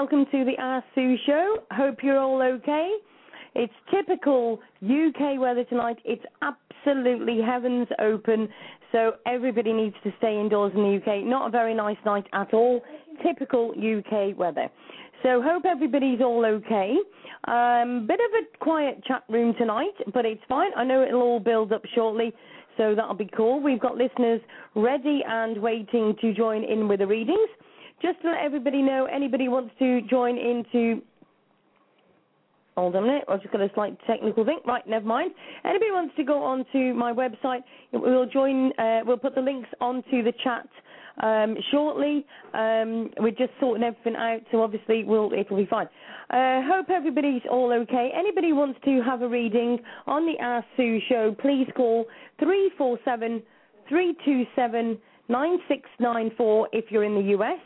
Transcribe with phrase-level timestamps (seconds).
[0.00, 1.56] Welcome to the Ask Sue Show.
[1.72, 2.88] Hope you're all okay.
[3.56, 5.96] It's typical UK weather tonight.
[6.04, 8.48] It's absolutely heavens open,
[8.92, 11.24] so everybody needs to stay indoors in the UK.
[11.24, 12.80] Not a very nice night at all.
[13.26, 14.68] Typical UK weather.
[15.24, 16.94] So hope everybody's all okay.
[17.48, 20.70] Um, bit of a quiet chat room tonight, but it's fine.
[20.76, 22.32] I know it'll all build up shortly,
[22.76, 23.60] so that'll be cool.
[23.60, 24.40] We've got listeners
[24.76, 27.48] ready and waiting to join in with the readings.
[28.00, 31.02] Just to let everybody know, anybody wants to join into
[32.78, 33.24] Hold on a minute.
[33.28, 34.60] I've just got a slight technical thing.
[34.64, 35.32] Right, never mind.
[35.64, 38.70] Anybody wants to go onto my website, we'll join.
[38.78, 40.68] Uh, we'll put the links onto the chat
[41.20, 42.24] um, shortly.
[42.54, 45.88] Um, we're just sorting everything out, so obviously we'll it'll be fine.
[46.30, 48.10] Uh, hope everybody's all okay.
[48.14, 52.06] Anybody wants to have a reading on the Ask Sue show, please call
[52.38, 53.42] three four seven
[53.88, 54.98] three two seven
[55.28, 57.58] nine six nine four if you're in the US,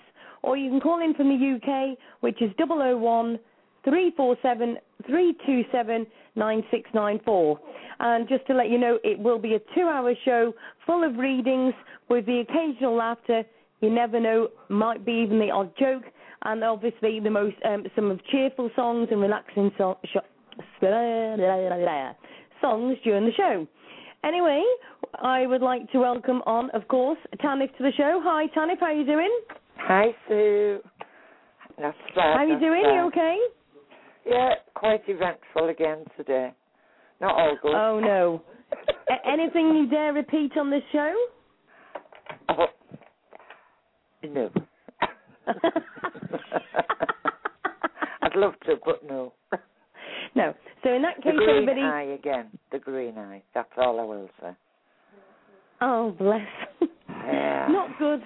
[0.43, 3.39] or you can call in from the UK, which is 001
[3.85, 7.61] 347 327 9694.
[8.01, 10.53] And just to let you know, it will be a two hour show
[10.87, 11.75] full of readings
[12.09, 13.43] with the occasional laughter.
[13.81, 16.05] You never know, might be even the odd joke,
[16.45, 20.17] and obviously the most um, some of cheerful songs and relaxing so- sh-
[22.61, 23.67] songs during the show.
[24.25, 24.63] Anyway,
[25.21, 28.21] I would like to welcome on, of course, Tanith to the show.
[28.23, 29.31] Hi, Tanith, how are you doing?
[29.85, 30.81] Hi, Sue.
[31.79, 32.35] Not bad.
[32.35, 32.83] How are you doing?
[32.83, 32.95] bad.
[32.95, 33.39] You okay?
[34.27, 36.53] Yeah, quite eventful again today.
[37.21, 37.75] Not all good.
[37.75, 38.43] Oh no.
[39.11, 41.15] A- anything you dare repeat on this show?
[42.49, 42.67] Oh,
[44.25, 44.51] no.
[48.23, 49.33] I'd love to, but no.
[50.37, 50.55] no.
[50.85, 51.81] So in that case, The green everybody.
[51.83, 52.47] eye again.
[52.71, 53.43] The green eye.
[53.55, 54.51] That's all I will say.
[55.81, 56.47] Oh bless.
[57.09, 57.67] Yeah.
[57.71, 58.23] Not good.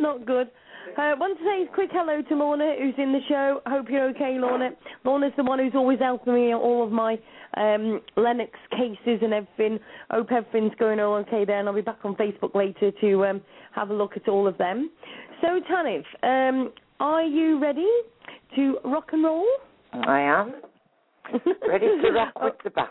[0.00, 0.50] Not good.
[0.96, 3.60] Uh, want to say a quick hello to Lorna, who's in the show.
[3.66, 4.70] Hope you're okay, Lorna.
[5.04, 7.18] Lorna's the one who's always helping me on all of my
[7.56, 9.78] um, Lennox cases and everything.
[10.10, 13.40] Hope everything's going all okay there, and I'll be back on Facebook later to um,
[13.74, 14.90] have a look at all of them.
[15.40, 17.88] So, Tanith, um, are you ready
[18.56, 19.46] to rock and roll?
[19.92, 20.54] I am
[21.68, 22.90] ready to rock with the bats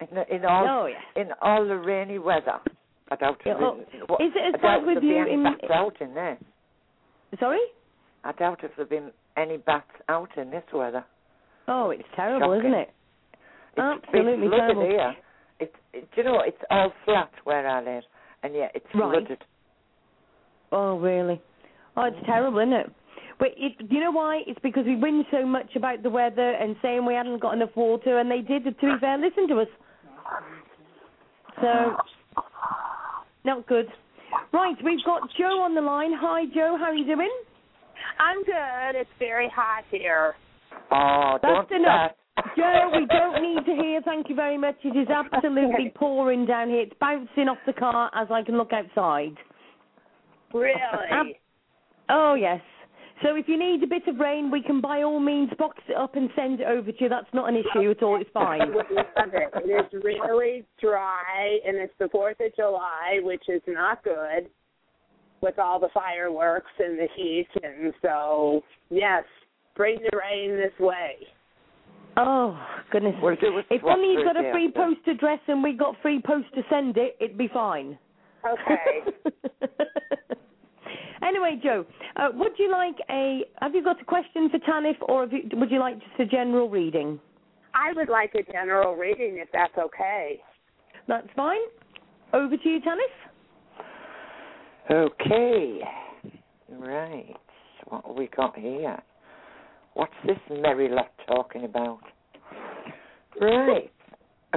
[0.00, 1.00] in, in all Oh, yes.
[1.16, 2.58] in all the rainy weather.
[3.10, 3.80] I doubt Yeah, oh,
[4.20, 6.38] is it as bad with you in- out in there.
[7.38, 7.60] Sorry?
[8.24, 11.04] I doubt if there've been any bats out in this weather.
[11.68, 12.70] Oh, it's terrible, Shocking.
[12.70, 12.90] isn't it?
[13.76, 14.82] It's Absolutely been terrible.
[14.82, 15.14] here.
[15.60, 18.02] It's it, do you know it's all flat where I live,
[18.42, 19.12] and yet it's Right.
[19.12, 19.44] flooded.
[20.72, 21.40] Oh, really?
[21.96, 22.26] Oh, it's mm.
[22.26, 22.92] terrible, isn't it?
[23.38, 24.42] But it, do you know why?
[24.46, 27.74] It's because we whinge so much about the weather and saying we hadn't got enough
[27.74, 29.68] water, and they did, to be fair, listen to us.
[31.60, 31.96] So,
[33.44, 33.86] not good.
[34.52, 36.12] Right, we've got Joe on the line.
[36.14, 36.76] Hi, Joe.
[36.78, 37.30] How are you doing?
[38.18, 39.00] I'm good.
[39.00, 40.34] It's very hot here.
[40.90, 42.12] Oh, That's don't enough.
[42.34, 42.56] start.
[42.56, 44.00] Joe, we don't need to hear.
[44.02, 44.76] Thank you very much.
[44.84, 46.80] It is absolutely pouring down here.
[46.80, 49.34] It's bouncing off the car as I can look outside.
[50.52, 51.38] Really?
[52.08, 52.60] Oh yes.
[53.22, 55.96] So if you need a bit of rain, we can by all means box it
[55.96, 57.08] up and send it over to you.
[57.08, 58.20] That's not an issue at all.
[58.20, 58.60] It's fine.
[58.72, 59.50] We love it.
[59.56, 64.48] It is really dry, and it's the Fourth of July, which is not good
[65.42, 67.48] with all the fireworks and the heat.
[67.62, 69.24] And so, yes,
[69.76, 71.16] bring the rain this way.
[72.16, 72.58] Oh
[72.90, 73.14] goodness.
[73.22, 74.80] We'll do If only you've got a free after.
[74.80, 77.98] post address and we got free post to send it, it'd be fine.
[78.44, 79.34] Okay.
[81.22, 81.84] anyway, Joe,
[82.16, 83.44] uh, would you like a?
[83.60, 86.26] Have you got a question for Tanith, or have you, would you like just a
[86.26, 87.18] general reading?
[87.74, 90.40] I would like a general reading if that's okay.
[91.06, 91.60] That's fine.
[92.32, 93.30] Over to you, Tanith.
[94.90, 95.80] Okay.
[96.68, 97.36] Right.
[97.86, 98.98] What have we got here?
[99.94, 102.00] What's this merry lot talking about?
[103.40, 103.92] Right.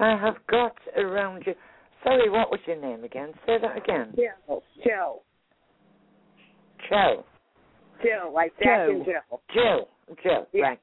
[0.00, 1.54] I have got around you.
[2.04, 3.32] Sorry, what was your name again?
[3.46, 4.14] Say that again.
[4.14, 4.62] Jill.
[4.84, 5.22] Jill.
[6.88, 7.24] Joe.
[8.02, 9.12] Jill, like Jack and Joe.
[9.54, 9.88] Jill.
[10.08, 10.16] Jill.
[10.22, 10.46] Jill.
[10.52, 10.62] Yeah.
[10.62, 10.80] Right.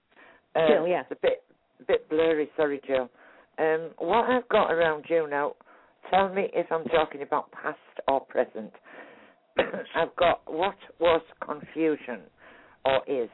[0.55, 1.01] Um, Jill, yeah.
[1.01, 1.43] It's a bit,
[1.87, 2.49] bit blurry.
[2.57, 3.09] Sorry, Jill.
[3.59, 5.53] Um, what I've got around you now.
[6.09, 8.71] Tell me if I'm talking about past or present.
[9.95, 12.21] I've got what was confusion
[12.83, 13.29] or is.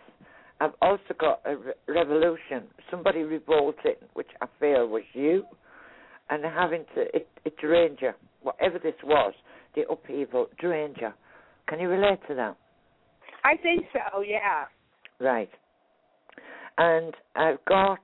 [0.60, 2.64] I've also got a re- revolution.
[2.92, 5.44] Somebody revolted, which I feel was you,
[6.30, 8.12] and having to it, it drained you.
[8.42, 9.34] Whatever this was,
[9.76, 11.10] the upheaval drained you.
[11.68, 12.56] Can you relate to that?
[13.44, 14.66] I think so, yeah.
[15.20, 15.50] Right.
[16.78, 18.00] And I've got,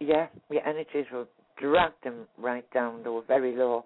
[0.00, 1.26] yeah, your energies were
[1.60, 3.02] dragged them right down.
[3.02, 3.84] They were very low.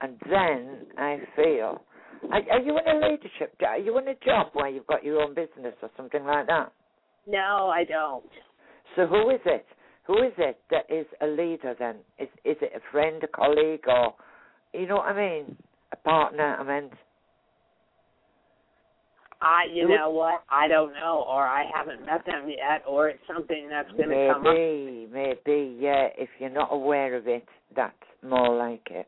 [0.00, 1.82] And then I feel,
[2.30, 3.54] are, are you in a leadership?
[3.66, 6.72] Are you in a job where you've got your own business or something like that?
[7.26, 8.24] No, I don't.
[8.96, 9.66] So who is it?
[10.08, 11.96] Who is it that is a leader then?
[12.18, 14.14] Is is it a friend, a colleague, or
[14.72, 15.54] you know what I mean?
[15.92, 16.56] A partner?
[16.58, 16.92] I meant.
[19.40, 20.42] I, you know what?
[20.50, 24.32] I don't know, or I haven't met them yet, or it's something that's going to
[24.32, 24.52] come up.
[24.52, 26.08] Maybe, maybe, yeah.
[26.18, 27.46] If you're not aware of it,
[27.76, 27.94] that's
[28.26, 29.06] more like it.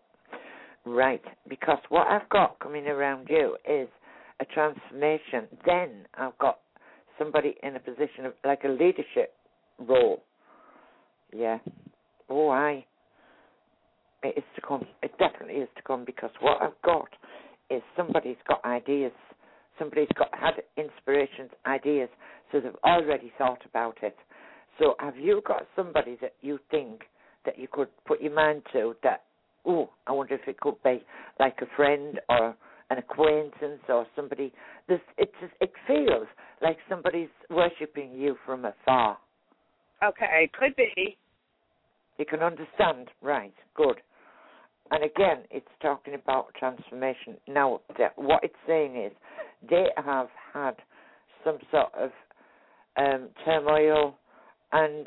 [0.84, 3.88] Right, because what I've got coming around you is
[4.40, 5.48] a transformation.
[5.66, 6.60] Then I've got
[7.18, 9.34] somebody in a position of like a leadership
[9.80, 10.22] role.
[11.32, 11.58] Yeah.
[12.28, 12.84] Oh, I.
[14.22, 14.86] It is to come.
[15.02, 17.08] It definitely is to come because what I've got
[17.70, 19.12] is somebody's got ideas.
[19.78, 22.10] Somebody's got had inspirations, ideas,
[22.52, 24.14] so they've already thought about it.
[24.78, 27.00] So have you got somebody that you think
[27.46, 29.22] that you could put your mind to that?
[29.64, 31.02] Oh, I wonder if it could be
[31.38, 32.54] like a friend or
[32.90, 34.52] an acquaintance or somebody.
[34.88, 36.26] This it just, it feels
[36.60, 39.16] like somebody's worshipping you from afar.
[40.02, 41.16] Okay, could be.
[42.18, 43.54] You can understand, right?
[43.74, 44.00] Good.
[44.90, 47.36] And again, it's talking about transformation.
[47.48, 47.80] Now,
[48.16, 49.12] what it's saying is
[49.68, 50.74] they have had
[51.44, 52.10] some sort of
[52.96, 54.16] um, turmoil,
[54.72, 55.06] and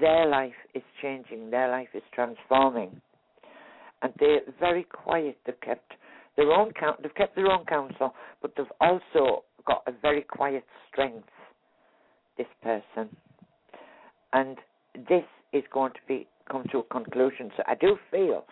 [0.00, 1.50] their life is changing.
[1.50, 3.00] Their life is transforming,
[4.02, 5.38] and they're very quiet.
[5.46, 5.92] They've kept
[6.36, 7.02] their own count.
[7.02, 11.28] They've kept their own counsel, but they've also got a very quiet strength.
[12.36, 13.16] This person,
[14.32, 14.56] and
[15.08, 17.50] this is going to be come to a conclusion.
[17.56, 18.44] So I do feel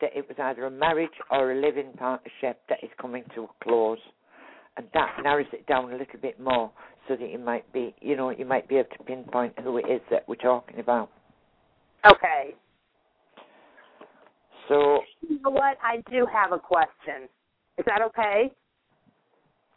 [0.00, 3.48] that it was either a marriage or a living partnership that is coming to a
[3.62, 3.98] close,
[4.76, 6.70] and that narrows it down a little bit more,
[7.08, 9.86] so that you might be, you know, you might be able to pinpoint who it
[9.90, 11.10] is that we're talking about.
[12.06, 12.54] Okay.
[14.68, 15.76] So You know what?
[15.82, 17.28] I do have a question.
[17.76, 18.52] Is that okay?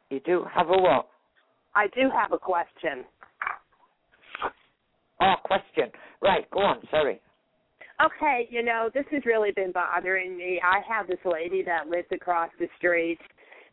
[0.09, 1.07] you do have a what?
[1.75, 3.03] I do have a question.
[5.21, 5.91] Oh, question.
[6.21, 6.81] Right, go on.
[6.91, 7.21] Sorry.
[8.03, 10.59] Okay, you know, this has really been bothering me.
[10.63, 13.19] I have this lady that lives across the street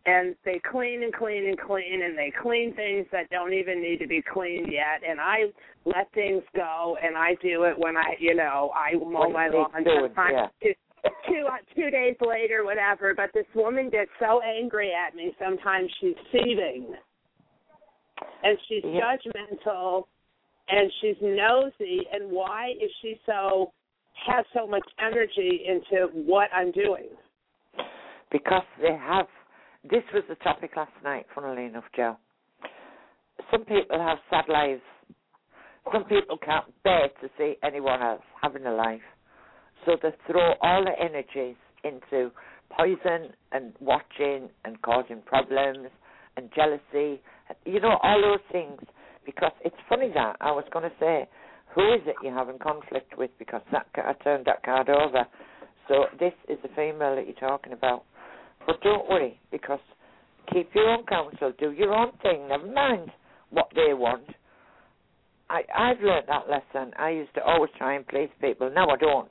[0.06, 3.98] and they clean and clean and clean and they clean things that don't even need
[3.98, 5.44] to be cleaned yet and I
[5.84, 9.70] let things go and I do it when I you know, I mow my lawn
[9.72, 10.46] sometimes yeah.
[10.62, 10.72] two
[11.28, 15.90] two uh, two days later, whatever, but this woman gets so angry at me sometimes
[16.00, 16.94] she's seething.
[18.42, 19.16] And she's Yeah.
[19.16, 20.04] judgmental
[20.70, 23.72] and she's nosy and why is she so
[24.26, 27.08] has so much energy into what I'm doing.
[28.30, 29.26] because they have.
[29.82, 32.16] This was the topic last night, funnily enough, Joe.
[33.50, 34.82] Some people have sad lives.
[35.92, 39.00] Some people can't bear to see anyone else having a life.
[39.86, 42.30] So they throw all their energies into
[42.70, 45.88] poison and watching and causing problems
[46.36, 47.22] and jealousy.
[47.64, 48.80] You know, all those things.
[49.24, 51.28] Because it's funny that I was going to say,
[51.74, 53.30] who is it you're having conflict with?
[53.38, 55.24] Because that I turned that card over.
[55.88, 58.04] So this is the female that you're talking about.
[58.66, 59.80] But don't worry, because
[60.52, 63.10] keep your own counsel, do your own thing, never mind
[63.50, 64.24] what they want.
[65.48, 66.92] I, I've learnt that lesson.
[66.98, 68.70] I used to always try and please people.
[68.72, 69.30] Now I don't.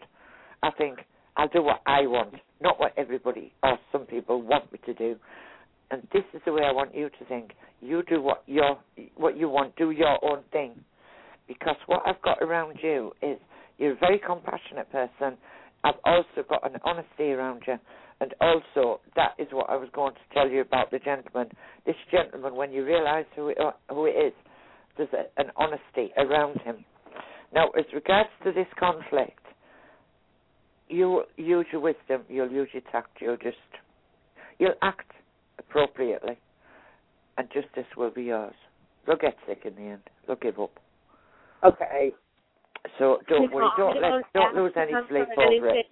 [0.62, 1.00] I think
[1.38, 5.16] I'll do what I want, not what everybody or some people want me to do.
[5.92, 7.52] And this is the way I want you to think.
[7.82, 8.78] You do what your
[9.16, 9.76] what you want.
[9.76, 10.74] Do your own thing.
[11.48, 13.38] Because what I've got around you is
[13.80, 15.38] you're a very compassionate person.
[15.84, 17.76] I've also got an honesty around you.
[18.22, 21.50] And also, that is what I was going to tell you about the gentleman.
[21.86, 23.58] This gentleman, when you realise who it,
[23.90, 24.34] who it is,
[24.98, 26.84] there's a, an honesty around him.
[27.54, 29.40] Now, as regards to this conflict,
[30.90, 33.58] you use your wisdom, you'll use your tact, you'll just,
[34.58, 35.12] you'll act
[35.60, 36.38] appropriately,
[37.38, 38.54] and justice will be yours.
[39.06, 40.02] They'll get sick in the end.
[40.28, 40.72] They'll give up.
[41.64, 42.12] Okay.
[42.98, 43.66] So don't You worry.
[43.66, 45.86] know, Don't I let, don't lose any sleep for over it.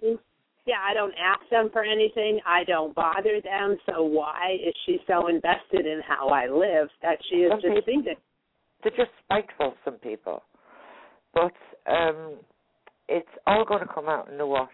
[0.66, 2.40] Yeah, I don't ask them for anything.
[2.46, 3.76] I don't bother them.
[3.86, 7.74] So why is she so invested in how I live that she is Some just
[7.74, 8.14] people- seething?
[8.82, 10.42] They're just spiteful, some people.
[11.34, 11.52] But
[11.90, 12.36] um,
[13.08, 14.70] it's all going to come out in the wash,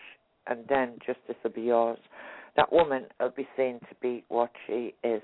[0.47, 1.99] and then justice will be yours.
[2.57, 5.23] That woman will be seen to be what she is.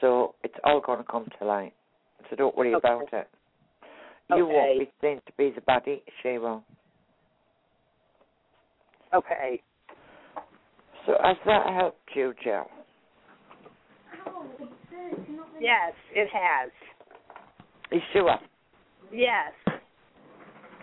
[0.00, 1.74] So it's all going to come to light.
[2.30, 2.88] So don't worry Okay.
[2.88, 3.28] about it.
[4.34, 6.00] You won't be seen to be the baddie.
[6.22, 6.64] She will.
[9.12, 9.62] Okay.
[11.06, 12.66] So has that helped you, Jill?
[15.60, 16.70] Yes, it has.
[17.92, 18.38] You sure?
[19.12, 19.52] Yes.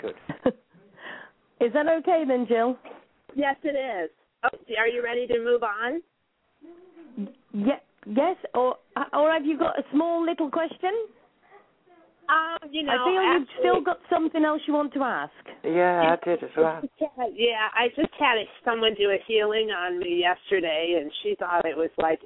[0.01, 0.15] Good.
[1.59, 2.77] Is that okay then, Jill?
[3.35, 4.09] Yes, it is.
[4.43, 6.01] Oh, are you ready to move on?
[7.53, 8.75] Ye- yes, or
[9.13, 10.91] or have you got a small little question?
[12.29, 15.33] Um, you know, I feel you've still got something else you want to ask.
[15.63, 16.81] Yeah, I did as well.
[17.33, 21.77] Yeah, I just had someone do a healing on me yesterday, and she thought it
[21.77, 22.19] was like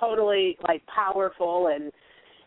[0.00, 1.92] totally like powerful and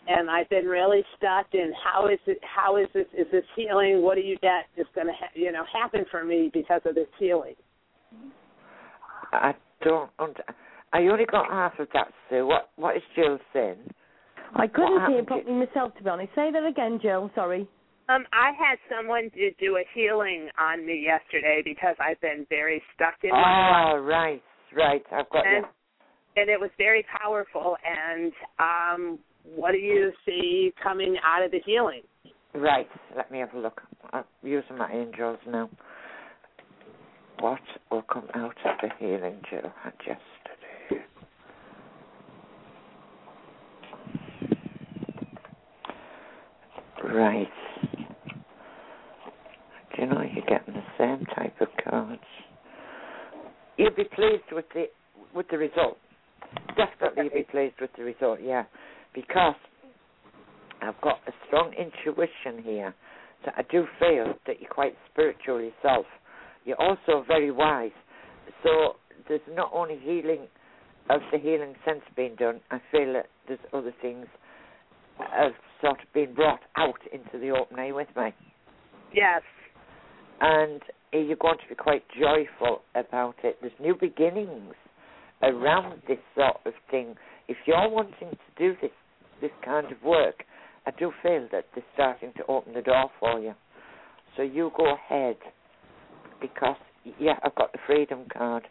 [0.10, 4.02] and I've been really stuck in how is it how is this is this healing
[4.02, 6.96] what do you get is going to ha- you know happen for me because of
[6.96, 7.56] this healing
[9.42, 10.10] I don't.
[10.20, 10.38] Und-
[10.94, 12.46] I only got half of that, Sue.
[12.46, 13.78] What What is Jill saying?
[14.56, 16.34] I couldn't hear properly myself, to be honest.
[16.36, 17.30] Say that again, Jill.
[17.36, 17.68] Sorry.
[18.10, 22.82] um I had someone to do a healing on me yesterday because I've been very
[22.96, 24.44] stuck in my life Oh, right,
[24.76, 25.04] right.
[25.12, 26.42] I've got and you.
[26.42, 31.60] and it was very powerful and um what do you see coming out of the
[31.66, 32.02] healing
[32.54, 32.88] Right.
[33.16, 33.82] Let me have a look.
[34.14, 35.70] I'm using my angels now.
[37.40, 41.06] What will come out of the healing Jill had yesterday?
[47.04, 47.48] Right.
[49.96, 52.22] Do you know you're getting the same type of cards?
[53.78, 54.86] You'll be pleased with the
[55.34, 55.98] with the result.
[56.76, 58.64] Definitely you'll be pleased with the result, yeah.
[59.14, 59.56] Because
[60.82, 62.94] I've got a strong intuition here
[63.46, 66.06] that I do feel that you're quite spiritual yourself.
[66.68, 67.92] You're also very wise.
[68.62, 68.98] So
[69.30, 70.48] there's not only healing
[71.10, 74.28] of the healing sense being done, I feel that there's other things
[75.18, 78.34] have sort of been brought out into the open air with me.
[79.14, 79.42] yes
[80.42, 80.82] And
[81.14, 83.58] you're going to be quite joyful about it.
[83.62, 84.74] There's new beginnings
[85.42, 87.16] around this sort of thing.
[87.48, 88.92] If you're wanting to do this
[89.40, 90.44] this kind of work,
[90.86, 93.54] I do feel that they're starting to open the door for you.
[94.36, 95.38] So you go ahead
[96.42, 96.78] because
[97.20, 98.64] yeah, I've got the freedom card.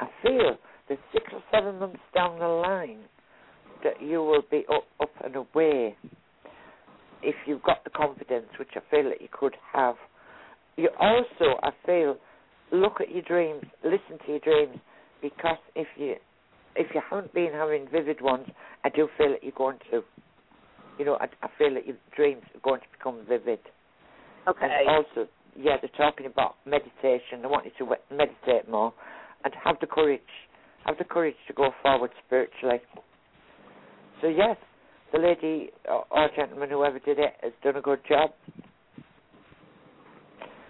[0.00, 0.56] I feel
[0.88, 3.00] that six or seven months down the line
[3.82, 5.96] that you will be up up and away
[7.22, 9.96] if you've got the confidence, which I feel that you could have.
[10.76, 12.16] You also, I feel,
[12.72, 14.76] look at your dreams, listen to your dreams,
[15.22, 16.16] because if you
[16.76, 18.48] if you haven't been having vivid ones,
[18.84, 20.02] I do feel that you're going to.
[20.98, 23.60] You know, I, I feel that your dreams are going to become vivid.
[24.48, 27.42] okay And also, yeah, they're talking about meditation.
[27.42, 28.92] They want you to we- meditate more
[29.44, 30.20] and have the courage,
[30.84, 32.80] have the courage to go forward spiritually.
[34.20, 34.56] So yes,
[35.12, 38.30] the lady or, or gentleman, whoever did it, has done a good job.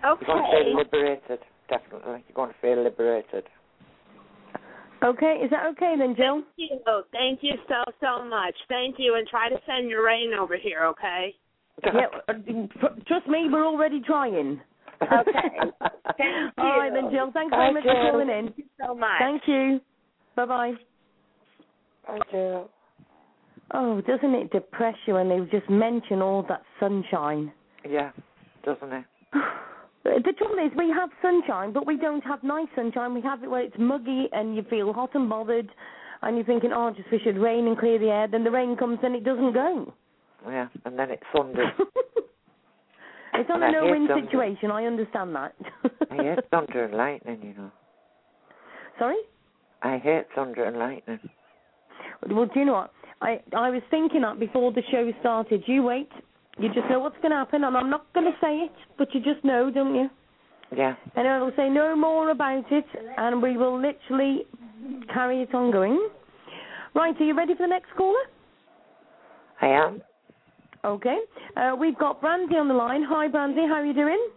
[0.04, 0.24] Okay.
[0.26, 2.24] You're going to okay feel liberated, definitely.
[2.28, 3.44] You're going to feel liberated.
[5.02, 6.42] Okay, is that okay then, Jill?
[6.56, 7.02] Thank you.
[7.12, 8.54] Thank you so so much.
[8.68, 11.34] Thank you, and try to send your rain over here, okay?
[11.84, 12.32] yeah, uh,
[13.06, 14.60] trust me, we're already trying.
[15.12, 15.58] Okay.
[16.58, 17.10] All right then.
[17.10, 17.30] Jill.
[17.32, 18.10] Thanks very Bye, much for Jill.
[18.10, 18.44] calling in.
[18.46, 19.18] Thank you so much.
[19.18, 19.80] Thank you.
[20.36, 20.72] Bye bye.
[22.08, 22.64] I do.
[23.72, 27.52] Oh, doesn't it depress you when they just mention all that sunshine?
[27.88, 28.10] Yeah,
[28.64, 29.04] doesn't it?
[30.04, 33.14] The trouble is, we have sunshine, but we don't have nice sunshine.
[33.14, 35.70] We have it where it's muggy and you feel hot and bothered,
[36.20, 38.28] and you're thinking, oh, I just wish it'd rain and clear the air.
[38.28, 39.94] Then the rain comes and it doesn't go.
[40.46, 41.68] Yeah, and then it thunders.
[43.34, 44.70] it's on a hate no-win situation.
[44.70, 45.54] I understand that.
[46.10, 47.70] I hate thunder and lightning, you know.
[48.98, 49.16] Sorry.
[49.82, 51.20] I hate thunder and lightning.
[52.28, 52.92] Well, do you know what?
[53.20, 55.62] I I was thinking that before the show started.
[55.66, 56.08] You wait.
[56.58, 59.12] You just know what's going to happen, and I'm not going to say it, but
[59.12, 60.08] you just know, don't you?
[60.76, 60.94] Yeah.
[61.16, 62.84] And I will say no more about it,
[63.16, 64.46] and we will literally
[65.12, 66.08] carry it on going.
[66.94, 68.14] Right, are you ready for the next caller?
[69.60, 70.00] I am.
[70.84, 71.18] Okay.
[71.56, 73.02] Uh, we've got Brandy on the line.
[73.08, 73.62] Hi, Brandy.
[73.62, 74.28] How are you doing?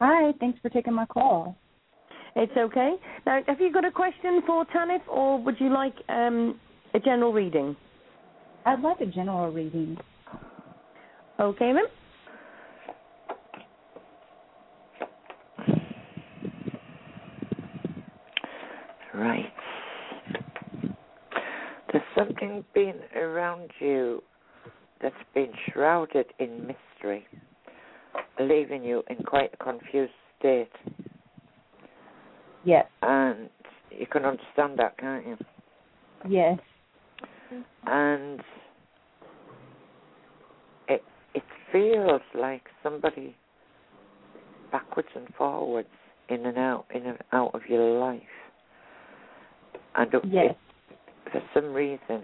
[0.00, 1.56] Hi, thanks for taking my call.
[2.36, 2.96] It's okay.
[3.24, 6.60] Now, have you got a question for Tanith, or would you like um,
[6.92, 7.76] a general reading?
[8.66, 9.96] I'd like a general reading.
[11.40, 11.84] Okay, then.
[19.14, 19.52] Right.
[21.92, 24.22] There's something been around you
[25.00, 27.26] that's been shrouded in mystery,
[28.40, 30.68] leaving you in quite a confused state.
[32.64, 33.50] Yes, And
[33.90, 35.36] you can understand that, can't you?
[36.28, 36.58] yes,
[37.86, 38.40] And
[40.88, 41.02] it
[41.34, 43.36] it feels like somebody
[44.72, 45.88] backwards and forwards
[46.30, 48.22] in and out in and out of your life.
[49.96, 50.54] And it- yes.
[51.30, 52.22] for some reason,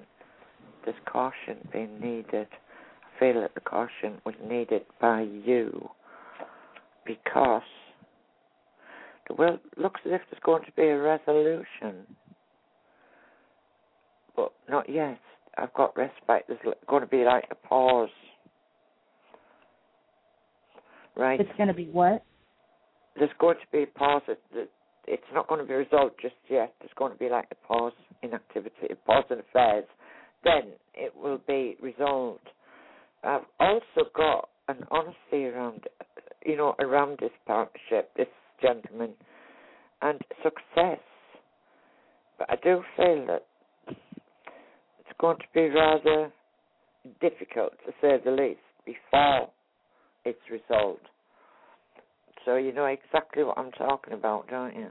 [0.85, 2.47] there's caution being needed.
[2.53, 5.89] I feel that the caution was needed by you
[7.07, 7.63] because
[9.29, 12.07] the world looks as if there's going to be a resolution,
[14.37, 15.19] but not yet.
[15.59, 16.45] I've got respite.
[16.49, 18.09] There's going to be like a pause.
[21.17, 21.41] Right?
[21.41, 22.23] It's going to be what?
[23.19, 24.23] there's going to be a pause.
[24.29, 24.71] It, it-
[25.07, 26.73] it's not going to be resolved just yet.
[26.79, 29.87] There's going to be like a pause in activity, a pause in affairs,
[30.45, 32.49] then it will be resolved.
[33.23, 35.85] I've also got an honesty around,
[36.45, 38.29] you know, around this partnership, this
[38.63, 39.11] gentleman,
[40.03, 41.01] and success.
[42.39, 43.45] But I do feel that
[43.89, 46.33] it's going to be rather
[47.21, 49.51] difficult, to say the least, before
[50.25, 51.07] it's resolved.
[52.45, 54.89] So you know exactly what I'm talking about, don't you?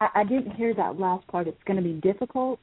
[0.00, 1.46] I, I didn't hear that last part.
[1.46, 2.58] It's going to be difficult.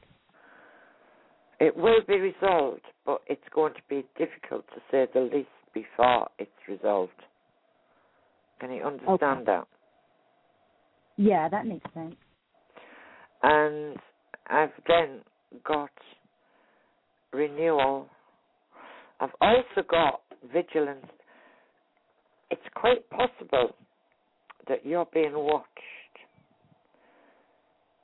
[1.62, 6.28] It will be resolved, but it's going to be difficult to say the least before
[6.40, 7.12] it's resolved.
[8.58, 9.68] Can you understand that?
[11.16, 12.16] Yeah, that makes sense.
[13.44, 13.96] And
[14.50, 15.20] I've then
[15.64, 15.90] got
[17.32, 18.08] renewal.
[19.20, 20.22] I've also got
[20.52, 21.06] vigilance.
[22.50, 23.76] It's quite possible
[24.66, 25.68] that you're being watched,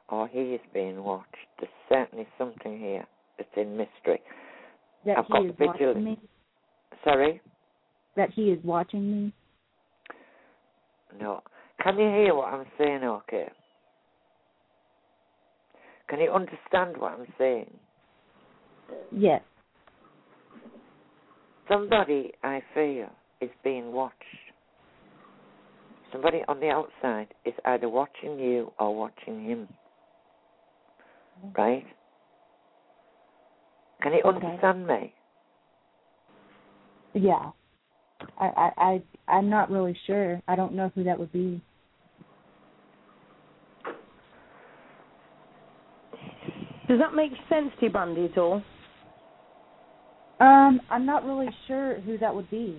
[0.09, 1.35] or he is being watched.
[1.59, 3.05] There's certainly something here
[3.39, 4.21] that's in mystery.
[5.07, 5.79] That I've he got is vigilance.
[5.81, 6.19] watching me.
[7.05, 7.41] Sorry?
[8.17, 9.33] That he is watching me.
[11.19, 11.41] No.
[11.83, 13.49] Can you hear what I'm saying, okay?
[16.09, 17.71] Can you understand what I'm saying?
[19.13, 19.43] Yes.
[21.69, 23.09] Somebody, I feel,
[23.41, 24.15] is being watched.
[26.11, 29.69] Somebody on the outside is either watching you or watching him.
[31.45, 31.57] Mm.
[31.57, 31.87] Right?
[34.03, 34.47] Can you Okay.
[34.47, 35.15] understand me?
[37.15, 37.51] Yeah.
[38.39, 40.41] I, I, I, I'm not really sure.
[40.49, 41.61] I don't know who that would be.
[46.89, 48.63] Does that make sense to you, Brandy, at all?
[50.41, 52.77] Um, I'm not really sure who that would be.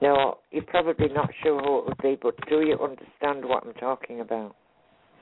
[0.00, 3.74] No, you're probably not sure who it would be, but do you understand what I'm
[3.74, 4.54] talking about?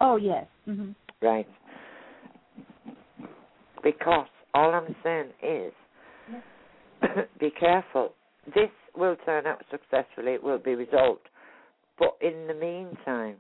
[0.01, 0.47] Oh yes.
[0.69, 0.95] Mhm.
[1.23, 1.49] Right.
[3.83, 5.73] Because all I'm saying is
[7.41, 8.15] be careful.
[8.47, 11.29] This will turn out successfully, it will be resolved.
[11.99, 13.37] But in the meantime,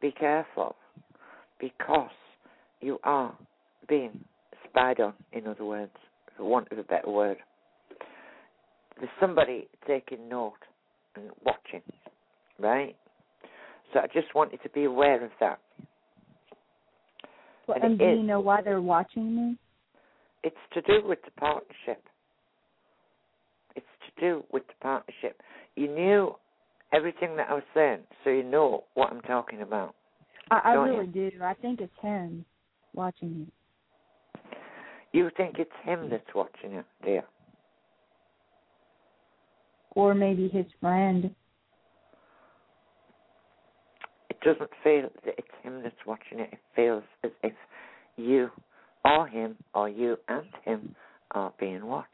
[0.00, 0.76] be careful
[1.60, 2.10] because
[2.80, 3.36] you are
[3.88, 4.20] being
[4.68, 5.92] spied on, in other words,
[6.36, 7.38] for want of a better word.
[8.98, 10.54] There's somebody taking note
[11.16, 11.82] and watching,
[12.60, 12.94] right?
[13.92, 15.58] So I just want you to be aware of that.
[17.66, 18.18] Well, And and do is.
[18.18, 19.56] you know why they're watching me?
[20.46, 22.04] It's to do with the partnership.
[23.74, 25.42] It's to do with the partnership.
[25.74, 26.36] You knew
[26.92, 29.96] everything that I was saying, so you know what I'm talking about.
[30.52, 30.98] I, I Don't you?
[30.98, 31.30] really do.
[31.42, 32.44] I think it's him
[32.94, 33.46] watching me.
[35.10, 37.24] You think it's him that's watching you, dear.
[39.96, 41.34] Or maybe his friend.
[44.30, 46.50] It doesn't feel that it's him that's watching it.
[46.52, 47.52] It feels as if
[48.16, 48.48] you
[49.06, 50.94] or him or you and him
[51.32, 52.08] are being watched.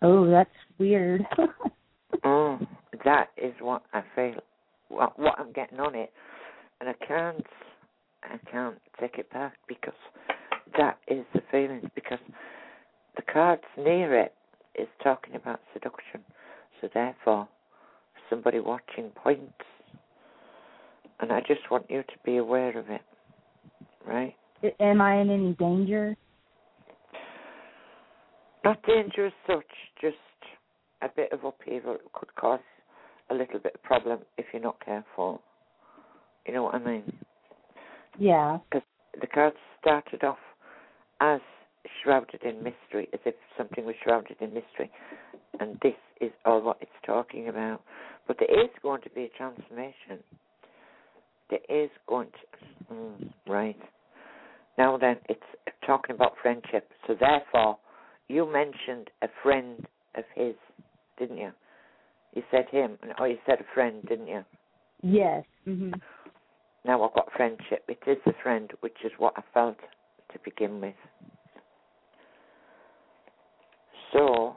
[0.00, 1.22] Oh, that's weird.
[2.24, 2.58] Oh,
[3.04, 4.40] that is what I feel.
[4.88, 6.12] What, what I'm getting on it,
[6.80, 7.46] and I can't,
[8.24, 9.94] I can't take it back because
[10.76, 11.84] that is the feelings.
[11.94, 12.18] Because
[13.16, 14.34] the cards near it
[14.74, 16.20] is talking about seduction,
[16.80, 17.48] so therefore,
[18.28, 19.52] somebody watching points,
[21.20, 23.02] and I just want you to be aware of it,
[24.06, 24.34] right?
[24.80, 26.16] Am I in any danger?
[28.64, 29.66] Not danger as such,
[30.00, 30.16] just
[31.02, 32.60] a bit of upheaval could cause
[33.30, 35.42] a little bit of problem if you're not careful.
[36.46, 37.12] You know what I mean?
[38.18, 38.58] Yeah.
[38.70, 38.86] Because
[39.20, 40.38] the cards started off
[41.20, 41.40] as
[42.02, 44.90] shrouded in mystery, as if something was shrouded in mystery,
[45.60, 47.82] and this is all what it's talking about.
[48.26, 50.22] But there is going to be a transformation.
[51.52, 53.76] There is going to, mm, right.
[54.78, 55.42] Now then, it's
[55.86, 56.90] talking about friendship.
[57.06, 57.76] So therefore,
[58.28, 60.54] you mentioned a friend of his,
[61.18, 61.50] didn't you?
[62.34, 64.42] You said him, or you said a friend, didn't you?
[65.02, 65.44] Yes.
[65.66, 66.00] Mhm.
[66.86, 67.84] Now I've got friendship.
[67.86, 69.78] It is a friend, which is what I felt
[70.30, 70.96] to begin with.
[74.12, 74.56] So,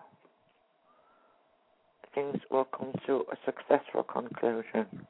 [2.13, 5.05] things will come to a successful conclusion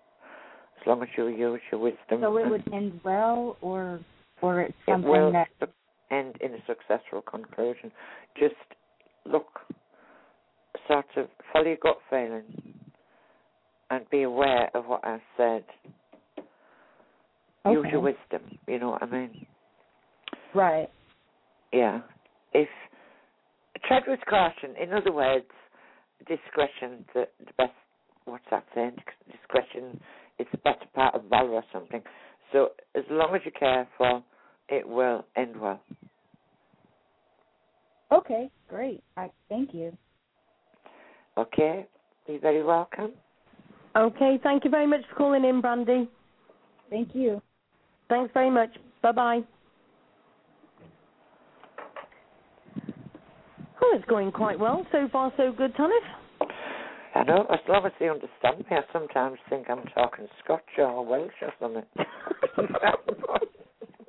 [0.80, 2.22] as long as you use your wisdom.
[2.22, 4.00] So it would end well, or
[4.42, 5.48] or it's it something will that.
[6.12, 7.92] end in a successful conclusion.
[8.38, 8.56] Just
[9.26, 9.48] look,
[10.88, 12.44] sort of follow your gut feeling
[13.90, 15.64] and be aware of what I've said.
[17.68, 19.48] Use your wisdom, you know what I mean?
[20.54, 20.88] Right.
[21.74, 22.02] Yeah.
[22.54, 22.70] If
[23.88, 25.46] tread with caution, in other words,
[26.28, 27.74] discretion the, the best
[28.26, 28.96] what's that saying?
[29.32, 30.00] Discretion
[30.40, 32.02] is the better part of valor or something.
[32.52, 34.24] So as long as you're careful,
[34.70, 35.82] it will end well.
[38.12, 39.04] Okay, great.
[39.18, 39.98] I thank you.
[41.38, 41.88] Okay?
[42.28, 43.12] You're very welcome.
[43.96, 46.10] Okay, thank you very much for calling in, Brandy.
[46.90, 47.42] Thank you.
[48.10, 48.70] Thanks very much.
[49.02, 49.42] Bye bye.
[53.82, 54.86] Oh, it's going quite well.
[54.92, 55.92] So far, so good, Tanith.
[57.16, 61.06] I know, as long as they understand me, I sometimes think I'm talking Scotch or
[61.06, 61.84] Welsh or something.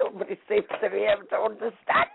[0.00, 2.10] Nobody seems to be able to understand.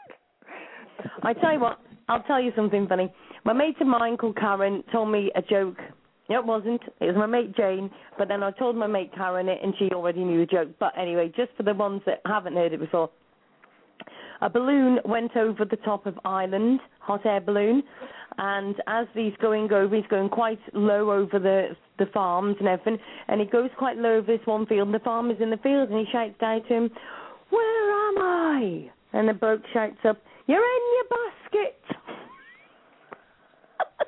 [1.24, 3.12] I tell you what, I'll tell you something funny.
[3.46, 5.78] My mate of mine called Karen told me a joke.
[6.30, 6.82] No, it wasn't.
[7.00, 7.90] It was my mate Jane.
[8.18, 10.70] But then I told my mate Karen it, and she already knew the joke.
[10.78, 13.10] But anyway, just for the ones that haven't heard it before,
[14.42, 17.84] a balloon went over the top of Ireland, hot air balloon,
[18.38, 22.98] and as he's going over, he's going quite low over the the farms and everything,
[23.28, 25.90] and he goes quite low over this one field, and the farmer's in the field,
[25.90, 26.92] and he shouts down to him,
[27.50, 30.18] "Where am I?" And the bloke shouts up,
[30.48, 31.82] "You're in your basket."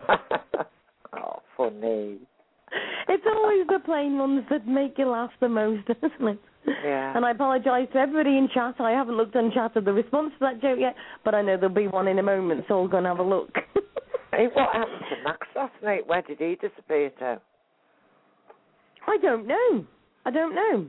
[1.14, 2.20] oh, funny.
[3.08, 6.40] It's always the plain ones that make you laugh the most, isn't it?
[6.66, 7.16] Yeah.
[7.16, 8.76] And I apologise to everybody in chat.
[8.80, 11.58] I haven't looked on chat at the response to that joke yet, but I know
[11.58, 13.54] there'll be one in a moment, so I'll go and have a look.
[14.36, 16.08] Hey, what happened to Max last night?
[16.08, 17.40] Where did he disappear to?
[19.08, 19.86] I don't know.
[20.26, 20.88] I don't know.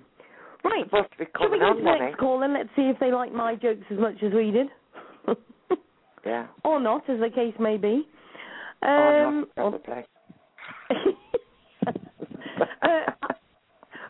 [0.64, 0.84] Right.
[0.84, 2.70] Supposed to be Shall we coming go on, to the wasn't next call and let's
[2.74, 4.68] see if they like my jokes as much as we did?
[6.26, 6.46] Yeah.
[6.64, 8.08] or not, as the case may be.
[8.80, 10.04] Um, not probably.
[12.82, 13.00] uh,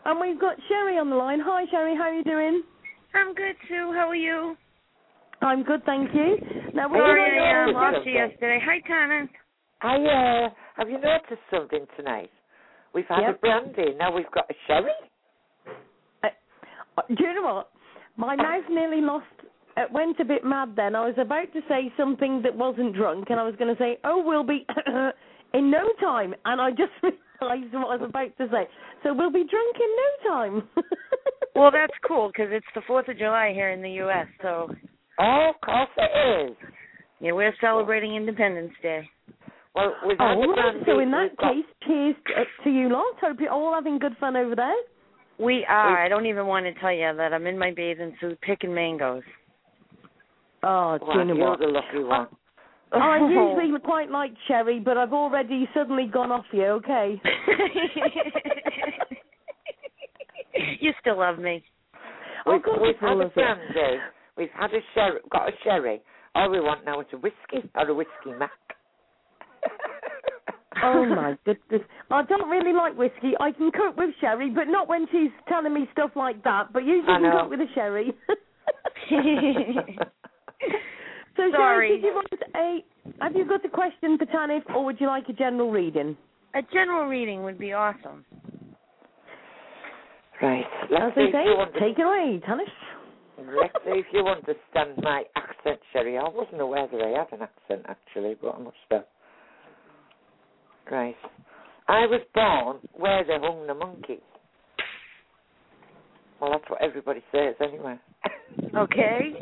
[0.05, 1.41] and we've got Sherry on the line.
[1.43, 1.93] Hi, Sherry.
[1.93, 2.63] How are you doing?
[3.13, 3.91] I'm good, Sue.
[3.93, 4.55] How are you?
[5.45, 6.37] I'm good, thank you.
[6.73, 8.59] Now, we're Sorry going I on- uh, lost you yesterday.
[8.65, 9.29] Hi, Tana.
[9.81, 12.31] I, uh, have you noticed something tonight?
[12.93, 13.35] We've had Yep.
[13.35, 14.91] a brandy, now we've got a sherry.
[16.23, 16.29] Uh,
[17.13, 17.69] do you know what?
[18.17, 19.25] My mouth nearly lost.
[19.77, 20.95] It went a bit mad then.
[20.95, 23.99] I was about to say something that wasn't drunk, and I was going to say,
[24.05, 24.65] "Oh, we'll be
[25.53, 26.93] in no time," and I just
[27.41, 28.67] realised what I was about to say.
[29.03, 30.69] So we'll be drunk in no time.
[31.55, 34.69] Well, that's cool because it's the 4th of July here in the U.S., so
[35.19, 35.51] Oh,
[35.97, 36.57] it is.
[37.21, 39.09] yeah, we're celebrating Independence Day.
[39.73, 40.39] Well, we've oh, had a
[40.77, 40.85] right.
[40.85, 42.15] so in that case, cheers
[42.63, 43.15] to you lot.
[43.21, 44.75] Hope you're all having good fun over there.
[45.37, 46.03] We are.
[46.03, 49.23] I don't even want to tell you that I'm in my bathing suit picking mangoes.
[50.63, 52.27] Oh, Well, you're the lucky one.
[52.93, 56.63] I usually quite like cherry, but I've already suddenly gone off you.
[56.63, 57.21] Okay.
[60.79, 61.61] you still love me.
[62.45, 63.31] Oh, We've, God, it's all had
[64.37, 64.71] a of it.
[64.71, 64.71] brandy.
[64.71, 65.19] We've had a sherry.
[65.31, 66.01] Got a sherry.
[66.35, 68.51] All we want now is a whiskey or a whiskey mac.
[70.83, 71.81] Oh my goodness!
[72.11, 73.33] I don't really like whiskey.
[73.39, 76.73] I can cope with sherry, but not when she's telling me stuff like that.
[76.73, 77.41] But usually I can know.
[77.41, 78.13] cope with a sherry.
[81.37, 81.89] so Sorry.
[81.89, 82.79] Sherry, did you want a?
[83.23, 86.17] Have you got a question for Tanith, or would you like a general reading?
[86.55, 88.25] A general reading would be awesome.
[90.41, 90.65] Right.
[90.83, 92.67] As Let's they see, say, take it away, Tanith.
[93.37, 96.17] Let's if you understand my accent, Sherry.
[96.17, 99.05] I wasn't aware that I had an accent actually, but I must have.
[100.91, 101.15] Right.
[101.87, 104.19] I was born where they hung the monkey.
[106.39, 107.99] Well, that's what everybody says anyway.
[108.75, 109.33] Okay.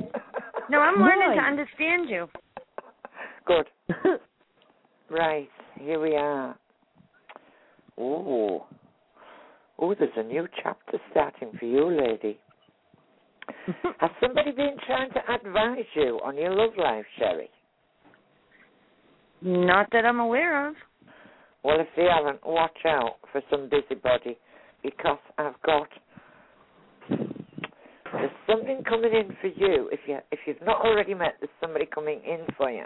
[0.70, 2.28] No, I'm learning to understand you.
[3.46, 3.66] Good.
[5.10, 6.58] Right, here we are.
[7.98, 8.66] Oh,
[9.78, 12.40] oh, there's a new chapter starting for you, lady.
[14.00, 17.50] Has somebody been trying to advise you on your love life, Sherry?
[19.42, 20.76] Not that I'm aware of.
[21.64, 24.38] Well, if they haven't, watch out for some busybody
[24.82, 25.88] because I've got
[28.14, 29.90] there's something coming in for you.
[29.92, 32.86] If you if you've not already met, there's somebody coming in for you,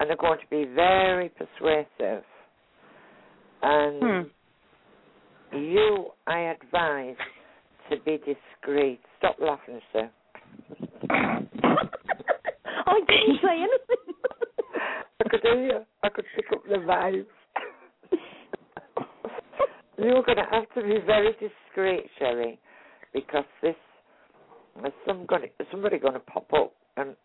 [0.00, 2.24] and they're going to be very persuasive.
[3.62, 4.28] And
[5.52, 5.58] Hmm.
[5.58, 7.16] you, I advise
[7.90, 9.00] to be discreet.
[9.18, 10.10] Stop laughing, sir.
[11.10, 14.14] I didn't say anything.
[15.20, 15.80] I could hear you.
[16.02, 17.26] I could pick up the vibes.
[19.98, 22.58] You're going to have to be very discreet, Sherry,
[23.14, 23.74] because this
[24.80, 27.16] there's some gonna, somebody going to pop up and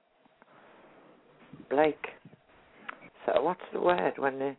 [1.69, 1.99] like,
[3.25, 4.57] so what's the word when they?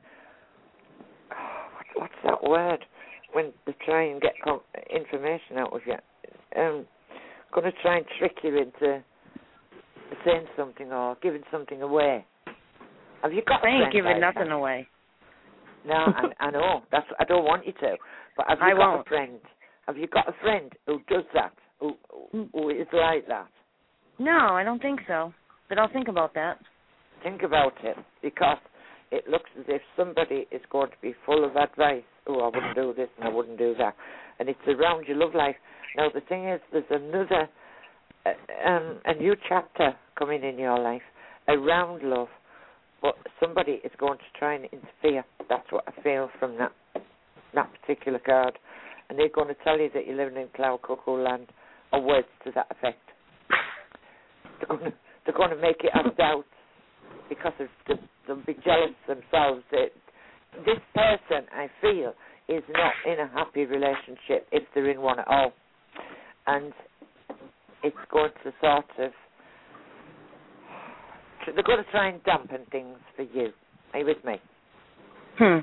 [1.28, 2.84] what, what's that word
[3.32, 4.60] when they try and get com-
[4.94, 5.94] information out of you?
[6.60, 6.86] Um,
[7.52, 9.02] going to try and trick you into
[10.24, 12.24] saying something or giving something away.
[13.22, 13.64] Have you got?
[13.64, 14.54] a I ain't giving like nothing that?
[14.54, 14.88] away.
[15.86, 16.82] No, I, I know.
[16.90, 17.96] That's I don't want you to.
[18.36, 19.06] But have you I got won't.
[19.06, 19.38] a friend?
[19.86, 21.52] Have you got a friend who does that?
[21.80, 21.96] Who,
[22.32, 23.48] who is like that?
[24.18, 25.32] No, I don't think so.
[25.68, 26.58] But I'll think about that.
[27.22, 28.58] Think about it because
[29.10, 32.02] it looks as if somebody is going to be full of advice.
[32.28, 33.94] Oh, I wouldn't do this and I wouldn't do that.
[34.38, 35.56] And it's around your love life.
[35.96, 37.48] Now, the thing is, there's another,
[38.24, 41.02] uh, um, a new chapter coming in your life
[41.48, 42.28] around love,
[43.00, 45.24] but somebody is going to try and interfere.
[45.48, 46.72] That's what I feel from that
[47.54, 48.58] that particular card.
[49.08, 51.48] And they're going to tell you that you're living in cloud cuckoo land,
[51.92, 53.02] or words to that effect.
[54.58, 56.48] They're going to, they're going to make it have doubts
[57.28, 57.94] because of the,
[58.26, 59.62] they'll be jealous themselves.
[59.70, 59.88] That
[60.64, 62.14] this person, I feel,
[62.48, 65.52] is not in a happy relationship if they're in one at all,
[66.46, 66.72] and
[67.82, 69.12] it's going to sort of
[71.46, 73.48] they're going to try and dampen things for you.
[73.92, 74.34] Are you with me?
[75.38, 75.58] Hmm.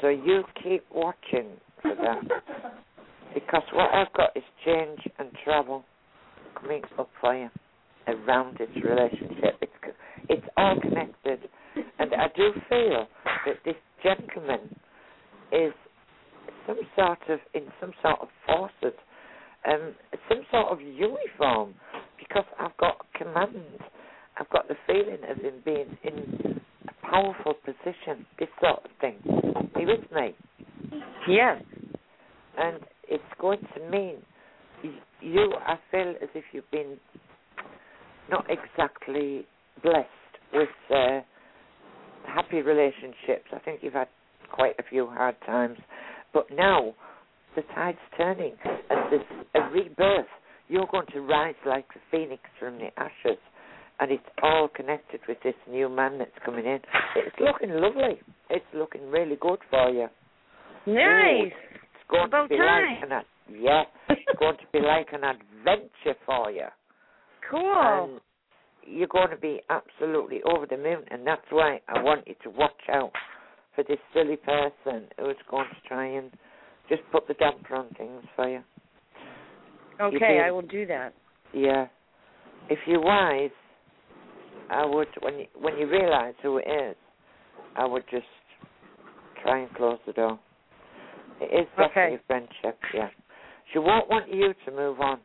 [0.00, 1.48] So you keep watching
[1.82, 2.22] for that.
[3.34, 5.84] Because what I've got is change and trouble
[6.58, 7.48] coming up for you
[8.06, 9.56] around this relationship.
[9.60, 9.72] It's
[10.28, 11.40] it's all connected,
[11.98, 13.06] and I do feel
[13.46, 14.74] that this gentleman
[15.52, 15.72] is
[16.66, 18.98] some sort of in some sort of forces,
[19.68, 19.94] um,
[20.28, 21.74] some sort of uniform.
[22.18, 23.80] Because I've got command,
[24.38, 28.26] I've got the feeling of him being in a powerful position.
[28.38, 29.16] This sort of thing.
[29.74, 30.34] Are you with me?
[31.28, 31.62] Yes.
[32.58, 32.78] and
[33.08, 34.16] it's going to mean
[35.20, 35.52] you.
[35.66, 36.96] I feel as if you've been
[38.30, 39.46] not exactly
[39.82, 40.08] blessed
[40.52, 41.20] with uh,
[42.26, 43.46] happy relationships.
[43.52, 44.08] I think you've had
[44.52, 45.78] quite a few hard times,
[46.32, 46.94] but now
[47.56, 49.22] the tide's turning and there's
[49.54, 50.26] a rebirth.
[50.68, 53.38] You're going to rise like the phoenix from the ashes,
[54.00, 56.80] and it's all connected with this new man that's coming in.
[57.16, 58.18] It's looking lovely.
[58.50, 60.08] It's looking really good for you.
[60.86, 61.52] Nice.
[61.52, 62.94] It's going About to be time.
[62.94, 66.66] like an ad- yeah, it's going to be like an adventure for you.
[67.50, 68.14] Cool.
[68.14, 68.20] And
[68.86, 72.50] you're going to be absolutely over the moon, and that's why I want you to
[72.50, 73.12] watch out
[73.74, 76.30] for this silly person who's going to try and
[76.88, 78.60] just put the damper on things for you.
[80.00, 80.24] okay, do.
[80.24, 81.14] I will do that.
[81.52, 81.86] Yeah.
[82.68, 83.50] If you're wise,
[84.70, 86.96] I would when you when you realise who it is,
[87.76, 88.24] I would just
[89.42, 90.38] try and close the door.
[91.40, 92.22] It is definitely Okay.
[92.26, 93.08] friendship, yeah.
[93.72, 95.18] She won't want you to move on.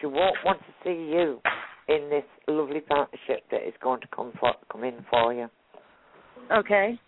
[0.00, 1.40] She won't want to see you
[1.88, 5.48] in this lovely partnership that is going to come for come in for you.
[6.52, 6.98] Okay.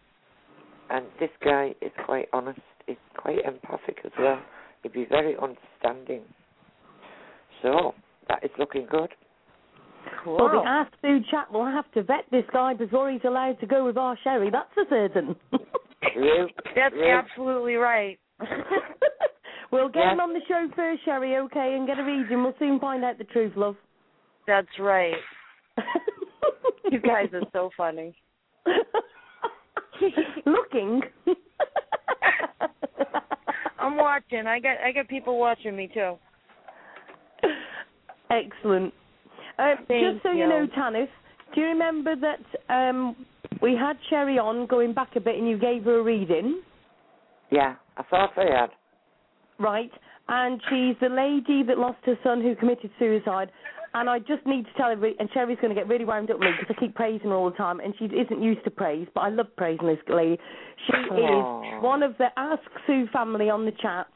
[0.91, 2.61] And this guy is quite honest.
[2.87, 4.41] He's quite empathic as well.
[4.83, 6.23] He'd be very understanding.
[7.63, 7.95] So
[8.29, 9.09] that is looking good.
[10.23, 10.37] Cool.
[10.37, 13.67] Well, the Ask Food chat will have to vet this guy before he's allowed to
[13.67, 14.51] go with our sherry.
[14.51, 15.35] That's for certain.
[16.13, 16.49] True.
[16.77, 17.11] That's true.
[17.11, 18.19] absolutely right.
[19.73, 20.13] we'll get Yeah.
[20.13, 22.43] him on the show first, Sherry, okay, and get a reading.
[22.43, 23.77] We'll soon find out the truth, love.
[24.47, 25.15] That's right.
[26.91, 28.15] You guys are so funny.
[30.47, 31.01] Looking.
[33.79, 34.47] I'm watching.
[34.47, 36.17] I got I got people watching me too.
[38.31, 38.93] Excellent.
[39.59, 40.41] Uh, Thank just so you.
[40.41, 40.49] you.
[40.49, 41.09] know, Tanith,
[41.55, 43.17] do you remember that um,
[43.63, 46.63] we had Sherry on going back a bit and you gave her a reading?
[47.51, 48.71] Yeah, I thought I had.
[49.59, 49.91] Right.
[50.29, 53.51] And she's the lady that lost her son who committed suicide.
[53.97, 56.39] And I just need to tell everybody, and Sherry's going to get really wound up
[56.39, 58.71] with me because I keep praising her all the time, and she isn't used to
[58.71, 60.37] praise, but I love praising this lady.
[60.87, 61.79] She Aw.
[61.79, 64.09] is one of the Ask Sue family on the chat,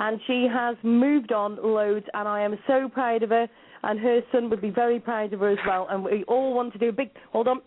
[0.00, 3.46] and she has moved on loads, and I am so proud of her,
[3.84, 6.72] and her son would be very proud of her as well, and we all want
[6.72, 7.60] to do a big, hold on,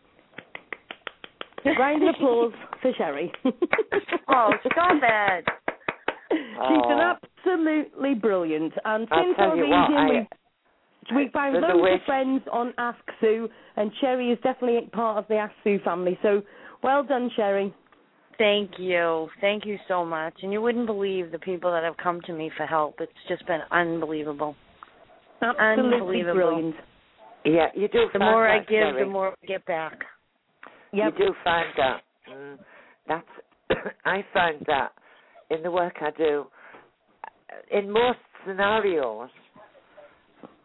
[1.79, 3.31] round of applause for Sherry.
[4.29, 5.45] Oh, stop it.
[6.31, 7.13] She's an Oh.
[7.45, 10.27] absolutely brilliant, and I'll since tell our you reading, what, I- we've
[11.15, 15.27] we found There's loads of friends on Ask Sue, and Sherry is definitely part of
[15.27, 16.17] the Ask Sue family.
[16.21, 16.41] So,
[16.83, 17.73] well done, Sherry.
[18.37, 19.27] Thank you.
[19.41, 20.33] Thank you so much.
[20.41, 22.95] And you wouldn't believe the people that have come to me for help.
[22.99, 24.55] It's just been unbelievable.
[25.41, 26.33] Absolutely Unbelievable.
[26.33, 26.75] brilliant.
[27.45, 28.05] Yeah, you do.
[28.13, 29.03] The find more I give, Sherry.
[29.03, 29.99] the more I get back.
[30.93, 31.13] Yep.
[31.19, 32.01] You do find that.
[32.31, 32.57] Mm,
[33.07, 33.27] that's.
[34.05, 34.89] I find that
[35.49, 36.45] in the work I do.
[37.71, 39.29] In most scenarios,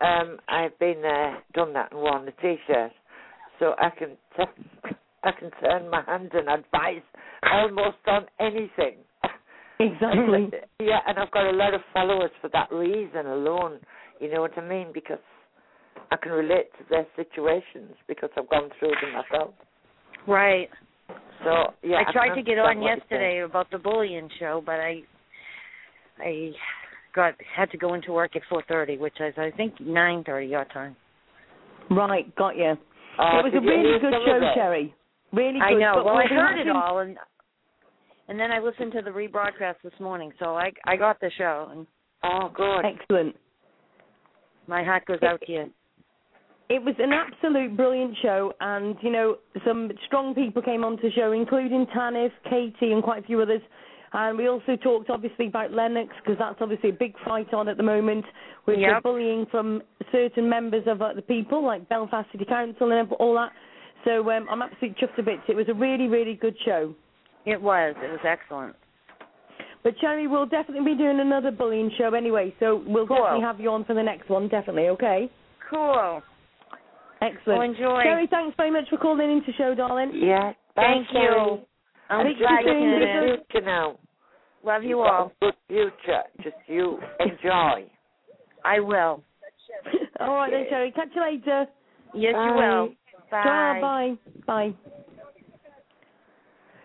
[0.00, 2.92] um, I've been there, done that, and worn the t-shirt,
[3.58, 4.90] so I can t-
[5.24, 7.02] I can turn my hand and advise
[7.42, 8.98] almost on anything.
[9.80, 10.50] Exactly.
[10.80, 13.78] yeah, and I've got a lot of followers for that reason alone.
[14.20, 14.88] You know what I mean?
[14.92, 15.20] Because
[16.10, 19.54] I can relate to their situations because I've gone through them myself.
[20.26, 20.68] Right.
[21.44, 25.02] So yeah, I tried to get on yesterday about the bullying show, but I
[26.18, 26.50] I
[27.18, 30.94] got had to go into work at 4:30, which is I think 9:30 your time.
[31.90, 32.72] Right, got you.
[33.18, 34.54] Oh, it was a really good show, of it?
[34.54, 34.94] Cherry.
[35.32, 35.62] Really good.
[35.62, 35.94] I know.
[35.96, 37.16] But Well, I we'll heard it all, and
[38.28, 41.68] and then I listened to the rebroadcast this morning, so I I got the show,
[41.72, 41.86] and
[42.22, 42.84] Oh, good.
[42.84, 43.36] Excellent.
[44.66, 45.64] my hat goes out to you.
[46.68, 51.12] It was an absolute brilliant show, and you know some strong people came onto the
[51.12, 53.62] show, including Tanith, Katie, and quite a few others.
[54.12, 57.76] And we also talked obviously about Lennox because that's obviously a big fight on at
[57.76, 58.24] the moment
[58.66, 58.96] with Yep.
[58.96, 59.82] the bullying from
[60.12, 63.52] certain members of uh, the people, like Belfast City Council and all that.
[64.04, 65.42] So um, I'm absolutely chuffed to bits.
[65.48, 66.94] It was a really, really good show.
[67.44, 67.94] It was.
[68.02, 68.74] It was excellent.
[69.82, 73.16] But Cherry, we'll definitely be doing another bullying show anyway, so we'll Cool.
[73.18, 74.88] definitely have you on for the next one, definitely.
[74.88, 75.30] Okay.
[75.70, 76.22] Cool.
[77.20, 77.58] Excellent.
[77.58, 78.02] Well, enjoy.
[78.04, 80.12] Cherry, thanks very much for calling into the show, darling.
[80.14, 80.52] Yeah.
[80.76, 81.20] Thank Bye, you.
[81.20, 81.60] Sherry.
[82.10, 83.22] I'm glad you soon, you Good did it.
[83.30, 83.42] Lisa.
[83.50, 83.98] future now.
[84.64, 85.32] Love you all.
[85.40, 86.22] Good future.
[86.42, 87.90] Just you enjoy.
[88.64, 89.22] I will.
[90.20, 90.90] All right then, Cherry.
[90.92, 91.66] Catch you later.
[92.14, 92.46] Yes, Bye.
[92.46, 92.88] you will.
[93.30, 93.78] Bye.
[93.80, 94.14] Bye.
[94.46, 94.74] Bye.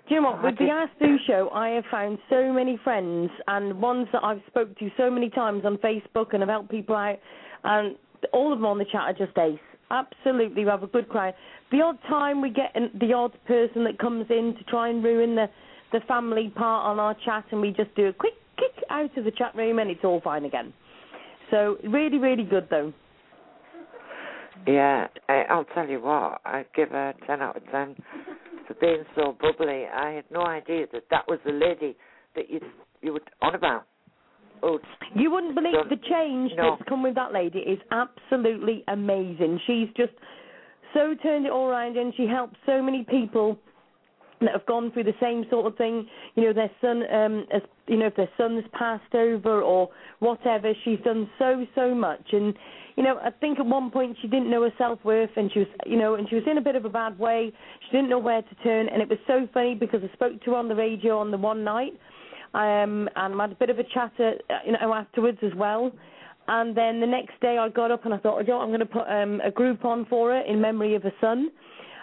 [0.07, 0.43] Do you know what?
[0.43, 4.41] With the Ask Sue show, I have found so many friends and ones that I've
[4.47, 7.17] spoke to so many times on Facebook and have helped people out,
[7.63, 7.95] and
[8.34, 9.57] all of them on the chat are just ace.
[9.91, 11.34] Absolutely, we have a good crowd.
[11.71, 15.03] The odd time we get an, the odd person that comes in to try and
[15.03, 15.47] ruin the
[15.91, 19.25] the family part on our chat, and we just do a quick kick out of
[19.25, 20.73] the chat room, and it's all fine again.
[21.51, 22.91] So really, really good though.
[24.65, 26.41] Yeah, I, I'll tell you what.
[26.45, 27.95] I'd give her a ten out of ten
[28.67, 29.86] for being so bubbly.
[29.93, 31.95] I had no idea that that was the lady
[32.36, 32.59] that you
[33.01, 33.86] you were on about.
[34.62, 34.80] Oh,
[35.16, 36.78] You wouldn't believe the change no.
[36.78, 39.60] that's come with that lady is absolutely amazing.
[39.68, 40.14] She's just
[40.93, 43.58] so turned it all around and she helped so many people
[44.45, 46.08] that have gone through the same sort of thing.
[46.36, 49.89] You know, their son, um, as, you know, if their son's passed over or
[50.20, 50.74] whatever.
[50.84, 52.54] She's done so so much, and
[52.95, 55.60] you know, I think at one point she didn't know her self worth, and she
[55.60, 57.51] was, you know, and she was in a bit of a bad way.
[57.86, 60.51] She didn't know where to turn, and it was so funny because I spoke to
[60.51, 61.93] her on the radio on the one night,
[62.54, 64.32] um, and I had a bit of a chat, uh,
[64.66, 65.91] you know, afterwards as well.
[66.47, 68.68] And then the next day I got up and I thought, oh, you know I'm
[68.68, 71.49] going to put um, a group on for her in memory of her son.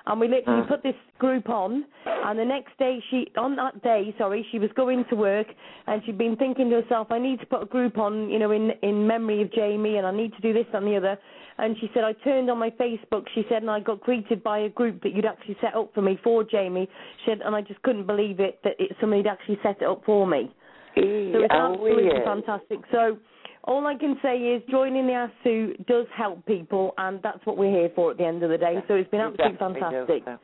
[0.06, 0.68] And we literally Mm.
[0.68, 4.70] put this group on, and the next day she, on that day, sorry, she was
[4.74, 5.46] going to work,
[5.86, 8.50] and she'd been thinking to herself, I need to put a group on, you know,
[8.50, 11.18] in in memory of Jamie, and I need to do this and the other.
[11.60, 14.60] And she said, I turned on my Facebook, she said, and I got greeted by
[14.60, 16.88] a group that you'd actually set up for me for Jamie.
[17.24, 20.02] She said, and I just couldn't believe it that it, somebody'd actually set it up
[20.06, 20.50] for me.
[20.96, 22.24] So it's absolutely weird.
[22.24, 22.78] fantastic.
[22.90, 23.18] So
[23.64, 27.70] all I can say is joining the ASU does help people, and that's what we're
[27.70, 28.76] here for at the end of the day.
[28.88, 30.22] So it's been absolutely definitely do, fantastic.
[30.24, 30.38] so.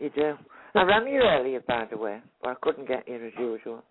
[0.00, 0.34] You do.
[0.74, 3.82] I rang you earlier, by the way, but I couldn't get you as usual.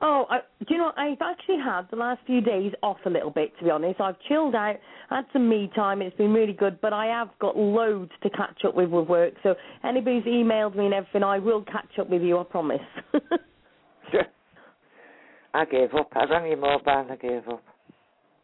[0.00, 0.92] Oh, I, do you know?
[0.96, 4.00] I've actually had the last few days off a little bit, to be honest.
[4.00, 4.76] I've chilled out,
[5.10, 6.02] had some me time.
[6.02, 9.34] It's been really good, but I have got loads to catch up with with work.
[9.42, 9.54] So
[9.84, 12.38] anybody who's emailed me and everything, I will catch up with you.
[12.38, 12.80] I promise.
[15.54, 16.08] I gave up.
[16.14, 17.62] I rang your mobile and I gave up.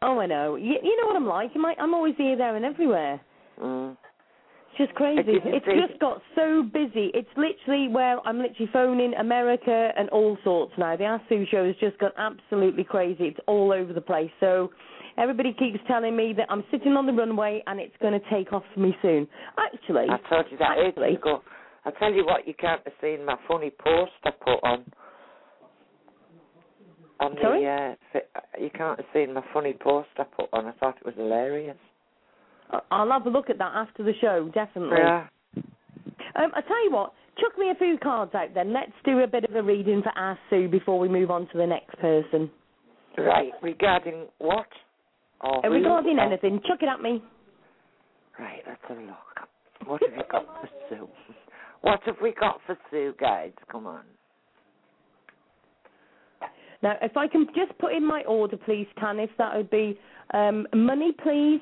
[0.03, 0.55] oh, I know.
[0.55, 1.51] You, you know what I'm like.
[1.79, 3.19] I'm always here, there, and everywhere.
[3.59, 3.97] Mm.
[4.79, 5.39] It's just crazy.
[5.43, 7.11] It's just got so busy.
[7.13, 10.95] It's literally where I'm literally phoning America and all sorts now.
[10.95, 13.25] The ASU show has just gone absolutely crazy.
[13.25, 14.31] It's all over the place.
[14.39, 14.71] So
[15.17, 18.53] everybody keeps telling me that I'm sitting on the runway and it's going to take
[18.53, 19.27] off for me soon.
[19.57, 21.41] Actually, I told you that actually, ago.
[21.83, 24.85] I tell you what, you can't have seen my funny post I put on.
[27.19, 27.63] On Sorry?
[27.63, 30.67] the, uh, you can't have seen my funny post I put on.
[30.67, 31.75] I thought it was hilarious.
[32.71, 34.97] I- I'll have a look at that after the show, definitely.
[34.97, 35.27] Yeah.
[36.35, 38.71] Um, I tell you what, chuck me a few cards out then.
[38.73, 41.65] Let's do a bit of a reading for ASU before we move on to the
[41.67, 42.49] next person.
[43.17, 43.51] Right.
[43.61, 44.67] Regarding what?
[45.41, 45.73] Or Uh, who?
[45.75, 47.23] regarding Or- anything, chuck it at me.
[48.37, 49.47] Right, let's have a look.
[49.85, 51.09] What have we got for Sue?
[51.81, 53.53] What have we got for Sue, guys?
[53.71, 54.03] Come on.
[56.81, 59.99] Now, if I can just put in my order, please, Tan, if that would be
[60.33, 61.61] um, money, please,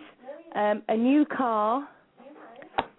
[0.56, 1.88] um, a new car,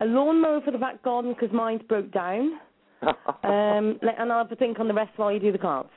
[0.00, 2.58] a lawnmower for the back garden because mine's broke down,
[3.02, 5.90] um, and I'll have to think on the rest while you do the cards.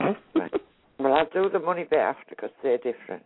[0.00, 0.52] right.
[0.98, 3.24] Well, I'll do the money bit after because they're different.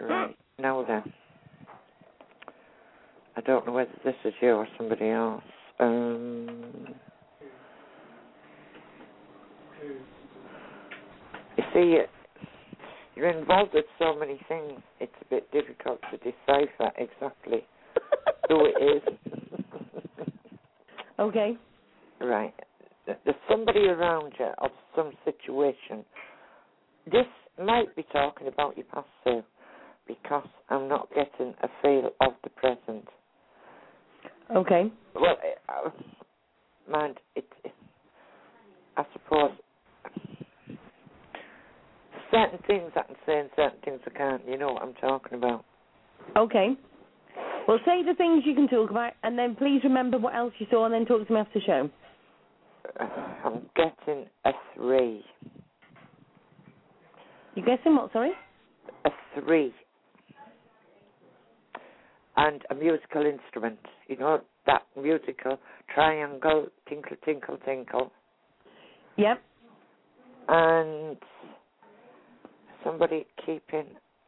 [0.00, 0.36] Right.
[0.58, 1.12] Now then.
[3.36, 5.42] I don't know whether this is you or somebody else.
[5.80, 6.86] Um,
[11.56, 11.98] you see,
[13.16, 17.66] you're involved with so many things, it's a bit difficult to decipher exactly
[18.48, 19.02] who it is.
[21.16, 21.56] Okay.
[22.20, 22.52] Right.
[23.06, 26.04] There's somebody around you of some situation.
[27.06, 27.26] This
[27.62, 29.44] might be talking about your past self,
[30.08, 33.06] because I'm not getting a feel of the present.
[34.54, 34.90] Okay.
[35.14, 35.36] Well,
[35.68, 35.90] uh,
[36.90, 37.72] mind, it, it,
[38.96, 39.52] I suppose
[42.34, 44.42] certain things I can say and certain things I can't.
[44.48, 45.64] You know what I'm talking about.
[46.36, 46.70] Okay.
[47.66, 50.66] Well, say the things you can talk about, and then please remember what else you
[50.70, 51.90] saw, and then talk to me after the show.
[53.44, 55.24] I'm getting a three.
[57.54, 58.12] You're guessing what?
[58.12, 58.32] Sorry.
[59.06, 59.10] A
[59.40, 59.72] three.
[62.36, 63.78] And a musical instrument.
[64.08, 65.58] You know, that musical
[65.94, 68.12] triangle, tinkle, tinkle, tinkle.
[69.16, 69.40] Yep.
[70.48, 71.16] And
[72.84, 73.86] somebody keeping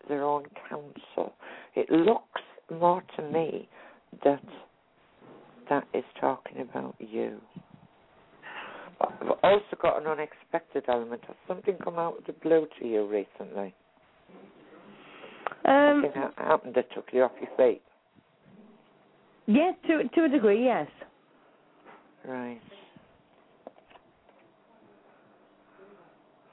[0.09, 1.35] their own counsel.
[1.75, 2.41] It looks
[2.71, 3.69] more to me
[4.25, 4.43] that
[5.69, 7.41] that is talking about you.
[8.99, 11.23] But I've also got an unexpected element.
[11.27, 13.75] Has something come out of the blue to you recently?
[15.65, 16.03] Um.
[16.03, 17.83] Something ha- happened that took you off your feet?
[19.47, 20.89] Yes, to to a degree, yes.
[22.27, 22.61] Right.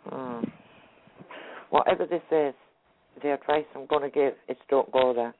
[0.09, 0.41] Hmm.
[1.73, 2.53] Whatever this is,
[3.23, 5.33] the advice I'm going to give is don't go there.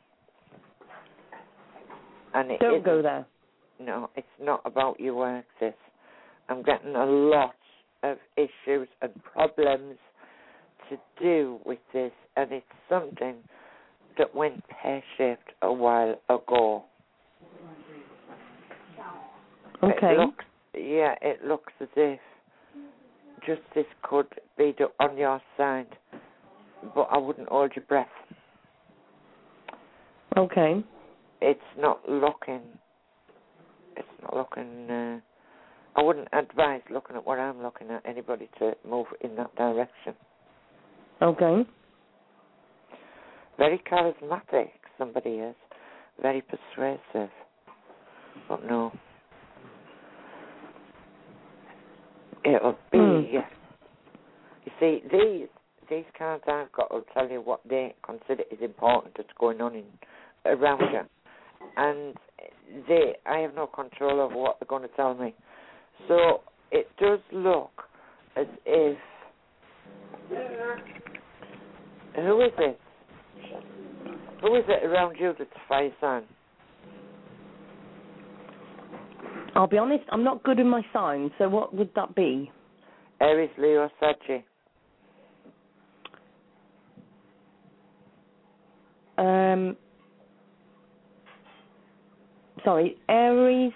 [2.34, 3.28] And it Don't go there.
[3.80, 5.74] No, it's not about your work, sis.
[6.50, 7.54] I'm getting a lot
[8.02, 9.98] of issues and problems
[10.90, 13.36] to do with this, and it's something
[14.18, 16.84] that went pear shaped a while ago.
[19.84, 20.14] Okay.
[20.14, 22.20] It looks, yeah, it looks as if
[23.46, 24.28] justice could
[24.58, 25.86] be on your side,
[26.96, 28.08] but I wouldn't hold your breath.
[30.38, 30.84] Okay.
[31.41, 32.62] It's not looking.
[33.96, 34.89] It's not looking.
[34.89, 35.20] Uh,
[35.96, 40.16] I wouldn't advise looking at what I'm looking at anybody to move in that direction.
[41.22, 41.64] Okay.
[43.58, 45.56] Very charismatic, somebody is.
[46.22, 47.30] Very persuasive.
[48.50, 48.91] But no.
[52.44, 52.98] It'll be.
[52.98, 53.22] Hmm.
[54.66, 55.48] You see, these
[55.90, 59.76] these cards I've got will tell you what they consider is important that's going on
[59.76, 59.86] in
[60.46, 61.02] around you,
[61.78, 62.16] and
[62.88, 65.34] they I have no control over what they're going to tell me.
[66.08, 67.72] So it does look
[68.36, 68.98] as if
[72.16, 72.80] who is it?
[74.42, 76.24] Who is it around you that's fire sign?
[79.56, 82.52] I'll be honest, I'm not good in my signs, so what would that be?
[83.22, 84.44] Aries, Leo, Sagittarius.
[89.18, 89.78] Um.
[92.64, 93.74] Sorry, Aries.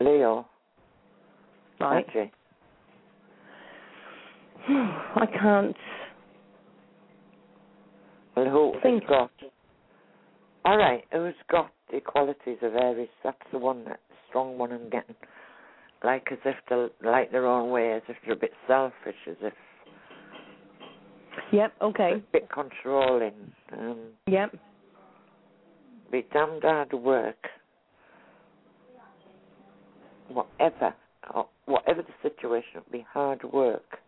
[0.00, 0.46] Leo,
[1.80, 2.04] Right.
[2.06, 2.32] Sagittarius.
[4.68, 5.76] I can't.
[8.36, 9.06] Well, who Think.
[9.06, 9.30] got?
[10.64, 13.08] All right, who's got the qualities of Aries?
[13.24, 15.16] That's the one, that strong one I'm getting.
[16.04, 19.36] Like as if they like their own way, as if they're a bit selfish, as
[19.42, 19.52] if
[21.52, 21.72] Yep.
[21.82, 22.12] Okay.
[22.14, 23.52] a bit controlling.
[23.72, 24.54] Um, Yep.
[26.10, 27.48] be damned hard work.
[30.28, 30.94] Whatever,
[31.66, 33.98] whatever the situation, it'll be hard work.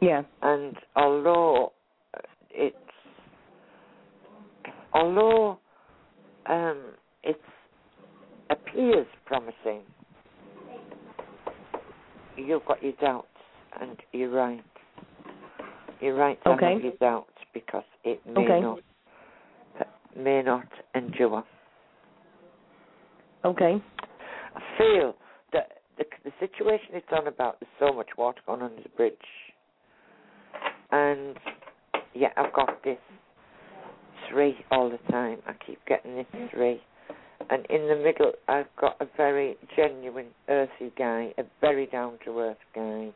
[0.00, 0.22] Yeah.
[0.42, 1.72] And although
[2.14, 2.20] uh,
[2.50, 2.76] it's,
[4.92, 5.58] although
[6.46, 7.40] um, it
[8.50, 9.82] appears promising,
[12.36, 13.26] you've got your doubts,
[13.80, 14.64] and you're right.
[16.02, 16.78] You're right to Okay.
[16.82, 18.60] your doubts because it may Okay.
[18.60, 18.80] not
[20.16, 21.44] may not endure.
[23.44, 23.80] Okay.
[24.54, 25.16] I feel
[25.52, 29.14] that the, the situation it's on about there's so much water going under the bridge,
[30.90, 31.38] and
[32.14, 32.98] yeah, I've got this
[34.28, 35.38] three all the time.
[35.46, 36.82] I keep getting this three,
[37.48, 42.38] and in the middle I've got a very genuine, earthy guy, a very down to
[42.40, 43.12] earth guy,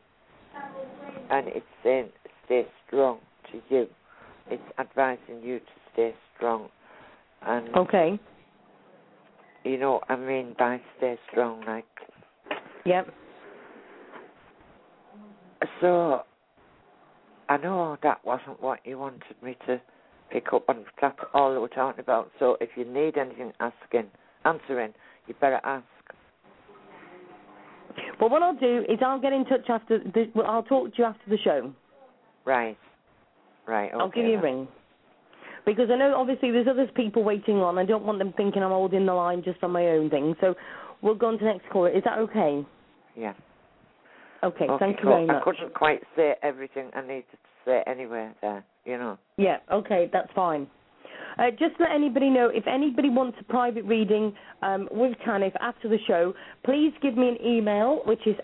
[1.29, 2.09] and it's saying
[2.47, 3.19] stay strong
[3.51, 3.87] to you.
[4.49, 6.69] It's advising you to stay strong,
[7.43, 8.19] and Okay.
[9.63, 11.85] you know what I mean by stay strong, like
[12.85, 13.07] Yep.
[15.81, 16.23] So,
[17.49, 19.81] I know that wasn't what you wanted me to
[20.31, 20.85] pick up on.
[21.01, 22.31] That's all that we're talking about.
[22.39, 24.09] So, if you need anything asking,
[24.45, 24.93] answering,
[25.27, 25.83] you better ask.
[28.21, 29.99] Well, what I'll do is I'll get in touch after.
[29.99, 31.73] The, I'll talk to you after the show.
[32.47, 32.77] Right.
[33.67, 33.93] Right.
[33.93, 33.97] Okay.
[33.99, 34.67] I'll give you a ring.
[35.65, 37.77] Because I know obviously there's other people waiting on.
[37.77, 40.33] I don't want them thinking I'm holding the line just on my own thing.
[40.39, 40.55] So
[41.01, 41.89] we'll go on to the next caller.
[41.89, 42.65] Is that okay?
[43.17, 43.33] Yeah.
[44.43, 45.41] Okay, okay, thank you very much.
[45.41, 49.17] I couldn't quite say everything I needed to say anyway there, you know.
[49.37, 50.67] Yeah, okay, that's fine.
[51.39, 55.53] Uh, just to let anybody know, if anybody wants a private reading um, with Tanith
[55.59, 56.33] after the show,
[56.63, 58.35] please give me an email, which is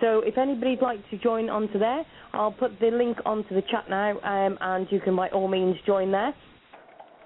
[0.00, 2.04] So if anybody'd like to join onto there,
[2.34, 5.76] I'll put the link onto the chat now, um, and you can by all means
[5.86, 6.34] join there,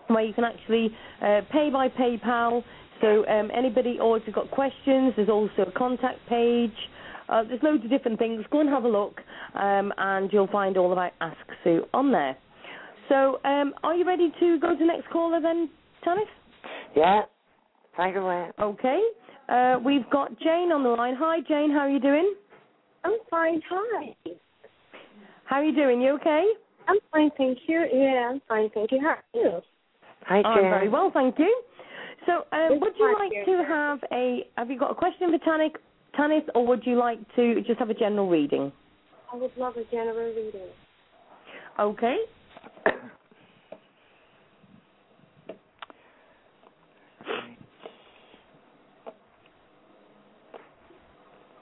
[0.09, 2.63] where you can actually uh, pay by PayPal.
[3.01, 6.73] So um, anybody, or if you've got questions, there's also a contact page.
[7.29, 8.45] Uh, there's loads of different things.
[8.51, 9.21] Go and have a look,
[9.55, 12.37] um, and you'll find all about Ask Sue on there.
[13.09, 15.71] So, um, are you ready to go to the next caller then,
[16.05, 16.25] Tanith?
[16.97, 17.23] Yeah.
[17.97, 18.51] Right away.
[18.61, 19.03] Okay.
[19.49, 21.15] Uh, we've got Jane on the line.
[21.19, 21.71] Hi, Jane.
[21.71, 22.35] How are you doing?
[23.05, 23.63] I'm fine.
[23.71, 24.15] Hi.
[25.45, 26.01] How are you doing?
[26.03, 26.45] You okay?
[26.89, 27.87] I'm fine, thank you.
[27.93, 29.01] Yeah, I'm fine, thank you.
[29.01, 29.61] How are you?
[30.27, 31.63] Hi, I'm very well, thank you.
[32.27, 34.47] So, um, would you like to have a?
[34.57, 35.73] Have you got a question for Tanith,
[36.17, 38.73] Tanith, or would you like to just have a general reading?
[39.33, 40.69] I would love a general reading.
[41.79, 42.17] Okay.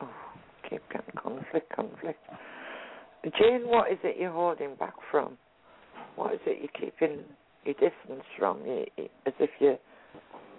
[0.01, 0.09] Oh,
[0.71, 2.21] keep getting conflict, conflict.
[3.39, 5.37] Jane, what is it you're holding back from?
[6.15, 7.25] What is it you're keeping
[7.65, 8.65] your distance from?
[8.65, 9.79] You, you- as if you're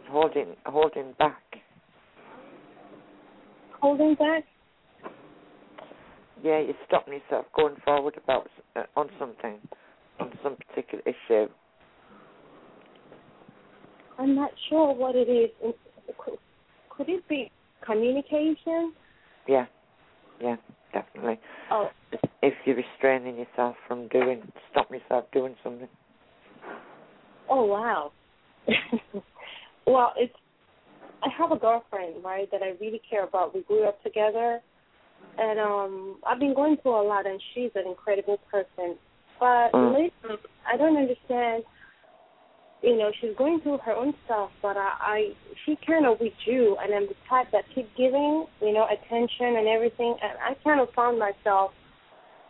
[0.09, 1.43] holding holding back.
[3.81, 4.43] Holding back?
[6.43, 9.57] Yeah, you're stopping yourself going forward about uh, on something,
[10.19, 11.47] on some particular issue.
[14.19, 15.49] I'm not sure what it is.
[16.17, 16.37] Could,
[16.89, 17.51] could it be
[17.85, 18.93] communication?
[19.47, 19.65] Yeah,
[20.41, 20.55] yeah,
[20.93, 21.39] definitely.
[21.71, 21.89] Oh,
[22.41, 24.41] If you're restraining yourself from doing,
[24.71, 25.87] stopping yourself doing something.
[27.49, 28.11] oh wow.
[29.87, 30.33] well, it's.
[31.23, 33.55] I have a girlfriend, right, that I really care about.
[33.55, 34.61] We grew up together,
[35.39, 38.97] and um, I've been going through a lot, and she's an incredible person.
[39.39, 39.93] But Mm.
[39.93, 40.37] lately,
[40.71, 41.63] I don't understand.
[42.83, 45.33] You know, she's going through her own stuff, but I, I
[45.65, 49.67] she kind of withdrew, and I'm the type that keep giving, you know, attention and
[49.67, 51.71] everything, and I kind of found myself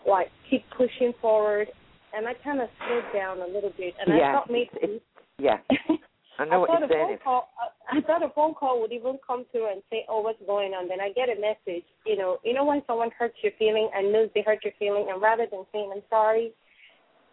[0.06, 1.70] like keep pushing forward,
[2.14, 4.70] and I kind of slowed down a little bit, and Yeah, I thought maybe.
[4.82, 5.00] it's-
[5.40, 5.60] Yeah,
[6.40, 7.18] I know what thought you're a saying.
[7.24, 7.50] phone call.
[7.90, 10.74] I, I thought a phone call would even come through and say, "Oh, what's going
[10.74, 11.86] on?" Then I get a message.
[12.06, 15.08] You know, you know when someone hurts your feeling and knows they hurt your feeling,
[15.10, 16.52] and rather than saying "I'm sorry,"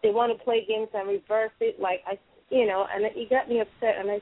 [0.01, 1.79] they want to play games and reverse it.
[1.79, 2.17] Like I,
[2.49, 3.95] you know, and it got me upset.
[3.99, 4.21] And I,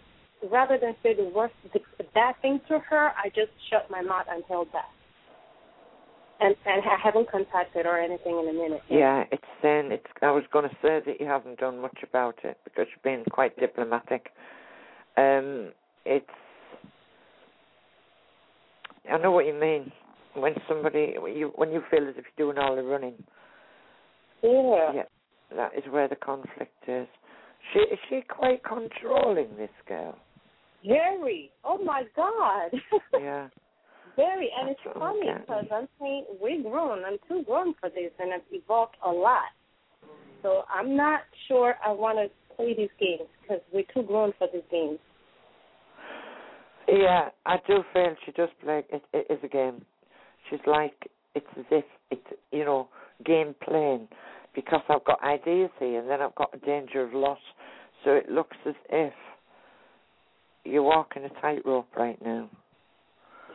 [0.51, 1.79] rather than say the worst, the,
[2.13, 4.89] bad thing to her, I just shut my mouth and held back.
[6.39, 8.81] And and I haven't contacted her or anything in a minute.
[8.89, 10.07] Yeah, it's saying it's.
[10.21, 13.23] I was going to say that you haven't done much about it because you've been
[13.31, 14.31] quite diplomatic.
[15.17, 15.71] Um,
[16.05, 16.25] it's.
[19.11, 19.91] I know what you mean.
[20.35, 23.15] When somebody, when you when you feel as if you're doing all the running,
[24.41, 24.91] Yeah.
[24.93, 25.03] yeah,
[25.55, 27.07] that is where the conflict is.
[27.71, 30.17] She is she quite controlling this girl?
[30.85, 31.51] Very.
[31.63, 32.71] Oh my God.
[33.13, 33.47] Yeah,
[34.15, 37.03] Very, and it's That's I'm funny because I'm saying we're grown.
[37.05, 39.49] I'm too grown for this, and I've evolved a lot.
[40.41, 44.47] So I'm not sure I want to play these games because we're too grown for
[44.51, 44.99] these games.
[46.87, 47.29] yeah.
[47.45, 48.83] I do feel she does play.
[48.91, 49.85] It, it is a game.
[50.49, 52.87] She's like it's as if it's you know
[53.25, 54.07] game playing
[54.55, 57.39] because I've got ideas here and then I've got a danger of loss.
[58.03, 59.13] So it looks as if
[60.63, 62.49] you're walking a tightrope right now.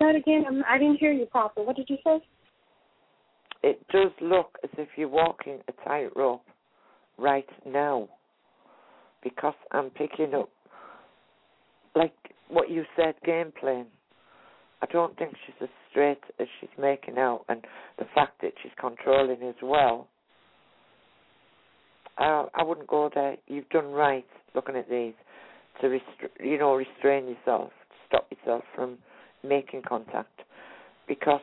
[0.01, 0.45] That again.
[0.47, 1.67] I'm, I didn't hear you properly.
[1.67, 2.21] What did you say?
[3.63, 6.43] It does look as if you're walking a tightrope
[7.19, 8.09] right now
[9.23, 10.51] because I'm picking up
[11.95, 12.15] like
[12.49, 13.87] what you said, game playing.
[14.81, 17.63] I don't think she's as straight as she's making out, and
[17.99, 20.07] the fact that she's controlling as well.
[22.17, 23.37] I I wouldn't go there.
[23.47, 25.15] You've done right looking at these
[25.81, 28.99] to restr- you know restrain yourself, to stop yourself from
[29.43, 30.41] making contact,
[31.07, 31.41] because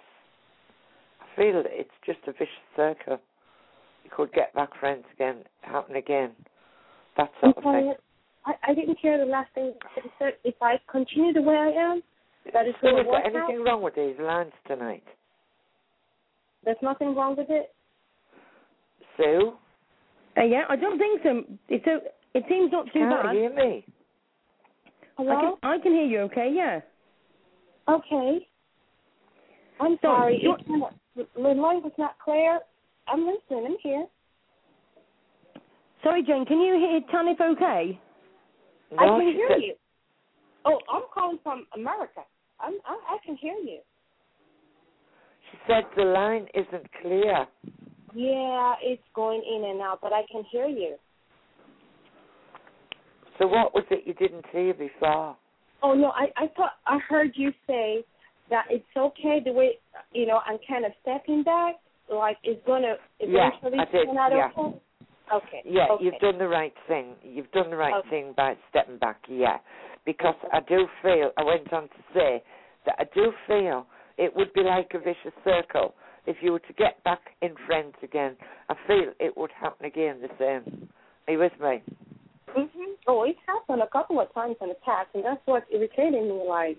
[1.22, 3.20] I feel that it's just a vicious circle.
[4.04, 6.32] You could get back friends again, happen again,
[7.18, 7.82] that I'm of sorry.
[7.84, 7.94] thing.
[8.46, 10.34] I, I didn't hear the last thing you said.
[10.44, 12.02] If I continue the way I am,
[12.54, 13.50] that is So going to work there out.
[13.50, 15.04] anything wrong with these lines tonight,
[16.64, 17.74] There's nothing wrong with it.
[19.18, 19.54] Sue?
[20.38, 21.44] Uh, yeah, I don't think so.
[21.70, 22.00] It's a,
[22.38, 23.22] it seems not too Can't bad.
[23.28, 23.86] Can you hear me.
[25.08, 25.40] I Hello.
[25.42, 26.20] can, I can hear you.
[26.22, 26.82] Okay, yeah.
[27.88, 28.48] Okay.
[29.80, 30.40] I'm So, sorry.
[30.42, 30.56] you-
[31.18, 32.60] It, my line was not clear.
[33.08, 33.66] I'm listening.
[33.68, 34.06] I'm here.
[36.06, 38.00] Sorry, Jane, can you hear Tanith okay?
[38.94, 39.76] I can hear you.
[40.64, 42.22] Oh, I'm calling from America.
[42.60, 43.80] I'm, I, I can hear you.
[45.52, 47.48] She said the line isn't clear.
[48.14, 50.98] Yeah, it's going in and out, but I can hear you.
[53.40, 55.36] So what was it you didn't hear before?
[55.82, 58.06] Oh no, I I thought I heard you say
[58.52, 59.80] that it's okay the way
[60.14, 61.76] you know I'm kind of stepping back,
[62.14, 64.50] like it's gonna Yeah, eventually did, turn out yeah.
[64.58, 64.80] okay.
[65.34, 65.62] Okay.
[65.66, 66.04] Yeah, okay.
[66.04, 67.16] you've done the right thing.
[67.24, 68.10] You've done the right Okay.
[68.10, 69.58] thing by stepping back, yeah.
[70.06, 72.44] Because I do feel, I went on to say
[72.86, 75.96] that I do feel it would be like a vicious circle.
[76.28, 78.36] If you were to get back in friends again,
[78.70, 80.90] I feel it would happen again the same.
[81.28, 81.82] Are you with me?
[82.50, 82.68] hmm
[83.08, 86.44] Oh, it's happened a couple of times in the past, and that's what's irritating me.
[86.48, 86.78] Like,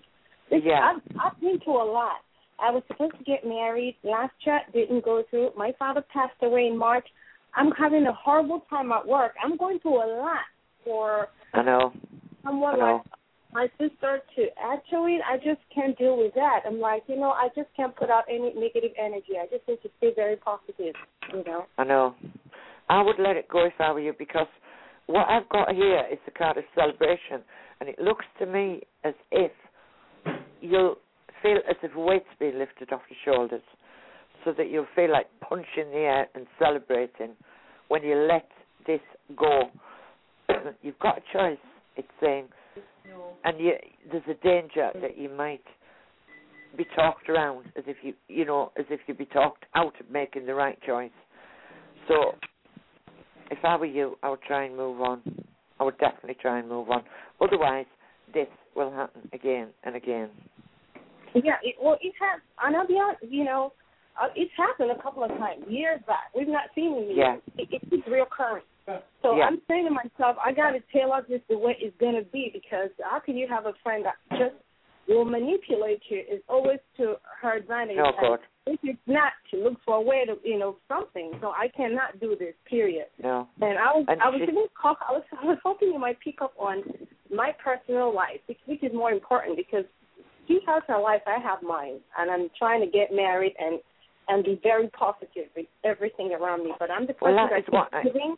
[0.49, 0.95] this, Yeah.
[0.95, 2.17] I've, I've been through a lot.
[2.59, 3.95] I was supposed to get married.
[4.03, 5.51] Last chat didn't go through.
[5.55, 7.07] My father passed away in March.
[7.57, 9.33] I'm having a horrible time at work.
[9.43, 10.45] I'm going through a lot
[10.83, 11.91] for I know.
[12.43, 12.93] someone I know.
[12.95, 13.05] like
[13.53, 16.59] my sister to actually I just can't deal with that.
[16.67, 19.33] I'm like, you know, I just can't put out any negative energy.
[19.41, 20.93] I just need to stay very positive,
[21.33, 21.65] you know.
[21.77, 22.15] I know.
[22.89, 24.47] I would let it go if I were you because
[25.07, 27.41] what I've got here is a card of celebration,
[27.79, 29.51] and it looks to me as if
[30.61, 30.95] you'll
[31.41, 33.61] feel as if weight's being lifted off your shoulders,
[34.47, 37.31] so that you'll feel like punching the air and celebrating
[37.89, 38.47] when you let
[38.85, 39.01] this
[39.35, 39.63] go.
[40.81, 41.59] You've got a choice,
[41.97, 42.45] it's saying,
[43.43, 43.73] and you,
[44.09, 45.65] there's a danger that you might
[46.77, 50.09] be talked around as if you, you know, as if you'd be talked out of
[50.09, 51.11] making the right choice.
[52.07, 52.35] So,
[53.51, 55.21] if I were you, I would try and move on.
[55.77, 57.03] I would definitely try and move on.
[57.41, 57.85] Otherwise,
[58.33, 60.29] this will happen again and again.
[61.35, 63.73] Yeah, it, well, it has, and I'll be honest, you know,
[64.21, 66.31] uh, it's happened a couple of times years back.
[66.35, 67.17] We've not seen it.
[67.17, 67.35] Yeah.
[67.57, 68.63] It, it, it's recurring.
[69.21, 69.45] So Yeah.
[69.45, 72.49] I'm saying to myself, I got to tell tailor this the way it's gonna be
[72.53, 74.55] because how can you have a friend that just
[75.07, 76.19] will manipulate you?
[76.19, 77.97] Is always to her advantage.
[77.97, 78.39] No, and God.
[78.65, 81.31] If it's not, to look for a way to, you know, something.
[81.39, 82.53] So I cannot do this.
[82.69, 83.05] Period.
[83.23, 83.47] No.
[83.61, 85.99] And I was, And I was she- even talk, I was, I was hoping you
[85.99, 86.83] might pick up on
[87.33, 89.85] my personal life, which, which is more important because
[90.47, 93.79] she has her life, I have mine, and I'm trying to get married and
[94.27, 96.73] and be very positive with everything around me.
[96.79, 98.37] But I'm the Well, person that is what I- giving.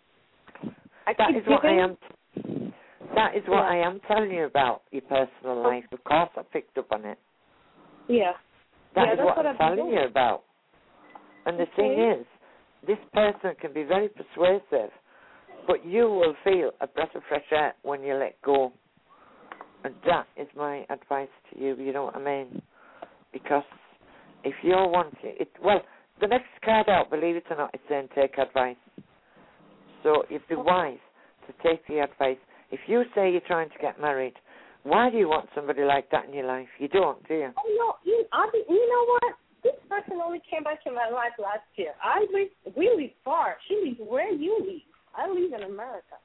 [1.08, 1.98] I That is what I am.
[3.16, 3.70] That is what Yeah.
[3.70, 5.68] I am telling you about your personal oh.
[5.70, 5.86] life.
[5.92, 7.18] Of course, I picked up on it.
[8.08, 8.34] Yeah.
[8.96, 9.94] That yeah, is that's what, what I'm telling doing.
[9.94, 10.44] you about.
[11.46, 12.26] And the thing is,
[12.86, 14.92] this person can be very persuasive,
[15.68, 18.72] but you will feel a breath of fresh air when you let go.
[19.84, 21.76] And that is my advice to you.
[21.76, 22.62] You know what I mean?
[23.32, 23.64] Because
[24.44, 25.82] if you're wanting it, well,
[26.22, 28.76] the next card out, believe it or not, is saying take advice.
[30.04, 30.98] So you'd be wise
[31.48, 32.38] to take the advice.
[32.72, 34.34] If you say you're trying to get married,
[34.84, 36.68] why do you want somebody like that in your life?
[36.80, 37.52] You don't, do you?
[37.58, 39.36] Oh no, you, I, be- you know what?
[39.64, 41.92] This person only came back in my life last year.
[42.02, 43.58] I live, we live far.
[43.68, 44.82] She lives where you live.
[45.18, 46.16] I live in America,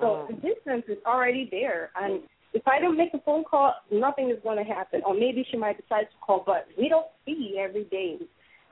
[0.00, 0.26] so Oh.
[0.28, 1.90] the distance is already there.
[1.96, 2.20] And
[2.54, 5.02] if I don't make a phone call, nothing is going to happen.
[5.04, 8.18] Or maybe she might decide to call, but we don't see every day.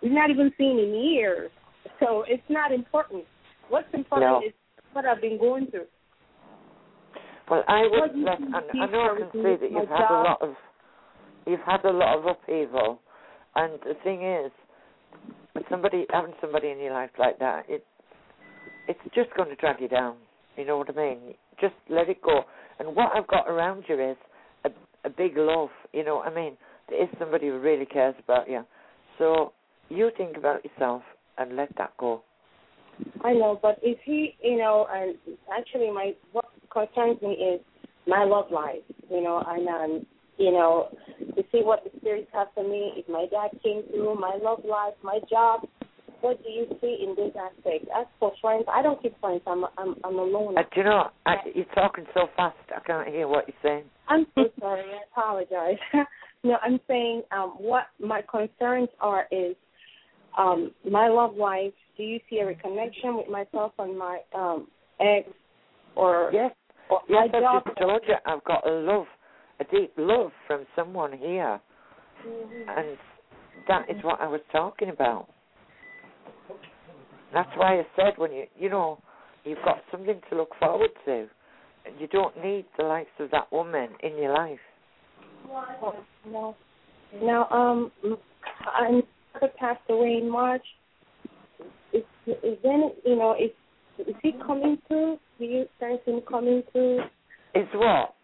[0.01, 1.51] We've not even seen in years,
[2.01, 3.25] so it's not important.
[3.69, 4.43] What's important No.
[4.47, 4.53] is
[4.93, 5.87] what I've been going through.
[7.51, 10.41] Well, I would let, and I know I can see that you've had a lot
[10.41, 10.55] of,
[11.47, 13.01] you've had a lot of upheaval,
[13.57, 14.53] and the thing is,
[15.69, 17.85] somebody having somebody in your life like that, it,
[18.89, 20.17] it's just going to drag you down.
[20.57, 21.35] You know what I mean?
[21.61, 22.43] Just let it go.
[22.79, 24.17] And what I've got around you is
[24.65, 24.71] a,
[25.05, 25.71] a big love.
[25.93, 26.57] You know what I mean?
[26.89, 28.65] There is somebody who really cares about you.
[29.19, 29.53] So
[29.89, 31.03] you think about yourself
[31.39, 32.23] and let that go.
[33.25, 35.17] I know, but if he, you know, and
[35.53, 37.61] actually, my what concerns me is
[38.07, 40.07] my love life, you know, and um,
[40.39, 40.89] you know,
[41.37, 42.93] to see what the spirits have for me.
[42.97, 45.67] If my dad came through, my love life, my job.
[46.23, 47.87] What do you see in this aspect?
[47.99, 49.43] As for friends, I don't keep friends.
[49.45, 50.57] I'm I'm I'm alone.
[50.57, 53.85] Uh, do you know, I, you're talking so fast, I can't hear what you're saying.
[54.09, 54.83] I'm so sorry.
[54.83, 55.79] I apologize.
[56.45, 59.57] no, I'm saying um, what my concerns are is
[60.39, 61.73] um, my love life.
[61.97, 64.69] Do you see a reconnection with myself and my um,
[65.01, 65.29] ex,
[65.97, 66.53] or Yes,
[66.89, 69.07] or yes, I've just told you I've got a love,
[69.59, 71.61] a deep love from someone here,
[72.25, 72.97] and
[73.67, 75.29] that is what I was talking about.
[77.33, 78.99] That's why I said when you, you know,
[79.45, 81.27] you've got something to look forward to,
[81.87, 84.59] and you don't need the likes of that woman in your life.
[86.27, 86.55] No.
[87.23, 87.91] Now, um,
[88.67, 89.03] I'm
[89.59, 90.65] passed away in March.
[91.93, 93.55] Is is then you know it's
[93.99, 95.19] Is he coming through?
[95.39, 97.01] Do you sense him coming through?
[97.55, 98.15] Is what?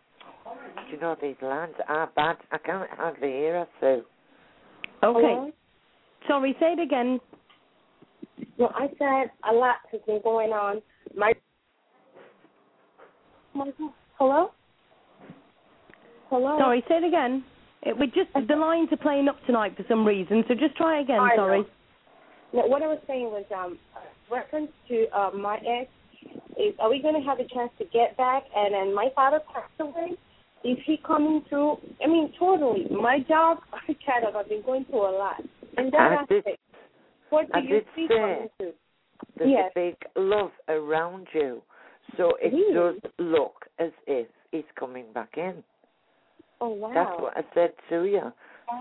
[0.45, 2.37] Do you know these lines are bad?
[2.51, 4.03] I can't hardly hear her, Sue.
[5.05, 5.21] Okay.
[5.21, 5.51] Hello?
[6.27, 7.21] Sorry, say it again.
[8.59, 10.83] No, I said a lot has been going on.
[11.17, 11.33] My,
[13.55, 13.71] my
[14.19, 14.51] hello,
[16.29, 16.59] hello.
[16.59, 17.45] Sorry, say it again.
[17.83, 21.01] It, we just the lines are playing up tonight for some reason, so just try
[21.01, 21.21] again.
[21.21, 21.63] I sorry.
[22.53, 23.79] No, what I was saying was um
[24.31, 25.89] reference to uh, my ex
[26.59, 28.43] is are we going to have a chance to get back?
[28.55, 30.17] And then my father passed away.
[30.65, 31.77] Is he coming through?
[32.03, 32.87] I mean, totally.
[32.91, 35.41] My job, I kind of, I've been going through a lot.
[35.77, 36.59] And that I aspect,
[37.31, 38.49] what do I you did see through?
[39.37, 39.73] There's Yes.
[39.75, 41.63] a big love around you.
[42.17, 42.75] So it Really?
[42.75, 45.63] does look as if he's coming back in.
[46.61, 46.93] Oh wow.
[46.93, 48.33] That's what I said to you.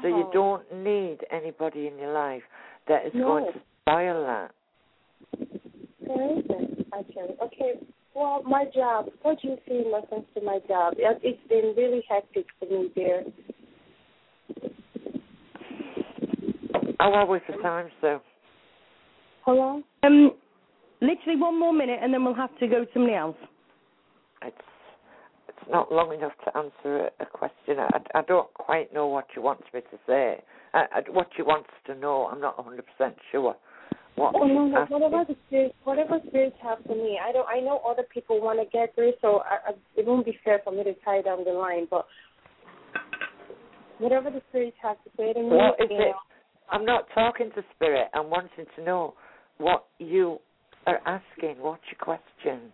[0.01, 2.43] So you don't need anybody in your life
[2.87, 3.25] that is No.
[3.25, 4.51] going to spoil that.
[6.01, 7.35] There isn't, actually.
[7.41, 7.79] Okay,
[8.13, 10.93] well, my job, what do you see in reference to my job?
[10.97, 13.23] It- It's been really hectic for me there.
[16.99, 18.19] How are we for time, Sue?
[19.47, 19.81] Hello?
[20.03, 20.31] Um,
[20.99, 23.37] literally one more minute, and then we'll have to go to somebody else.
[24.43, 24.57] It's
[25.47, 27.79] it's not long enough to answer a, a question.
[27.79, 30.43] I, I don't quite know what you want me to say.
[30.73, 32.81] I, I, what you want to know, I'm not 100%
[33.31, 33.55] sure.
[34.15, 37.47] What Oh no, no, whatever the spirit, whatever spirits have for me, I don't.
[37.47, 40.59] I know other people want to get through, so I, I, it won't be fair
[40.61, 41.87] for me to tie down the line.
[41.89, 42.05] But
[43.99, 45.99] whatever the spirits have to say to me, What is you it?
[45.99, 46.15] know,
[46.69, 48.09] I'm not talking to spirit.
[48.13, 49.13] I'm wanting to know
[49.57, 50.39] what you
[50.85, 51.57] are asking.
[51.59, 52.71] What's your question?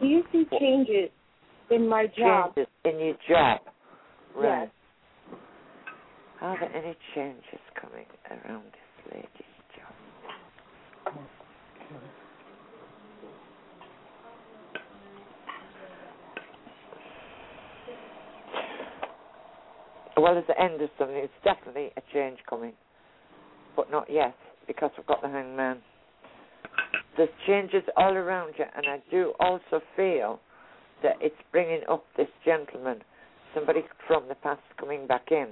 [0.00, 1.10] do you see changes
[1.70, 2.54] in my job?
[2.54, 3.60] Changes in your job.
[4.36, 4.62] Right.
[4.62, 4.70] Yes.
[6.42, 9.30] Are there any changes coming around this lady's
[9.74, 11.14] job?
[20.18, 22.72] Well, at the end of something, it's definitely a change coming,
[23.76, 24.34] but not yet
[24.66, 25.78] because we've got the hangman.
[27.16, 30.40] There's changes all around you, and I do also feel
[31.02, 33.02] that it's bringing up this gentleman,
[33.54, 35.48] somebody from the past coming back in.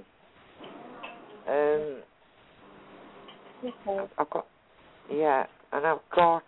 [1.47, 2.01] Um,
[3.63, 4.05] Okay.
[4.17, 4.45] I've got,
[5.11, 6.43] yeah, and I've got.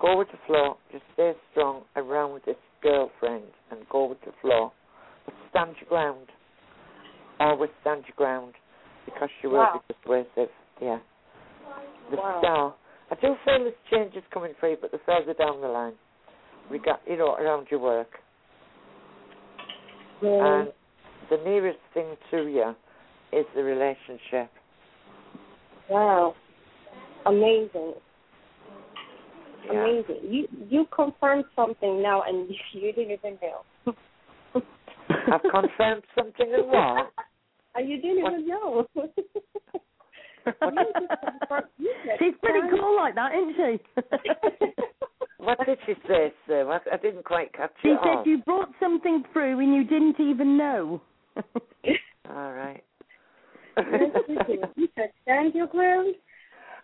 [0.00, 0.76] Go with the flow.
[0.92, 4.72] Just stay strong around with this girlfriend and go with the flow.
[5.24, 6.26] But stand your ground.
[7.38, 8.54] Always stand your ground
[9.06, 9.80] because she will Wow.
[9.88, 10.50] be persuasive.
[10.80, 10.98] Yeah.
[12.10, 12.38] The Wow.
[12.38, 12.74] star.
[13.10, 15.96] I do feel this change is coming for you, but the further down the line.
[16.68, 18.20] We got, you know, around your work.
[20.20, 20.38] Really?
[20.40, 20.72] And
[21.30, 22.74] the nearest thing to you
[23.32, 24.50] is the relationship.
[25.88, 26.34] Wow.
[27.26, 27.94] Amazing.
[29.64, 29.80] Yeah.
[29.80, 30.20] Amazing.
[30.22, 33.94] You you confirmed something now and you didn't even know.
[35.32, 37.12] I've confirmed something and what?
[37.76, 38.32] And you didn't What?
[38.32, 38.86] even know.
[40.46, 44.72] You just confirmed- you just She's pretty cool like that, isn't she?
[45.38, 46.68] What did she say, Sue?
[46.70, 48.22] I, I didn't quite catch she it said all.
[48.26, 51.00] you brought something through and you didn't even know.
[52.30, 52.82] All right.
[53.76, 56.14] You said stand your ground.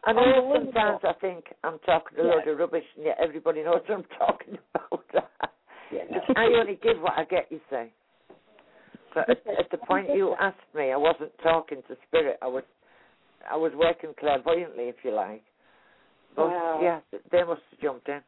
[0.04, 3.80] I know sometimes I think I'm talking a load of rubbish and yet everybody knows
[3.88, 5.02] what I'm talking about.
[5.92, 6.02] Yeah.
[6.36, 7.92] I only give what I get, you say.
[9.14, 12.38] But at, at the point you asked me, I wasn't talking to spirit.
[12.42, 12.64] I was,
[13.50, 15.42] I was working clairvoyantly, if you like.
[16.34, 16.80] But Wow.
[16.82, 17.00] yeah,
[17.30, 18.20] they must have jumped in.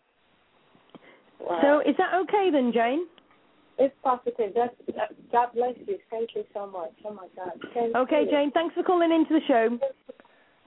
[1.41, 1.59] Wow.
[1.63, 3.07] So is that okay then, Jane?
[3.79, 4.53] it's positive.
[4.55, 5.99] That's, that, God bless you.
[6.11, 6.93] Thank you so much.
[7.05, 7.53] Oh my God.
[7.75, 8.31] Thank Okay, you.
[8.31, 8.51] Jane.
[8.53, 9.79] Thanks for calling into the show.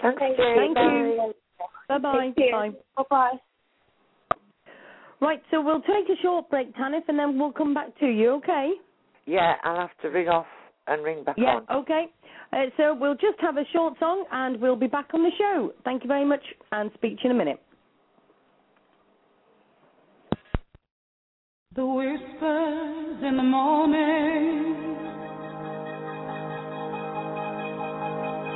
[0.01, 0.73] Thanks, Thank Jane.
[0.75, 1.33] Thank you.
[1.87, 2.33] Bye bye.
[2.35, 2.71] Bye.
[2.97, 3.31] Bye bye.
[5.19, 8.33] Right, so we'll take a short break, Tanith, and then we'll come back to you.
[8.35, 8.73] Okay?
[9.27, 10.47] Yeah, I'll have to ring off
[10.87, 11.57] and ring back Yeah.
[11.57, 11.65] on.
[11.69, 12.07] Okay.
[12.53, 15.73] Uh, so we'll just have a short song, and we'll be back on the show.
[15.83, 17.61] Thank you very much, and speak to you in a minute.
[21.75, 24.95] The whispers in the morning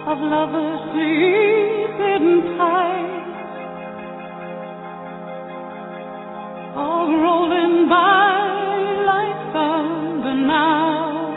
[0.08, 3.18] of lovers sleeping tight
[6.76, 8.21] are rolling by like
[10.52, 11.32] now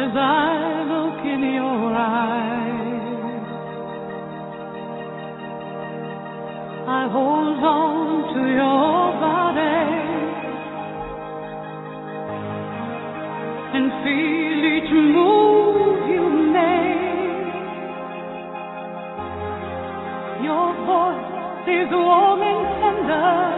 [0.00, 3.02] as I look in your eyes.
[7.00, 7.96] I hold on
[8.34, 8.96] to your
[9.26, 9.80] body
[13.76, 16.24] and feel each move you
[16.58, 17.02] make
[20.48, 23.51] Your voice is warm and tender,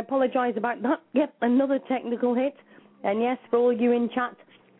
[0.00, 1.02] I apologise about that.
[1.12, 2.54] Yep, another technical hit.
[3.04, 4.34] And yes, for all you in chat,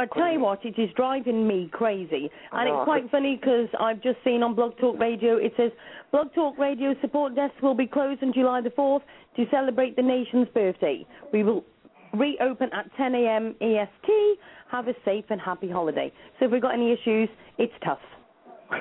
[0.00, 2.74] I tell you what, it is driving me crazy, and know.
[2.74, 2.84] it's oh.
[2.84, 5.70] quite funny because I've just seen on Blog Talk Radio it says
[6.10, 9.02] Blog Talk Radio support desk will be closed on July the fourth
[9.36, 11.06] to celebrate the nation's birthday.
[11.32, 11.64] We will
[12.14, 13.54] reopen at 10 a.m.
[13.60, 14.38] EST.
[14.70, 16.12] Have a safe and happy holiday.
[16.38, 17.28] So if we've got any issues,
[17.58, 17.98] it's tough.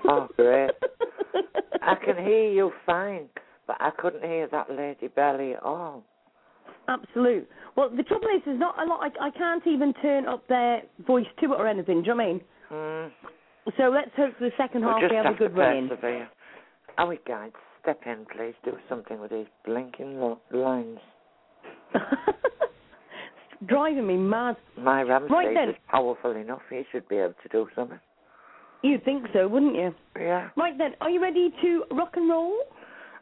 [0.08, 0.72] Oh, great.
[1.82, 3.28] I can hear you fine,
[3.68, 6.04] but I couldn't hear that Lady Belly at all.
[6.88, 7.48] Absolute.
[7.76, 9.00] Well, the trouble is, there's not a lot.
[9.20, 12.02] I, I can't even turn up their voice to it or anything.
[12.04, 12.42] Do you know what I mean?
[12.72, 13.12] Mm.
[13.78, 15.60] So let's hope for the second We'll half just we have a have good to
[15.62, 15.88] run.
[15.90, 16.30] persevere.
[16.98, 17.52] Are we guys?
[17.84, 18.54] Step in, please.
[18.66, 20.98] Do something with these blinking lo- lines.
[23.68, 24.56] Driving me mad.
[24.78, 25.70] My Ramsey Right then.
[25.70, 26.62] is powerful enough.
[26.70, 28.00] He should be able to do something.
[28.84, 29.94] You'd think so, wouldn't you?
[30.18, 32.54] Yeah, Right then, are you ready to rock and roll?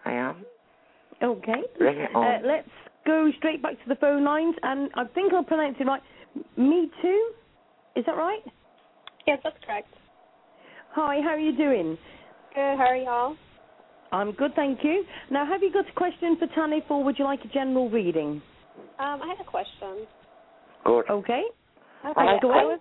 [0.06, 0.46] I am.
[1.24, 1.64] Okay.
[1.80, 2.24] Bring it on.
[2.24, 2.70] Uh, let's
[3.08, 6.02] go straight back to the phone lines, and I think I'll pronounce it right.
[6.58, 7.32] Me too.
[7.96, 8.42] Is that right?
[9.26, 9.88] Yes, that's correct.
[10.92, 11.98] Hi, how are you doing?
[12.54, 12.78] Good.
[12.78, 13.36] How are y'all?
[14.12, 15.04] I'm good, thank you.
[15.32, 18.42] Now, have you got a question for Tanith, or would you like a general reading?
[19.00, 20.08] Um, I had a question.
[20.86, 21.10] Good.
[21.10, 21.44] Okay.
[22.04, 22.80] I Okay, like so I was.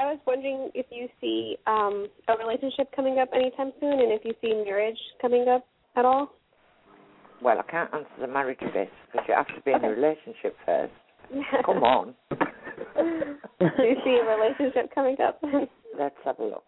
[0.00, 4.24] I was wondering if you see um a relationship coming up anytime soon, and if
[4.24, 6.32] you see marriage coming up at all.
[7.42, 10.56] Well, I can't answer the marriage bit because you have to be in a relationship
[10.64, 10.92] first.
[11.66, 12.14] Come on.
[12.30, 12.36] Do
[13.60, 15.40] you see a relationship coming up?
[15.98, 16.64] Let's have a look.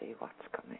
[0.00, 0.78] See what's coming.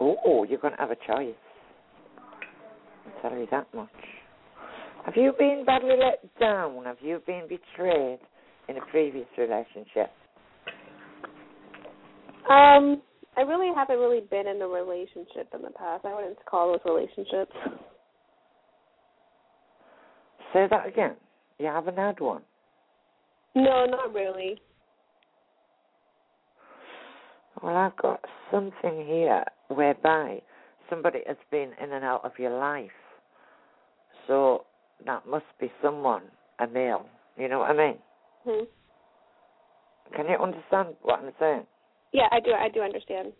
[0.00, 1.34] Oh, you're going to have a choice.
[3.06, 3.88] I'll tell you that much.
[5.04, 6.84] Have you been badly let down?
[6.84, 8.18] Have you been betrayed
[8.68, 10.10] in a previous relationship?
[12.50, 13.02] um,
[13.36, 16.04] I really haven't really been in a relationship in the past.
[16.04, 17.52] I wouldn't call those relationships.
[20.52, 21.16] Say that again.
[21.58, 22.42] You haven't had one.
[23.54, 24.60] No, not really.
[27.62, 30.40] Well, I've got something here whereby
[30.90, 32.90] somebody has been in and out of your life.
[34.26, 34.64] So
[35.06, 36.22] that must be someone,
[36.60, 37.06] a male.
[37.36, 37.98] You know what I mean?
[38.44, 38.64] Hmm.
[40.14, 41.66] Can you understand what I'm saying?
[42.14, 42.52] Yeah, I do.
[42.52, 43.32] I do understand.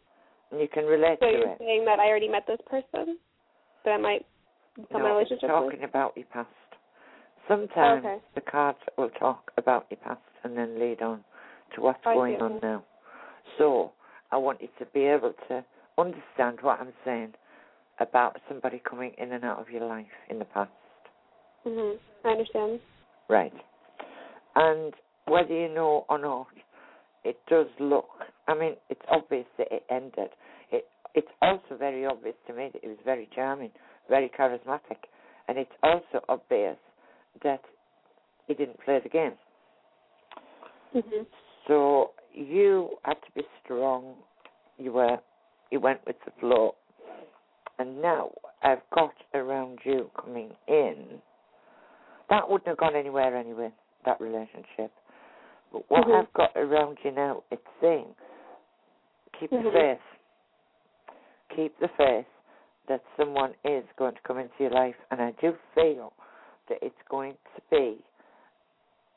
[0.51, 3.19] And you can relate So to you're saying that I already met this person,
[3.85, 4.27] that I might
[4.77, 5.89] become no, relationship talking with?
[5.89, 6.49] about your past.
[7.47, 8.19] Sometimes Okay.
[8.35, 11.23] the cards will talk about your past and then lead on
[11.77, 12.83] to what's I see, going on now.
[13.59, 13.93] So
[14.33, 15.65] I want you to be able to
[15.97, 17.35] understand what I'm saying
[18.01, 20.71] about somebody coming in and out of your life in the past.
[21.65, 21.99] Mhm.
[22.25, 22.81] I understand.
[23.29, 23.53] Right.
[24.57, 24.93] And
[25.27, 26.49] whether you know or not,
[27.25, 28.09] it does look.
[28.49, 30.31] I mean, it's obvious that it ended.
[30.71, 33.71] It it's also very obvious to me that it was very charming,
[34.09, 34.99] very charismatic,
[35.49, 36.77] and it's also obvious
[37.43, 37.63] that
[38.47, 39.33] he didn't play the game.
[40.95, 41.27] Mhm.
[41.67, 44.17] So you had to be strong.
[44.79, 45.19] You were.
[45.71, 46.75] You went with the flow.
[47.79, 48.31] And now
[48.63, 51.21] I've got around you coming in.
[52.31, 53.73] That wouldn't have gone anywhere anyway.
[54.05, 54.93] That relationship.
[55.75, 56.21] But what Mhm.
[56.21, 58.15] I've got around you now, it's saying,
[59.33, 59.73] keep the Mhm.
[59.73, 60.03] faith.
[61.49, 62.29] Keep the faith
[62.87, 66.13] that someone is going to come into your life, and I do feel
[66.69, 68.05] that it's going to be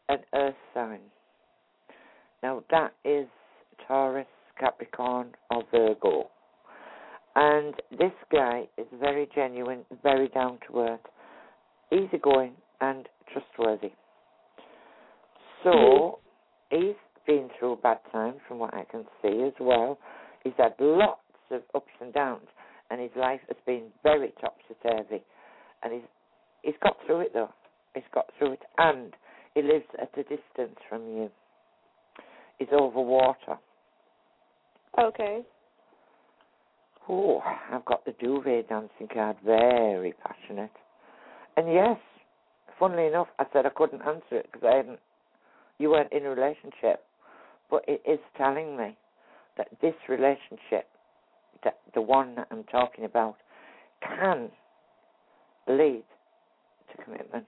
[0.09, 1.11] an earth sign.
[2.41, 3.29] Now that is
[3.77, 6.31] Taurus, Capricorn, or Virgo.
[7.35, 11.07] And this guy is very genuine, very down to earth,
[11.91, 13.93] easygoing, and trustworthy.
[15.63, 16.19] So
[16.69, 16.95] he's
[17.25, 19.97] been through a bad time, from what I can see as well.
[20.43, 21.21] He's had lots
[21.51, 22.47] of ups and downs,
[22.89, 25.23] and his life has been very topsy turvy.
[25.83, 26.01] And he's
[26.63, 27.49] he's got through it though.
[27.93, 29.13] He's got through it, and
[29.53, 31.29] he lives at a distance from you.
[32.59, 33.57] He's over water.
[34.99, 35.41] Okay.
[37.09, 37.41] Oh,
[37.71, 39.37] I've got the duvet dancing card.
[39.45, 40.71] Very passionate.
[41.55, 41.97] And yes,
[42.79, 44.99] funnily enough, I said I couldn't answer it because I hadn't.
[45.79, 47.03] You weren't in a relationship,
[47.69, 48.97] but it is telling me
[49.57, 50.87] that this relationship,
[51.63, 53.37] that the one that I'm talking about,
[54.01, 54.49] can
[55.67, 56.03] lead
[56.91, 57.47] to commitment.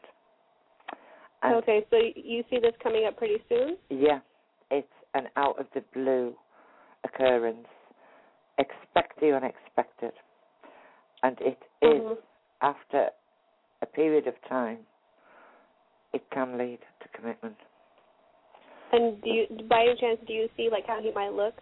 [1.42, 1.86] And okay.
[1.90, 3.78] So you see this coming up pretty soon?
[3.90, 4.20] yeah,
[4.70, 6.36] it's an out of the blue
[7.04, 7.68] occurrence.
[8.58, 10.12] Expect the unexpected.
[11.24, 12.18] And it is Mhm.
[12.62, 13.12] after
[13.82, 14.86] a period of time,
[16.14, 17.58] it can lead to commitment.
[18.92, 21.56] And do you, by any chance, do you see like how he might look?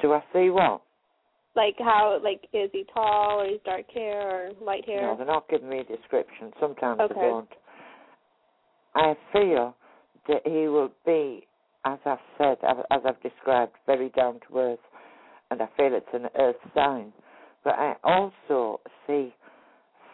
[0.00, 0.82] Do I see what?
[1.54, 5.02] Like how, like, is he tall or he's dark hair or light hair?
[5.02, 6.50] No, they're not giving me a description.
[6.58, 7.14] Sometimes Okay.
[7.14, 7.48] they don't.
[8.94, 9.74] I feel
[10.28, 11.46] that he will be,
[11.84, 12.56] as I've said,
[12.90, 14.78] as I've described, very down to earth,
[15.50, 17.12] and I feel it's an earth sign.
[17.64, 19.34] But I also see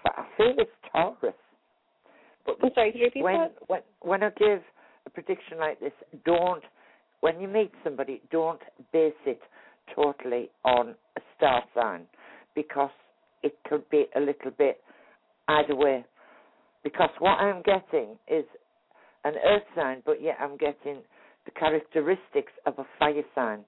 [0.05, 1.35] I feel it's Taurus.
[2.47, 3.55] But I'm sorry, could you repeat when that?
[3.67, 4.63] when when I give
[5.09, 5.93] a prediction like this,
[6.25, 6.63] don't
[7.21, 8.61] when you meet somebody, don't
[8.93, 9.41] base it
[9.95, 12.03] totally on a star sign
[12.55, 12.91] because
[13.43, 14.81] it could be a little bit
[15.49, 16.05] either way.
[16.85, 18.45] Because what I'm getting is
[19.25, 21.03] an earth sign, but yet I'm getting
[21.45, 23.65] the characteristics of a fire sign.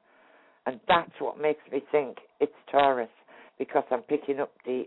[0.67, 3.09] And that's what makes me think it's Taurus
[3.59, 4.85] because I'm picking up the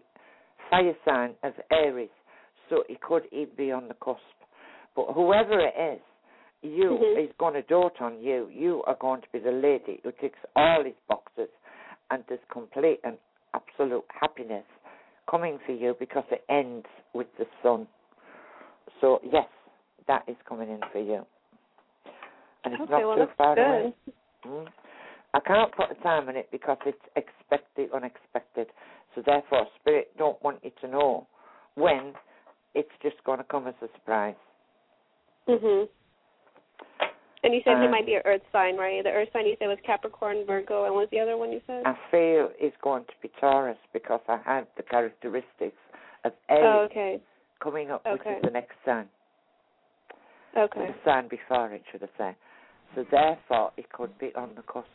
[0.70, 2.10] fire sign of Aries.
[2.70, 4.22] So it could even be on the cusp.
[4.96, 6.00] But whoever it is,
[6.64, 7.18] you Mhm.
[7.18, 8.48] is going to dote on you.
[8.48, 11.49] You are going to be the lady who ticks all his boxes,
[12.10, 13.18] and there's complete and
[13.53, 14.65] absolute happiness
[15.27, 17.88] coming for you because it ends with the sun.
[19.02, 19.48] So yes,
[20.07, 21.26] that is coming in for you,
[22.64, 23.65] and it's Okay, not well, too far good.
[23.65, 23.94] away.
[24.45, 24.68] Mm.
[25.34, 28.68] I can't put a time on it because it's expected, unexpected.
[29.15, 31.27] So therefore, spirit don't want you to know
[31.76, 32.14] when
[32.76, 34.35] it's just going to come as a surprise.
[35.48, 35.90] Mhm.
[37.44, 39.03] And you said he Um, might be an Earth sign, right?
[39.03, 41.61] The Earth sign you said was Capricorn, Virgo, and what was the other one you
[41.68, 41.84] said?
[41.86, 45.78] I feel it's going to be Taurus because I have the characteristics
[46.24, 47.20] of oh, okay.
[47.60, 49.10] coming up, which is the next sign.
[50.57, 50.88] Okay.
[50.88, 52.36] The sign before it, should I say.
[52.95, 54.88] So therefore, it could be on the cusp.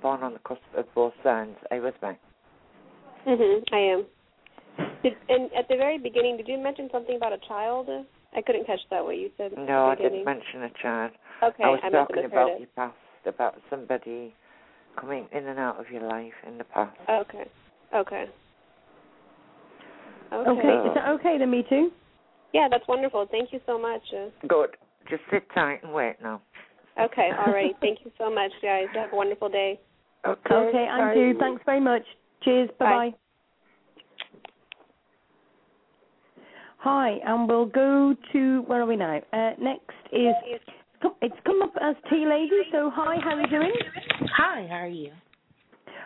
[0.00, 1.56] Born on the cusp of both signs.
[1.70, 2.18] Are you with me?
[3.26, 3.64] Mhm.
[3.72, 4.06] I am.
[5.02, 7.88] Did, and at the very beginning, did you mention something about a child?
[8.34, 9.04] I couldn't catch that.
[9.04, 9.52] What you said.
[9.56, 11.12] No, I didn't mention a child.
[11.42, 12.58] Okay, I was I must have talking misheard about it.
[12.60, 12.96] your past,
[13.26, 14.34] about somebody
[14.98, 16.96] coming in and out of your life in the past.
[17.08, 17.44] Okay.
[17.94, 18.24] Okay.
[20.32, 20.50] Okay.
[20.50, 21.90] Okay, is that okay then, me too?
[22.54, 23.26] Yeah, that's wonderful.
[23.30, 24.02] Thank you so much.
[24.14, 24.70] Uh, Good.
[25.10, 26.40] Just sit tight and wait now.
[26.98, 27.30] okay.
[27.38, 27.74] All right.
[27.80, 28.88] Thank you so much, guys.
[28.94, 29.78] Have a wonderful day.
[30.26, 30.54] Okay.
[30.54, 32.02] Okay, Andrew, thanks very much.
[32.44, 33.14] Cheers, bye bye.
[36.82, 39.20] Hi, and we'll go to where are we now?
[39.32, 40.34] Uh, next is
[41.20, 42.50] it's come up as Tea lady.
[42.72, 43.72] So hi, how are you doing?
[44.36, 45.12] Hi, how are you?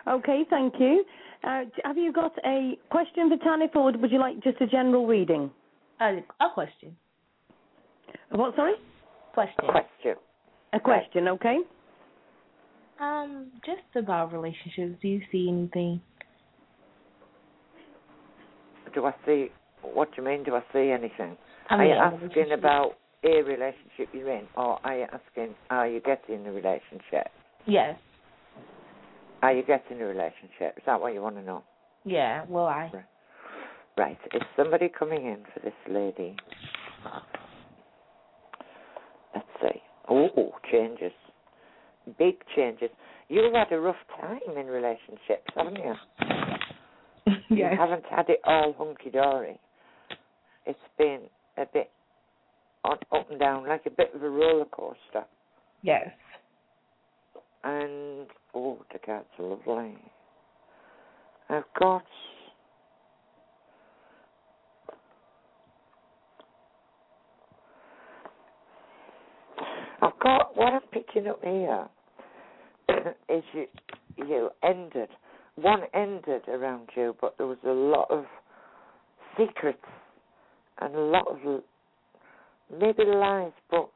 [0.07, 1.03] Okay, thank you.
[1.43, 5.07] Uh, have you got a question for Tanith, or would you like just a general
[5.07, 5.49] reading?
[5.99, 6.95] Uh, a question.
[8.29, 8.55] What?
[8.55, 8.73] Sorry.
[9.33, 9.55] Question.
[9.69, 10.15] Question.
[10.73, 11.27] A question.
[11.29, 11.57] Okay.
[12.99, 14.99] Um, just about relationships.
[15.01, 16.01] Do you see anything?
[18.93, 19.49] Do I see?
[19.81, 20.43] What do you mean?
[20.43, 21.37] Do I see anything?
[21.69, 22.93] I are you asking about
[23.23, 27.27] a relationship you're in, or are you asking are you getting the relationship?
[27.65, 27.97] Yes.
[29.41, 30.77] Are you getting the relationship?
[30.77, 31.63] Is that what you want to know?
[32.05, 32.45] Yeah.
[32.47, 32.91] Well, I.
[33.97, 34.17] Right.
[34.33, 36.35] Is somebody coming in for this lady?
[39.33, 39.81] Let's see.
[40.09, 41.11] Oh, changes.
[42.17, 42.89] Big changes.
[43.29, 45.93] You've had a rough time in relationships, haven't you?
[47.49, 49.59] You haven't had it all hunky dory.
[50.67, 51.21] It's been
[51.57, 51.89] a bit
[52.83, 55.25] on, up and down, like a bit of a roller coaster.
[55.81, 56.09] Yes.
[57.63, 59.97] And oh, the cards are lovely.
[61.49, 62.03] I've got
[70.01, 71.87] I've got what I'm picking up here
[73.29, 73.65] is you
[74.17, 75.09] you ended
[75.55, 78.25] one ended around you, but there was a lot of
[79.37, 79.79] secrets
[80.81, 81.63] and a lot of
[82.71, 83.89] maybe lies, but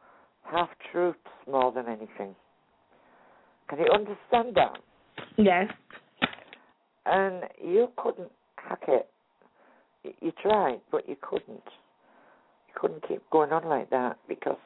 [0.43, 2.35] half truths more than anything.
[3.69, 4.77] Can you understand that?
[5.37, 5.67] Yes.
[7.05, 9.07] And you couldn't hack it.
[10.21, 11.63] You tried, but you couldn't.
[12.67, 14.57] You couldn't keep going on like that because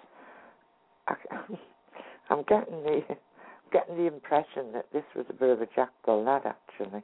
[1.07, 1.15] I,
[2.29, 3.01] I'm getting the
[3.71, 6.43] getting the impression that this was a bit of a jackal lad.
[6.45, 7.03] Actually,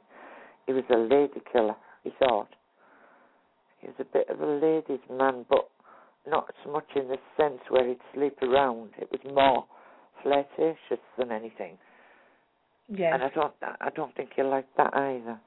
[0.66, 1.76] he was a lady killer.
[2.02, 2.48] He thought
[3.82, 5.68] he was a bit of a ladies' man, but
[6.26, 8.90] not so much in the sense where he'd sleep around.
[8.98, 9.66] It was more
[10.22, 11.76] flirtatious than anything.
[12.88, 13.14] Yeah.
[13.14, 15.38] And I don't, I don't think he liked that either,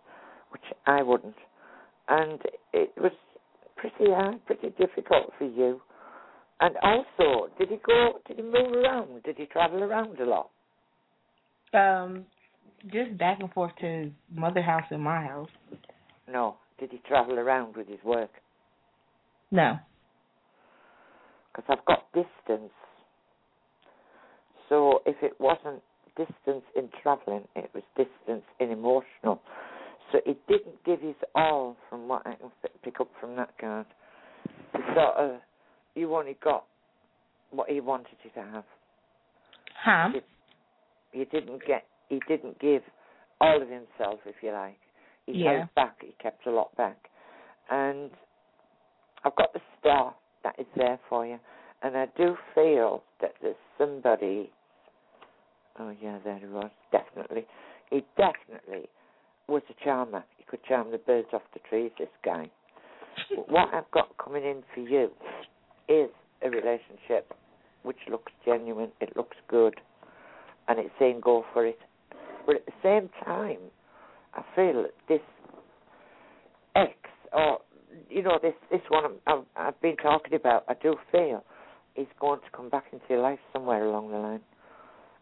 [0.52, 1.36] which I wouldn't.
[2.10, 2.40] And
[2.74, 3.14] it was
[3.78, 5.82] pretty hard, pretty difficult for you.
[6.60, 8.20] And also, did he go?
[8.28, 9.24] Did he move around?
[9.24, 10.50] Did he travel around a lot?
[11.74, 12.26] Um,
[12.92, 15.50] just back and forth to his mother house and my house.
[16.32, 16.58] No.
[16.80, 18.32] Did he travel around with his work?
[19.52, 19.78] No.
[21.56, 22.72] Because I've got distance.
[24.68, 25.82] So if it wasn't
[26.18, 29.42] distance in travelling, it was distance in emotional.
[30.12, 32.52] So he didn't give his all from what I can
[32.84, 33.86] pick up from that card.
[34.74, 35.40] He sort of,
[35.96, 36.66] you only got
[37.52, 38.64] what he wanted you to have.
[39.84, 40.10] Huh?
[41.14, 42.82] You didn't get, he didn't give
[43.40, 44.78] all of himself, if you like.
[45.26, 45.58] He Yeah.
[45.58, 47.10] held back, he kept a lot back.
[47.70, 48.12] and
[49.24, 51.40] I've got the star that is there for you,
[51.82, 54.52] and I do feel that there's somebody.
[55.80, 56.70] Oh yeah, there he was.
[56.92, 57.48] Definitely,
[57.90, 58.88] he definitely
[59.48, 60.24] was a charmer.
[60.38, 61.92] He could charm the birds off the trees.
[61.98, 62.50] This guy.
[63.48, 65.10] what I've got coming in for you
[65.88, 66.12] is
[66.44, 67.34] a relationship
[67.82, 68.92] which looks genuine.
[69.02, 69.82] It looks good,
[70.68, 71.80] and it's saying go for it.
[72.46, 73.58] But at the same time,
[74.36, 75.22] I feel this
[76.76, 76.94] ex
[77.32, 77.60] or
[78.10, 81.44] you know this this one I've, I've been talking about, I do feel
[81.96, 84.42] is going to come back into your life somewhere along the line,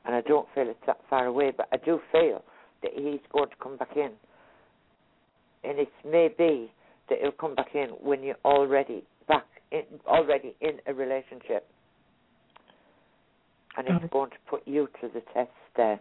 [0.06, 2.44] and I don't feel it's that far away, but I do feel
[2.82, 4.12] that he's going to come back in,
[5.64, 6.72] and it may be
[7.10, 11.68] that he'll come back in when you're already back in, already in a relationship,
[13.78, 16.00] and it's going to put you to the test there,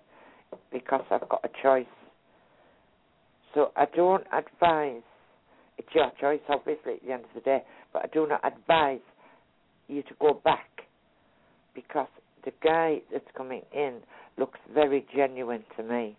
[0.73, 1.85] because I've got a choice.
[3.55, 5.03] So I don't advise
[5.79, 7.63] it's your choice, obviously, at the end of the day.
[7.93, 9.01] But I do not advise
[9.89, 10.69] you to go back
[11.75, 12.09] because
[12.45, 13.99] the guy that's coming in
[14.39, 16.17] looks very genuine to me,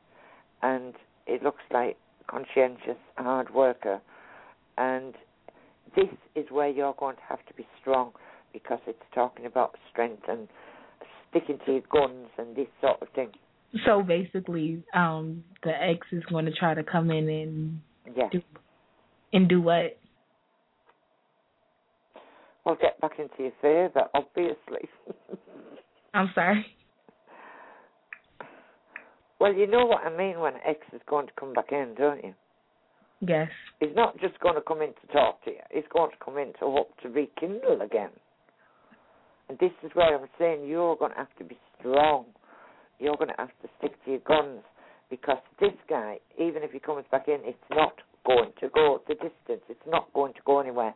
[0.62, 0.94] and
[1.28, 1.98] it looks like
[2.28, 4.00] conscientious, hard worker,
[4.78, 5.14] and
[5.96, 8.12] this is where you're going to have to be strong
[8.52, 10.48] because it's talking about strength and
[11.30, 13.30] sticking to your guns and this sort of thing.
[13.86, 17.82] So basically, um, the ex is going to try to come in and
[18.16, 18.30] Yeah.
[18.30, 18.42] do
[19.34, 19.98] and do what?
[22.66, 24.88] Well, get back into your favour, obviously.
[26.14, 26.66] I'm sorry.
[29.40, 32.24] well, you know what I mean when X is going to come back in, don't
[32.24, 32.34] you?
[33.22, 33.50] Yes.
[33.80, 35.58] He's not just going to come in to talk to you.
[35.72, 38.12] He's going to come in to hope to rekindle again.
[39.50, 42.26] And this is where I'm saying you're going to have to be strong.
[43.00, 44.62] You're going to have to stick to your guns
[45.10, 47.94] because this guy, even if he comes back in, it's not
[48.26, 49.62] going to go the distance.
[49.70, 50.96] It's not going to go anywhere.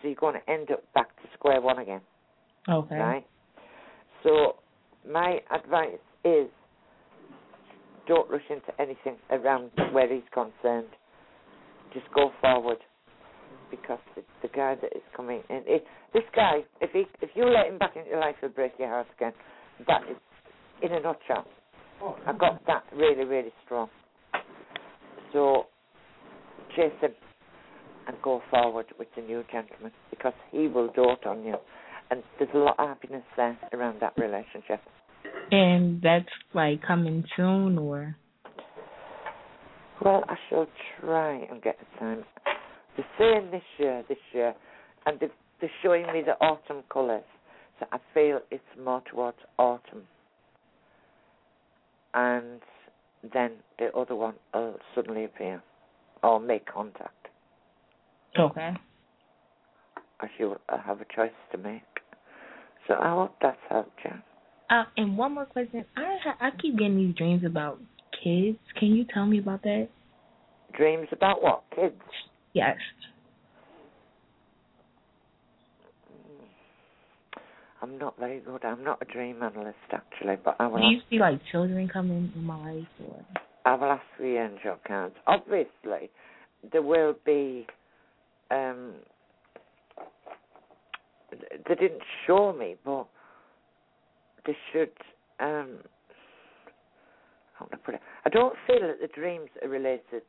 [0.00, 2.00] So you're going to end up back to square one again.
[2.68, 2.96] Okay.
[2.96, 3.26] Right?
[4.22, 4.56] So
[5.10, 6.48] my advice is
[8.06, 10.88] don't rush into anything around where he's concerned.
[11.92, 12.78] Just go forward
[13.70, 15.62] because it's the guy that is coming in.
[15.66, 15.84] It,
[16.14, 18.88] this guy, if he, if you let him back into your life, he'll break your
[18.88, 19.32] heart again.
[19.86, 20.16] That is,
[20.82, 21.46] in a nutshell.
[22.02, 23.88] Oh, I got that really, really strong.
[25.32, 25.64] So
[26.76, 27.12] chase him
[28.06, 31.56] and go forward with the new gentleman because he will dote on you.
[32.10, 34.80] And there's a lot of happiness there around that relationship.
[35.50, 38.16] And that's like coming soon, or
[40.02, 40.66] Well, I shall
[41.00, 42.24] try and get the time.
[42.96, 44.54] They're saying this year, this year,
[45.04, 45.30] and they're,
[45.60, 47.24] they're showing me the autumn colours.
[47.78, 50.04] So I feel it's more towards autumn.
[52.14, 52.60] And
[53.32, 55.62] then the other one will suddenly appear
[56.22, 57.28] or make contact.
[58.38, 58.74] okay.
[60.20, 61.82] As you uh, have a choice to make.
[62.88, 64.10] So I hope that's helped you.
[64.70, 65.84] Uh, and one more question.
[65.96, 67.78] I ha- I keep getting these dreams about
[68.22, 68.58] kids.
[68.78, 69.88] Can you tell me about that?
[70.76, 71.62] Dreams about what?
[71.74, 72.00] Kids?
[72.52, 72.76] Yes.
[77.80, 78.64] I'm not very good.
[78.64, 82.32] I'm not a dream analyst actually, but I will Do you see like children coming
[82.34, 83.24] in my life, or
[83.64, 85.14] I will ask the angel cards.
[85.26, 86.10] Obviously,
[86.72, 87.66] there will be.
[88.50, 88.94] Um,
[91.30, 93.06] they didn't show me, but
[94.46, 94.90] they should.
[95.40, 95.78] Um,
[97.58, 98.00] how do I put it?
[98.24, 100.22] I don't feel that the dreams are related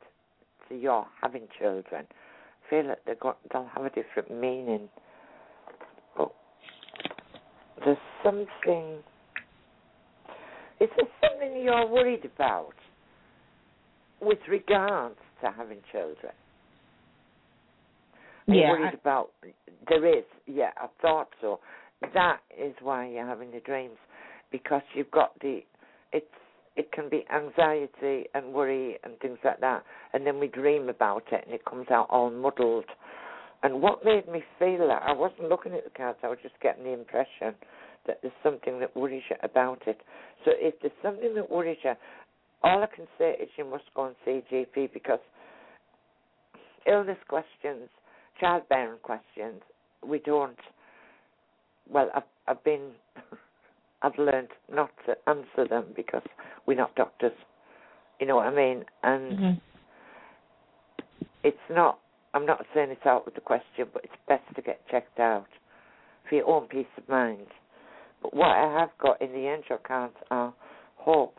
[0.68, 2.06] to your having children.
[2.06, 4.90] I feel that they're go- they'll have a different meaning.
[7.84, 9.00] There's something.
[10.80, 12.74] Is there something you're worried about
[14.22, 16.34] with regards to having children?
[18.48, 19.32] Are Yeah, worried about?
[19.88, 20.26] There is.
[20.48, 21.60] Yeah, I thought so.
[22.14, 23.98] That is why you're having the dreams,
[24.52, 25.62] because you've got the.
[26.12, 26.26] It's
[26.76, 29.84] it can be anxiety and worry and things like that,
[30.14, 32.86] and then we dream about it, and it comes out all muddled.
[33.62, 36.56] And what made me feel that I wasn't looking at the cards; I was just
[36.62, 37.56] getting the impression
[38.08, 40.00] that there's something that worries you about it.
[40.46, 41.94] So if there's something that worries you,
[42.64, 45.20] all I can say is you must go and see a GP because
[46.88, 47.90] illness questions,
[48.40, 49.62] childbearing questions,
[50.06, 50.58] we don't.
[51.90, 52.92] Well, I've I've been,
[54.02, 56.24] I've learned not to answer them because
[56.66, 57.34] we're not doctors.
[58.20, 58.86] You know what I mean?
[59.04, 59.58] And Mm-hmm.
[61.44, 62.00] it's not.
[62.34, 65.48] I'm not saying it's out with the question, but it's best to get checked out
[66.28, 67.48] for your own peace of mind.
[68.22, 70.54] But what I have got in the angel cards are
[70.98, 71.38] hope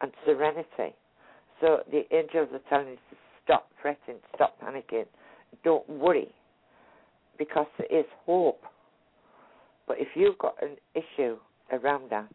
[0.00, 0.94] and serenity.
[1.60, 5.04] So the angels are telling you to stop fretting, stop panicking,
[5.64, 6.32] don't worry
[7.38, 8.62] because there is hope.
[9.88, 11.36] But if you've got an issue
[11.72, 12.28] around that,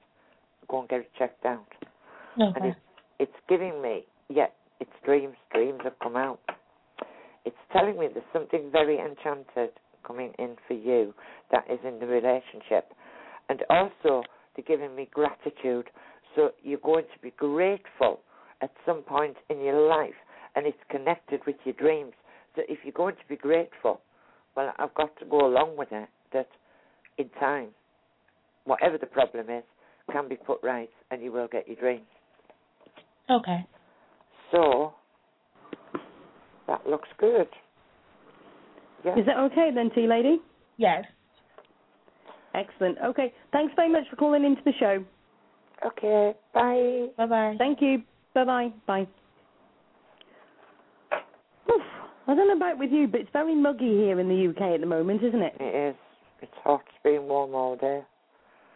[0.68, 1.68] go and get it checked out.
[2.38, 2.70] And Okay.
[2.70, 2.78] it's,
[3.20, 4.48] it's giving me, yeah,
[4.80, 5.36] it's dreams.
[5.54, 6.40] Dreams have come out.
[7.46, 9.72] It's telling me there's something very enchanted
[10.06, 11.14] coming in for you
[11.52, 12.92] that is in the relationship.
[13.50, 14.24] And also,
[14.56, 15.90] they're giving me gratitude.
[16.36, 18.20] So you're going to be grateful
[18.62, 20.16] at some point in your life,
[20.56, 22.14] and it's connected with your dreams.
[22.56, 24.02] So if you're going to be grateful,
[24.56, 26.48] well, I've got to go along with it that
[27.18, 27.70] in time,
[28.64, 29.64] whatever the problem is,
[30.12, 32.06] can be put right, and you will get your dreams.
[33.30, 33.66] Okay.
[34.52, 34.94] So
[36.68, 37.48] that looks good.
[39.04, 39.18] Yeah.
[39.20, 40.40] Is that okay then, Tea Lady?
[40.78, 41.06] Yes.
[42.54, 42.98] Excellent.
[43.04, 43.34] Okay.
[43.52, 45.04] Thanks very much for calling into the show.
[45.86, 46.34] Okay.
[46.54, 47.08] Bye.
[47.18, 47.56] Bye bye.
[47.58, 48.02] Thank you.
[48.34, 48.70] Bye-bye.
[48.88, 49.08] Bye.
[51.72, 51.82] Oof.
[52.28, 54.80] I don't know about with you, but it's very muggy here in the UK at
[54.82, 55.54] the moment, isn't it?
[55.60, 55.96] It is.
[56.42, 56.82] It's hot.
[56.88, 58.02] It's been warm all day.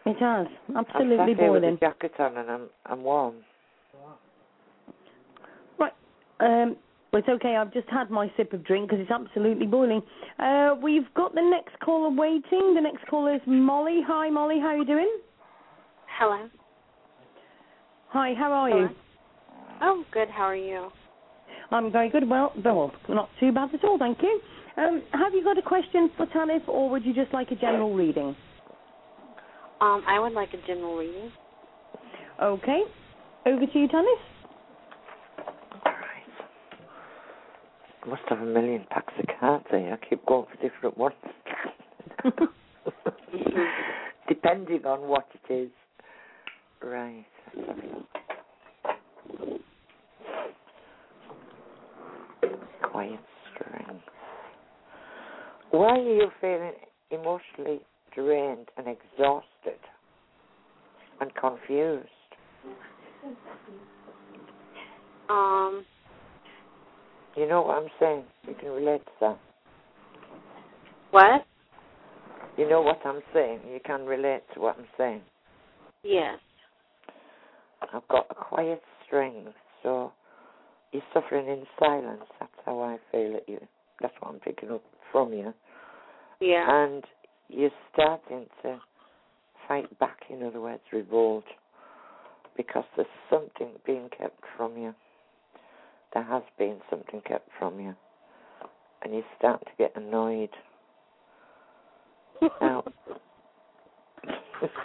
[0.06, 0.46] It has.
[0.70, 1.76] I'm Absolutely sat here with boiling.
[1.76, 3.36] a jacket on and I'm I'm warm.
[5.78, 5.92] Right.
[6.40, 6.76] Um,
[7.12, 7.56] well, it's okay.
[7.56, 10.02] I've just had my sip of drink because it's absolutely boiling.
[10.38, 12.74] Uh, we've got the next caller waiting.
[12.74, 14.00] The next caller is Molly.
[14.06, 14.60] Hi, Molly.
[14.60, 15.18] How are you doing?
[16.18, 16.48] Hello.
[18.08, 18.34] Hi.
[18.38, 18.88] How are you?
[19.82, 20.28] Oh, good.
[20.28, 20.90] How are you?
[21.72, 22.28] I'm very good.
[22.28, 24.40] Well, well, not too bad at all, thank you.
[24.76, 27.94] Um, have you got a question for Tanith, or would you just like a general
[27.94, 28.36] reading?
[29.80, 31.30] Um, I would like a general reading.
[32.42, 32.82] Okay.
[33.46, 34.06] Over to you, Tanith.
[35.84, 35.90] I
[38.06, 39.98] must have a million packs of cards here.
[40.00, 41.14] I keep going for different ones.
[44.28, 45.70] Depending on what it is.
[46.82, 47.26] Right.
[52.82, 53.20] Quiet
[53.54, 54.04] strength.
[55.70, 56.72] Why are you feeling
[57.10, 57.80] emotionally
[58.14, 59.78] drained and exhausted
[61.20, 62.08] and confused?
[65.28, 65.84] Um,
[67.40, 68.24] You know what I'm saying?
[68.46, 69.38] You can relate to that.
[71.10, 71.46] what?
[72.58, 73.60] You know what I'm saying?
[73.66, 75.22] You can relate to what I'm saying.
[76.02, 76.38] Yes.
[77.80, 79.46] I've got a quiet string,
[79.82, 80.12] so
[80.92, 82.24] you're suffering in silence.
[82.40, 83.66] That's how I feel at you.
[84.02, 85.54] That's what I'm picking up from you.
[86.40, 86.66] Yeah.
[86.68, 87.02] And
[87.48, 88.78] you're starting to
[89.66, 91.44] fight back, in other words, revolt,
[92.54, 94.94] because there's something being kept from you.
[96.14, 97.94] There has been something kept from you.
[99.02, 100.50] And you start to get annoyed.
[102.60, 102.84] Now,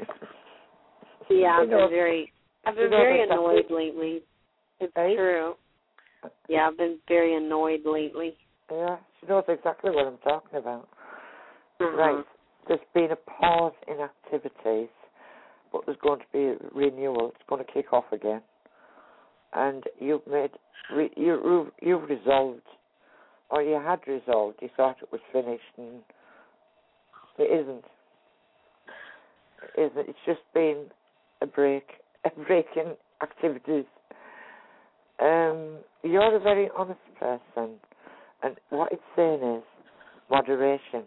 [1.30, 2.32] yeah, I've been very,
[2.66, 4.24] I've been very annoyed lately.
[4.80, 5.56] It's true.
[6.50, 8.36] Yeah, I've been very annoyed lately.
[8.72, 10.88] Yeah, she knows exactly what I'm talking about.
[11.80, 11.98] Mhm.
[11.98, 12.26] Right.
[12.68, 14.90] There's been a pause in activities,
[15.72, 17.30] but there's going to be a renewal.
[17.30, 18.42] It's going to kick off again.
[19.56, 20.52] And you've made,
[21.15, 22.61] you, you've resolved,
[23.49, 26.02] or you had resolved, you thought it was finished, and
[27.40, 27.86] it isn't.
[29.77, 30.10] It isn't.
[30.10, 30.86] It's just been
[31.41, 31.86] a break,
[32.26, 33.86] a break in activities.
[35.22, 37.76] Um, you're a very honest person,
[38.44, 39.64] and what it's saying is
[40.30, 41.03] moderation.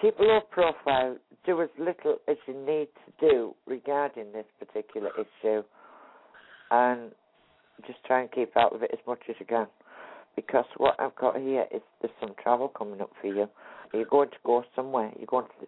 [0.00, 1.16] Keep a low profile.
[1.46, 5.62] Do as little as you need to do regarding this particular issue,
[6.70, 7.10] and
[7.86, 9.66] just try and keep out of it as much as you can.
[10.36, 13.48] Because what I've got here is there's some travel coming up for you.
[13.92, 15.10] Are you going to go somewhere?
[15.18, 15.66] You're going to.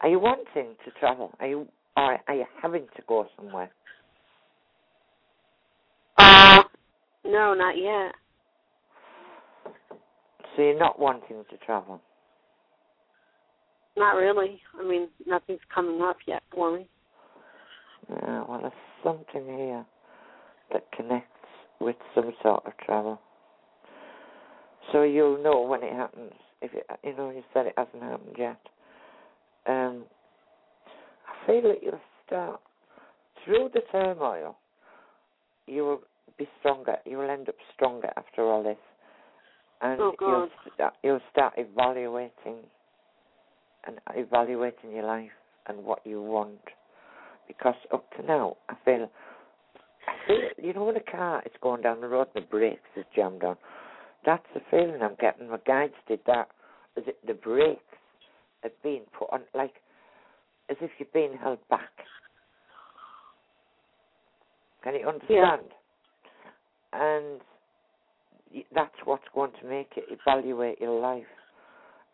[0.00, 1.32] Are you wanting to travel?
[1.40, 3.70] Are you, or are you having to go somewhere?
[6.18, 6.62] Uh,
[7.24, 8.14] no, not yet.
[10.54, 12.00] So you're not wanting to travel.
[13.96, 14.60] Not really.
[14.78, 16.86] I mean, nothing's coming up yet for me.
[18.10, 18.72] Yeah, well, there's
[19.02, 19.84] something here
[20.72, 21.30] that connects
[21.80, 23.20] with some sort of travel.
[24.92, 26.32] So you'll know when it happens.
[26.62, 28.60] If it, you know, you said it hasn't happened yet.
[29.66, 30.04] Um,
[31.26, 32.60] I feel that you'll start
[33.44, 34.56] through the turmoil.
[35.66, 36.00] You will
[36.38, 36.96] be stronger.
[37.04, 38.78] You will end up stronger after all this,
[39.82, 40.50] and Oh, you'll God.
[40.74, 42.58] start, you'll start evaluating
[43.86, 45.30] and evaluating your life
[45.66, 46.60] and what you want.
[47.46, 49.08] Because up to now, I feel,
[50.62, 53.44] you know, when a car is going down the road and the brakes is jammed
[53.44, 53.56] on,
[54.24, 55.48] that's the feeling I'm getting.
[55.48, 56.48] My guides did that.
[56.96, 57.80] Is it the brakes
[58.64, 59.74] are being put on, like,
[60.70, 61.90] as if you're being held back?
[64.82, 65.28] Can you understand?
[65.32, 65.56] Yeah.
[66.92, 67.40] And
[68.74, 71.24] that's what's going to make it evaluate your life,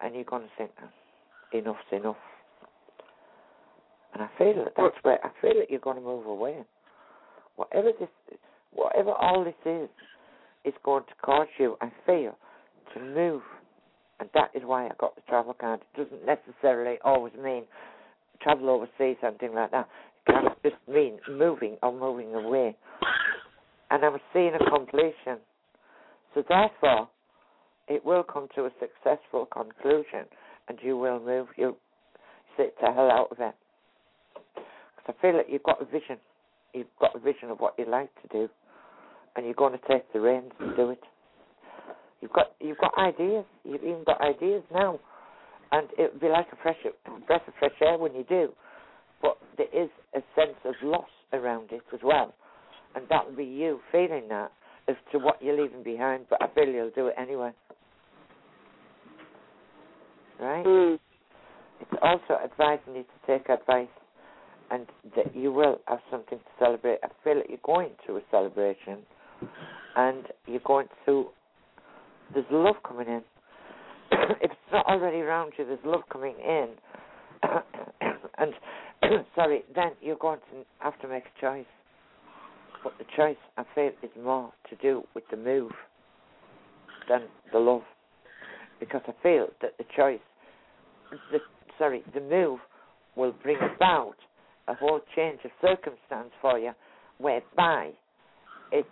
[0.00, 0.88] and you're going to think, ah,
[1.52, 2.16] enough's enough.
[4.14, 6.64] And I feel that that's where I feel that you're going to move away.
[7.56, 8.08] Whatever this,
[8.72, 9.88] whatever all this is,
[10.64, 12.36] is going to cause you, I feel,
[12.94, 13.42] to move,
[14.20, 15.80] and that is why I got the travel card.
[15.94, 17.64] It doesn't necessarily always mean
[18.40, 19.88] travel overseas, something like that.
[20.26, 22.76] It can just mean moving or moving away.
[23.90, 25.38] And I'm seeing a completion.
[26.34, 27.08] So therefore,
[27.88, 30.26] it will come to a successful conclusion,
[30.68, 31.48] and you will move.
[31.56, 31.76] You'll
[32.56, 33.54] sit the hell out of it.
[34.54, 36.18] Because I feel like you've got a vision.
[36.74, 38.48] You've got a vision of what you'd like to do,
[39.36, 41.02] and you're going to take the reins and do it.
[42.20, 43.44] You've got you've got ideas.
[43.64, 44.98] You've even got ideas now,
[45.72, 46.76] and it would be like a fresh
[47.26, 48.52] breath of fresh air when you do.
[49.20, 52.34] But there is a sense of loss around it as well,
[52.94, 54.52] and that will be you feeling that
[54.88, 56.26] as to what you're leaving behind.
[56.30, 57.52] But I feel you'll do it anyway,
[60.40, 60.64] right?
[60.64, 60.98] Mm.
[61.80, 63.88] It's also advising you to take advice,
[64.72, 66.98] and that you will have something to celebrate.
[67.04, 69.00] I feel that you're going to a celebration,
[69.96, 71.26] and you're going to.
[72.32, 73.22] There's love coming in.
[74.12, 76.68] if it's not already around you, there's love coming in,
[78.38, 78.54] and
[79.34, 81.66] sorry, then you're going to have to make a choice.
[82.82, 85.70] But the choice, I feel, is more to do with the move
[87.08, 87.82] than the love,
[88.80, 90.20] because I feel that the choice,
[91.30, 91.38] the
[91.78, 92.58] sorry, the move
[93.16, 94.16] will bring about
[94.72, 96.72] a whole change of circumstance for you,
[97.18, 97.90] whereby
[98.70, 98.86] it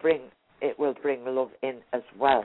[0.00, 0.20] bring
[0.60, 2.44] it will bring love in as well.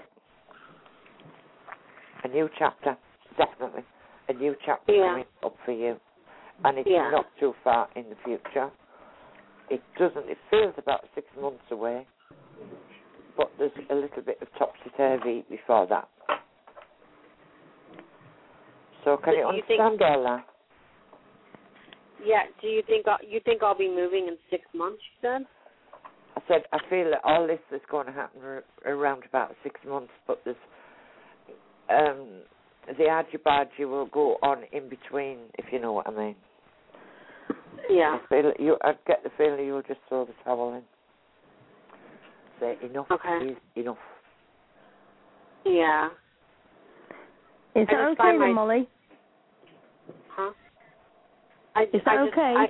[2.24, 2.98] A new chapter,
[3.38, 3.84] definitely,
[4.30, 5.10] a new chapter Yeah.
[5.10, 6.00] coming up for you,
[6.64, 7.10] and it's Yeah.
[7.10, 8.72] not too far in the future.
[9.70, 10.30] It doesn't.
[10.30, 12.08] It feels about six months away,
[13.36, 16.08] but there's a little bit of topsy turvy before that.
[19.04, 20.51] So can you you understand all that?
[22.24, 22.44] Yeah.
[22.62, 25.02] Do you think I'll, you think I'll be moving in six months?
[25.22, 25.46] You said.
[26.38, 29.80] I said I feel that all this is going to happen r- around about six
[29.88, 30.56] months, but there's
[31.90, 32.42] um,
[32.98, 36.36] the argy-bargy will go on in between, if you know what I mean.
[37.90, 38.18] Yeah.
[38.24, 38.78] I feel you.
[38.84, 40.84] I get the feeling you'll just throw the towel in.
[42.60, 43.46] Say enough Okay.
[43.52, 43.98] is enough.
[45.66, 46.08] Yeah.
[47.76, 48.88] Is I that okay find my- Molly?
[51.74, 51.86] Huh?
[51.92, 52.56] I, Is that I just, okay?
[52.58, 52.66] I,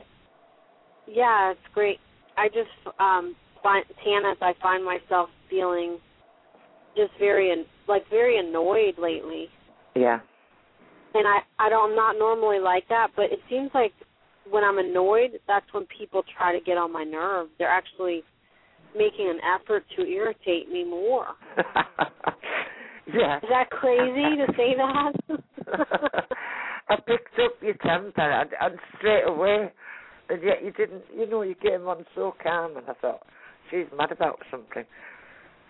[1.08, 2.00] yeah, it's great.
[2.38, 5.98] I just um find Tanith, I find myself feeling
[6.96, 9.48] just very like very annoyed lately.
[9.96, 10.20] Yeah.
[11.14, 13.94] And I I don't I'm not normally like that, but it seems like
[14.50, 17.52] when I'm annoyed, that's when people try to get on my nerves.
[17.58, 18.24] They're actually
[18.98, 21.28] making an effort to irritate me more.
[23.14, 23.38] yeah.
[23.38, 25.14] Is that crazy to say that?
[26.92, 29.72] I picked up your temper and, and straight away,
[30.30, 31.04] and yet you didn't.
[31.16, 33.22] You know, you came on so calm, and I thought
[33.70, 34.84] she's mad about something.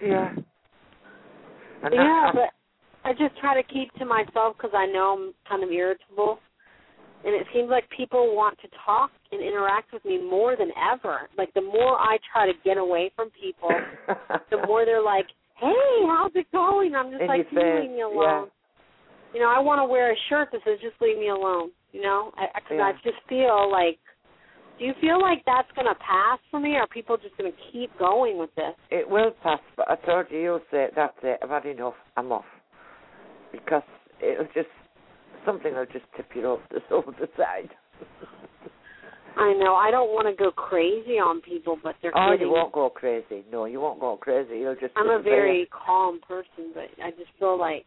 [0.02, 0.32] Yeah.
[1.84, 5.34] And yeah, that, but I just try to keep to myself because I know I'm
[5.48, 6.40] kind of irritable,
[7.24, 11.30] and it seems like people want to talk and interact with me more than ever.
[11.38, 13.70] Like the more I try to get away from people,
[14.50, 15.28] the more they're like,
[15.60, 18.50] "Hey, how's it going?" I'm just In like, your "You face, leave me alone."
[19.34, 22.02] You know, I want to wear a shirt that says "Just leave me alone." You
[22.02, 24.00] know, I, I, cause I just feel like.
[24.80, 27.92] Do you feel like that's gonna pass for me, or are people just gonna keep
[28.00, 28.74] going with this?
[28.90, 31.40] It will pass, but I told you you'll say that's it.
[31.44, 31.94] I've had enough.
[32.18, 32.46] I'm off
[33.52, 33.84] because
[34.20, 34.70] it'll just
[35.46, 37.70] something will just tip you off the over the side.
[39.38, 39.76] I know.
[39.76, 42.48] I don't want to go crazy on people, but they're Oh, getting.
[42.48, 43.46] you won't go crazy.
[43.52, 44.60] No, you won't go crazy.
[44.60, 44.94] You'll just.
[44.98, 47.86] I'm a very calm person, but I just feel like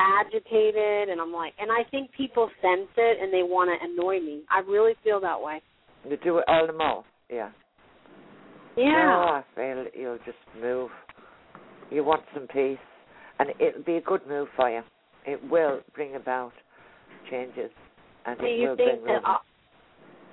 [0.00, 4.20] agitated, and I'm like, and I think people sense it and they want to annoy
[4.24, 4.42] me.
[4.50, 5.60] I really feel that way.
[6.08, 7.04] You do it all the more.
[7.28, 7.50] Yeah.
[8.76, 8.84] Yeah.
[8.84, 10.90] No, I feel you'll just move.
[11.90, 12.78] You want some peace,
[13.38, 14.82] and it'll be a good move for you.
[15.26, 16.52] It will bring about
[17.30, 17.70] changes,
[18.24, 19.22] and Do it you will think bring that?
[19.24, 19.40] I'll,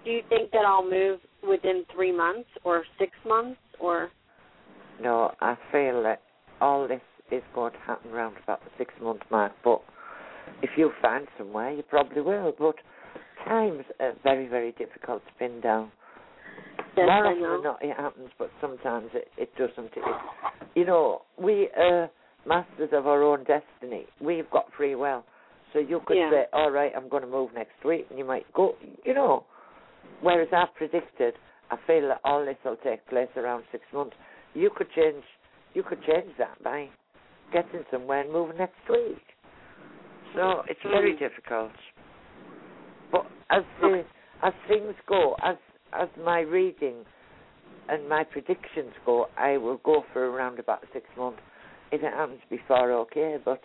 [0.03, 4.09] do you think that I'll move within three months or six months or?
[5.01, 6.21] No, I feel that
[6.61, 7.01] all this
[7.31, 9.51] is going to happen around about the six month mark.
[9.63, 9.81] But
[10.61, 12.53] if you find somewhere, you probably will.
[12.57, 12.75] But
[13.47, 15.91] times are very, very difficult to pin down.
[16.97, 19.91] Yes, More often than not, it happens, but sometimes it, it doesn't.
[19.95, 20.03] It,
[20.75, 22.09] you know, we are
[22.47, 24.05] masters of our own destiny.
[24.21, 25.25] We've got free will.
[25.73, 26.29] So you could Yeah.
[26.31, 29.43] say, all right, I'm going to move next week, and you might go, you know.
[30.21, 31.33] Whereas I've predicted,
[31.69, 34.15] I feel that all this will take place around six months.
[34.53, 35.23] You could change
[35.75, 36.87] you could change that by
[37.51, 39.21] getting somewhere and moving next week.
[40.33, 41.19] So it's very Mm.
[41.19, 41.71] difficult.
[43.11, 44.05] But as the,
[44.41, 45.57] as things go, as
[45.93, 47.05] as my reading
[47.87, 51.41] and my predictions go, I will go for around about six months.
[51.91, 53.61] If it happens before, okay, but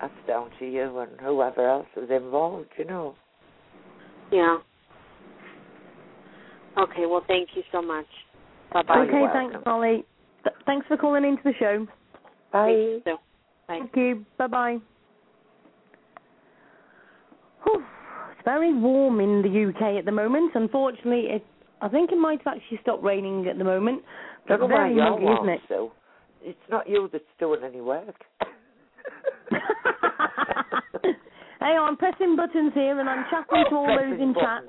[0.00, 3.14] that's down to you and whoever else is involved, you know.
[4.32, 4.58] Yeah.
[6.78, 8.06] Okay, well, thank you so much.
[8.72, 8.98] Bye bye.
[9.00, 10.04] okay, thanks, Molly.
[10.44, 11.86] Th- thanks for calling into the show.
[12.52, 12.98] Bye.
[13.04, 13.14] Bye.
[13.66, 14.26] Thank you.
[14.38, 14.78] Bye bye.
[17.66, 20.52] It's very warm in the UK at the moment.
[20.54, 21.44] Unfortunately, it,
[21.82, 24.02] I think it might have actually stopped raining at the moment.
[24.48, 25.60] Don't But know very you're muggy, warm, isn't it?
[25.68, 25.90] Sue.
[26.42, 28.14] It's not you that's doing any work.
[31.60, 34.62] Hey, I'm pressing buttons here and I'm chatting to all those Pressing in chat.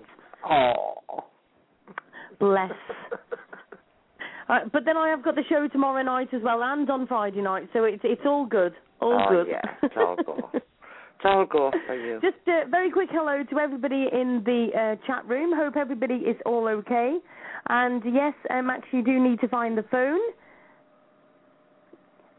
[0.45, 1.23] Oh.
[2.37, 2.69] Bless.
[4.49, 7.41] Uh, but then I have got the show tomorrow night as well, and on Friday
[7.41, 9.47] night, so it's it's all good, all oh, good.
[9.49, 10.49] yeah, it's all go.
[10.53, 12.19] it's all go for you.
[12.21, 15.51] Just a very quick hello to everybody in the uh, chat room.
[15.55, 17.17] Hope everybody is all okay.
[17.69, 20.19] And yes, um, actually, you do need to find the phone.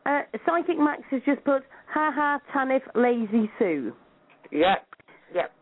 [0.04, 3.92] Uh, Psychic Max has just put, ha ha, Tanith, lazy Sue.
[4.50, 4.84] Yep,
[5.32, 5.52] yep.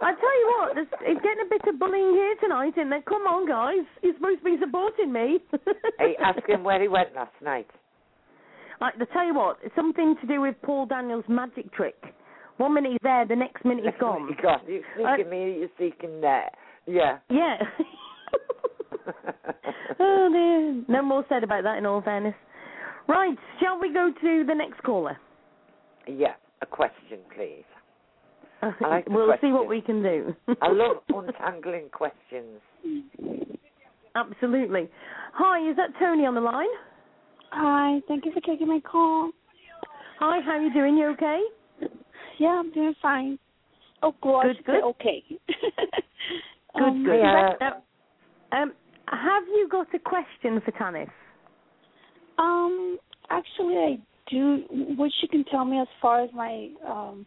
[0.00, 3.02] I tell you what, there's, it's getting a bit of bullying here tonight, isn't there?
[3.02, 3.84] Come on, guys.
[4.02, 5.38] You're supposed to be supporting me.
[5.98, 7.66] hey, ask him where he went last night.
[8.80, 11.96] I, I tell you what, it's something to do with Paul Daniels' magic trick.
[12.58, 14.28] One minute he's there, the next minute he's gone.
[14.28, 16.50] You got you sneaking Uh, me, you're sneaking there.
[16.86, 17.18] Yeah.
[17.28, 17.56] Yeah.
[20.00, 20.84] oh dear.
[20.88, 22.34] No more said about that in all fairness.
[23.08, 25.16] Right, shall we go to the next caller?
[26.06, 26.34] yeah.
[26.60, 27.62] A question, please.
[28.62, 30.34] I like we'll see what we can do.
[30.60, 32.60] I love untangling questions.
[34.14, 34.88] Absolutely.
[35.34, 36.66] Hi, is that Tony on the line?
[37.52, 39.30] Hi, thank you for taking my call.
[40.18, 40.96] Hi, how are you doing?
[40.96, 41.40] You okay?
[42.38, 43.38] Yeah, I'm doing fine.
[44.02, 44.84] Oh, God, Good, good.
[44.84, 45.22] okay.
[46.74, 47.18] Good, Um, good.
[47.18, 47.54] yeah.
[48.52, 48.72] Um,
[49.08, 51.08] have you got a question for Tanith?
[52.38, 52.98] Um,
[53.30, 53.98] actually, I
[54.30, 54.64] do.
[54.96, 57.26] What you can tell me as far as my um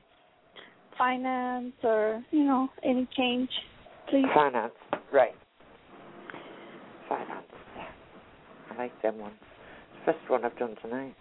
[1.01, 3.49] finance or you know any change,
[4.07, 4.25] please.
[4.35, 4.73] Finance,
[5.11, 5.33] right.
[7.09, 7.85] Finance, yeah.
[8.69, 9.33] I like them ones.
[10.05, 11.15] First one I've done tonight.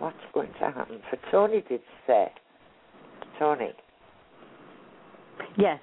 [0.00, 1.00] What's going to happen?
[1.10, 2.26] For Tony, did you say?
[3.38, 3.70] Tony.
[5.56, 5.78] Yes.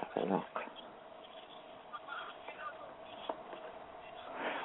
[0.00, 0.44] Let's have a look.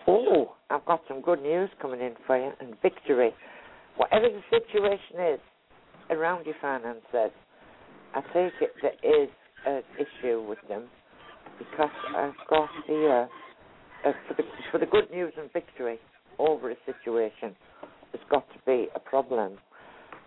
[0.07, 3.33] Oh, I've got some good news coming in for you and victory.
[3.97, 5.39] Whatever the situation is
[6.09, 7.31] around your finances,
[8.15, 9.29] I take it there is
[9.65, 10.85] an issue with them
[11.57, 13.29] because I've got here
[14.05, 15.99] uh, for the for the good news and victory
[16.39, 17.55] over a situation.
[18.11, 19.57] There's got to be a problem,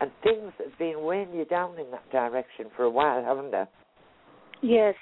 [0.01, 3.65] and things have been weighing you down in that direction for a while, haven't they?
[4.63, 4.95] Yes.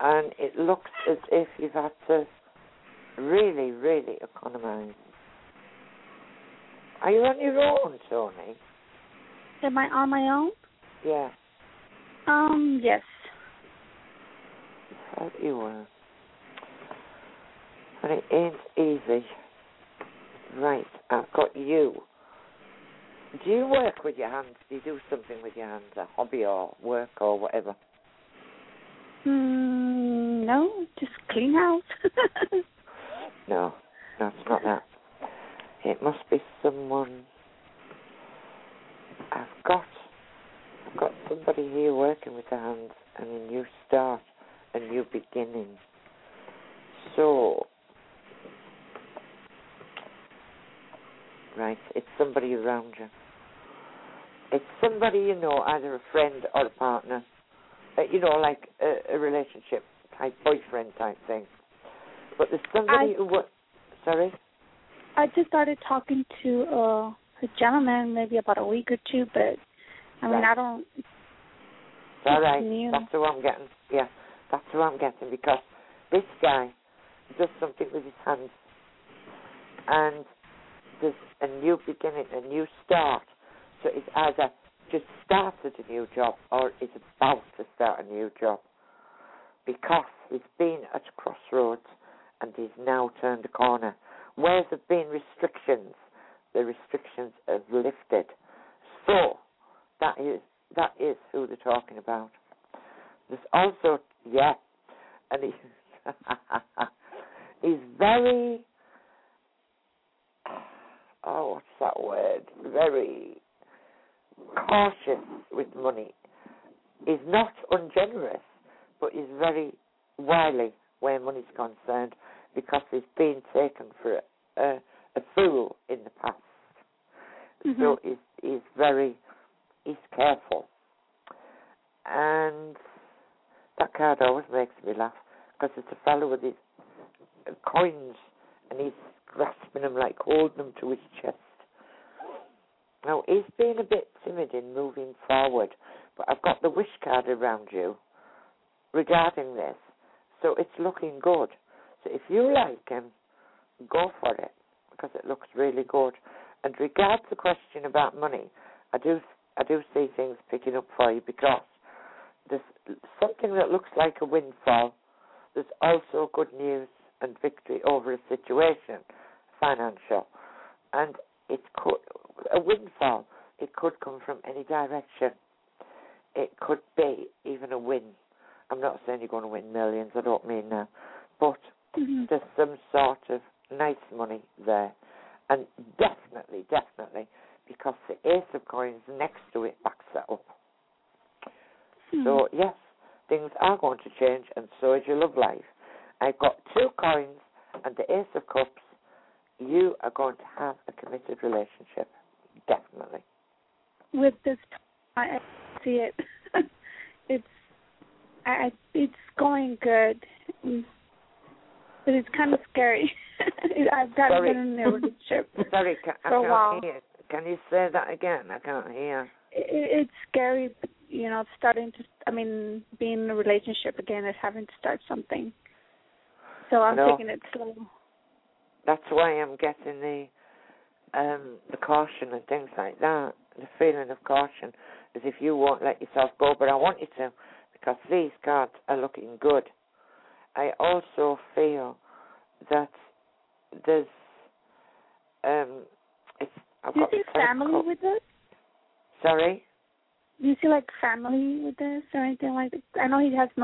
[0.00, 2.26] and it looks as if you've had to
[3.20, 4.94] really, really economize.
[7.02, 8.56] Are you on your own, Tony?
[9.62, 10.50] Am I on my own?
[11.04, 11.30] Yeah,
[12.26, 13.02] Um, yes.
[15.14, 15.86] thought you were.
[18.02, 19.24] And it ain't easy.
[20.56, 21.94] Right, I've got you.
[23.44, 24.56] Do you work with your hands?
[24.68, 27.74] Do you do something with your hands, a hobby or work or whatever?
[29.26, 31.82] Mm, no, just clean house.
[33.48, 33.72] No,
[34.20, 34.82] no, it's not that.
[35.84, 37.24] It must be someone.
[39.32, 39.84] I've got,
[40.86, 44.20] I've got somebody here working with the hands and a new start,
[44.74, 45.68] a new beginning.
[47.16, 47.66] So,
[51.56, 53.06] right, it's somebody around you.
[54.52, 57.24] It's somebody you know, either a friend or a partner.
[57.96, 59.84] Uh, you know, like a, a relationship
[60.18, 61.44] type, boyfriend type thing.
[62.38, 63.46] But there's somebody I- who wo-
[64.04, 64.32] Sorry?
[65.16, 67.08] I just started talking to uh,
[67.42, 69.58] a gentleman maybe about a week or two, but
[70.22, 70.44] I mean, Right.
[70.44, 70.86] I don't.
[72.24, 72.90] All right, new.
[72.92, 73.68] that's who I'm getting.
[73.90, 74.06] Yeah,
[74.50, 75.58] that's who I'm getting because
[76.12, 76.70] this guy
[77.38, 78.50] does something with his hands,
[79.88, 80.24] and
[81.00, 83.22] there's a new beginning, a new start.
[83.82, 84.50] So it's either
[84.90, 88.60] just started a new job or is about to start a new job
[89.66, 91.82] because he's been at a crossroads
[92.40, 93.87] and he's now turned a corner.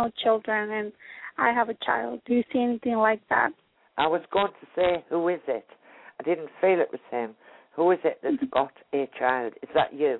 [0.04, 0.92] No children, and
[1.38, 2.20] I have a child.
[2.26, 3.50] Do you see anything like that?
[3.96, 5.66] I was going to say, who is it?
[6.20, 7.34] I didn't feel it was him.
[7.76, 9.54] Who is it that's got a child?
[9.62, 10.18] Is that you?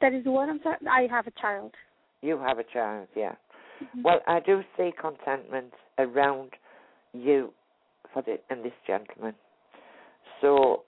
[0.00, 0.76] That is what I'm saying.
[0.90, 1.72] I have a child.
[2.22, 3.34] You have a child, yeah.
[3.82, 4.02] Mhm.
[4.02, 6.50] Well, I do see contentment around
[7.12, 7.52] you
[8.12, 9.34] for the and this gentleman.
[10.40, 10.84] So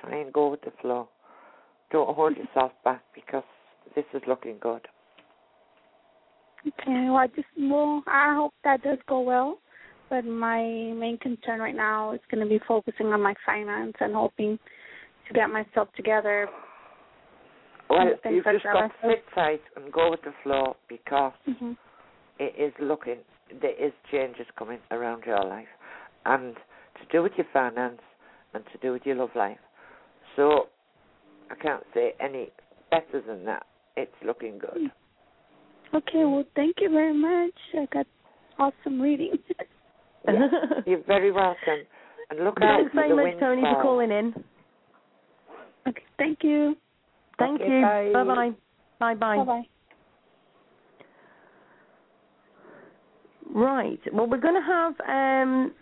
[0.00, 1.08] try and go with the flow.
[1.90, 3.44] Don't hold yourself back because
[3.94, 4.86] this is looking good.
[6.66, 9.58] Okay, well, I just well, I hope that does go well.
[10.10, 14.14] But my main concern right now is going to be focusing on my finance and
[14.14, 14.58] hoping
[15.28, 16.48] to get myself together.
[17.90, 21.76] Well, you've like just got to sit tight and go with the flow because Mhm.
[22.38, 23.18] it is looking
[23.60, 25.68] there is changes coming around your life
[26.26, 28.02] and to do with your finance
[28.52, 29.58] and to do with your love life.
[30.36, 30.68] So
[31.50, 32.50] I can't say any
[32.90, 33.66] better than that.
[33.96, 34.90] It's looking good.
[35.94, 37.54] Okay, well, thank you very much.
[37.74, 38.06] I got
[38.58, 39.38] awesome reading.
[40.26, 40.48] Yeah.
[40.86, 41.80] You're very welcome.
[42.30, 44.34] And look out Thanks for very the much, Tony, for calling in.
[45.88, 46.76] okay, thank you.
[47.38, 47.82] Thank Okay, you.
[47.82, 48.24] bye.
[48.24, 48.50] Bye bye.
[48.98, 49.36] Bye bye.
[49.36, 49.62] Bye bye.
[53.54, 54.00] Right.
[54.12, 54.94] Well, we're going to have.
[55.08, 55.72] Um,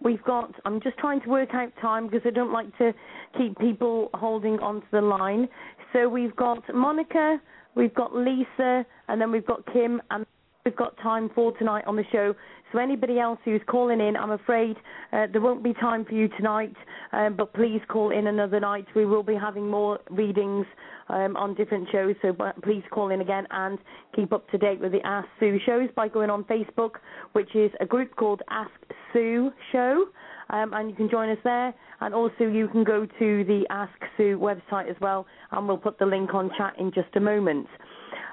[0.00, 0.52] we've got.
[0.64, 2.92] I'm just trying to work out time because I don't like to
[3.36, 5.48] keep people holding onto the line.
[5.92, 7.40] So we've got Monica,
[7.74, 10.26] we've got Lisa, and then we've got Kim, and
[10.64, 12.34] we've got time for tonight on the show.
[12.72, 14.76] So anybody else who's calling in, I'm afraid
[15.12, 16.74] uh, there won't be time for you tonight,
[17.12, 18.86] um, but please call in another night.
[18.94, 20.64] We will be having more readings
[21.08, 23.78] um, on different shows, so please call in again and
[24.16, 26.92] keep up to date with the Ask Sue shows by going on Facebook,
[27.32, 28.70] which is a group called Ask
[29.12, 30.06] Sue Show,
[30.52, 31.74] um, and you can join us there.
[32.00, 35.98] And also you can go to the Ask Sue website as well, and we'll put
[35.98, 37.66] the link on chat in just a moment.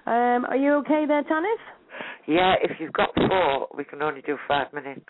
[0.06, 1.60] Um, are you okay there, Tanith?
[2.28, 5.06] Yeah, if you've got four, we can only do five minutes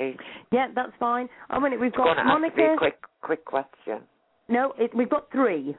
[0.00, 0.20] each.
[0.52, 1.28] Yeah, that's fine.
[1.50, 2.74] I mean, we've It's got going to have Monica.
[2.74, 4.00] a quick, quick question.
[4.48, 5.76] No, it, we've got three.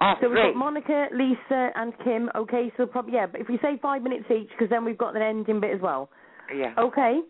[0.00, 2.28] Oh, so we've got Monica, Lisa, and Kim.
[2.34, 5.14] Okay, so probably yeah, but if we say five minutes each, because then we've got
[5.16, 6.10] an ending bit as well.
[6.54, 6.74] Yeah.
[6.78, 7.20] Okay.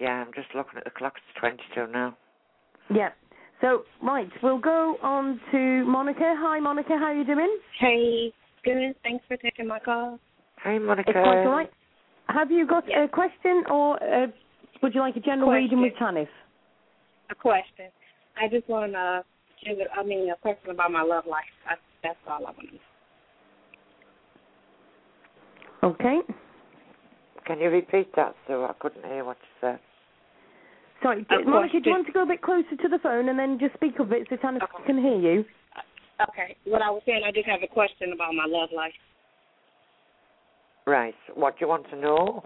[0.00, 1.14] Yeah, I'm just looking at the clock.
[1.16, 2.16] It's 22 now.
[2.94, 3.10] Yeah.
[3.60, 6.34] So right, we'll go on to Monica.
[6.38, 6.96] Hi, Monica.
[6.98, 7.58] How are you doing?
[7.78, 8.32] Hey,
[8.64, 8.94] Good.
[9.02, 10.18] Thanks for taking my call.
[10.62, 11.10] Hi, Monica.
[11.10, 11.70] It's quite all right.
[12.28, 14.26] Have you got a question or uh,
[14.82, 16.28] would you like a general reading with Tanith?
[17.30, 17.86] A question.
[18.40, 19.24] I just want to
[19.64, 19.88] give it.
[19.96, 21.44] I mean, a question about my love life.
[21.68, 22.74] That's, that's all I want to
[25.82, 25.90] know.
[25.90, 26.20] Okay.
[27.46, 28.64] Can you repeat that, Sue?
[28.64, 29.80] I couldn't hear what you said.
[31.02, 32.98] Sorry, uh, Of Monica, course, do you want to go a bit closer to the
[32.98, 35.44] phone and then just speak up a bit so Tanith can hear you?
[35.76, 36.56] Uh, okay.
[36.64, 38.92] What I was saying, I just have a question about my love life.
[40.86, 41.14] Right.
[41.34, 42.44] What do you want to know?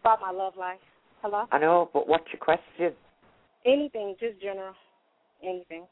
[0.00, 0.78] About my love life.
[1.22, 1.46] Hello.
[1.50, 2.96] I know, but what's your question?
[3.64, 4.74] Anything, just general.
[5.42, 5.86] Anything.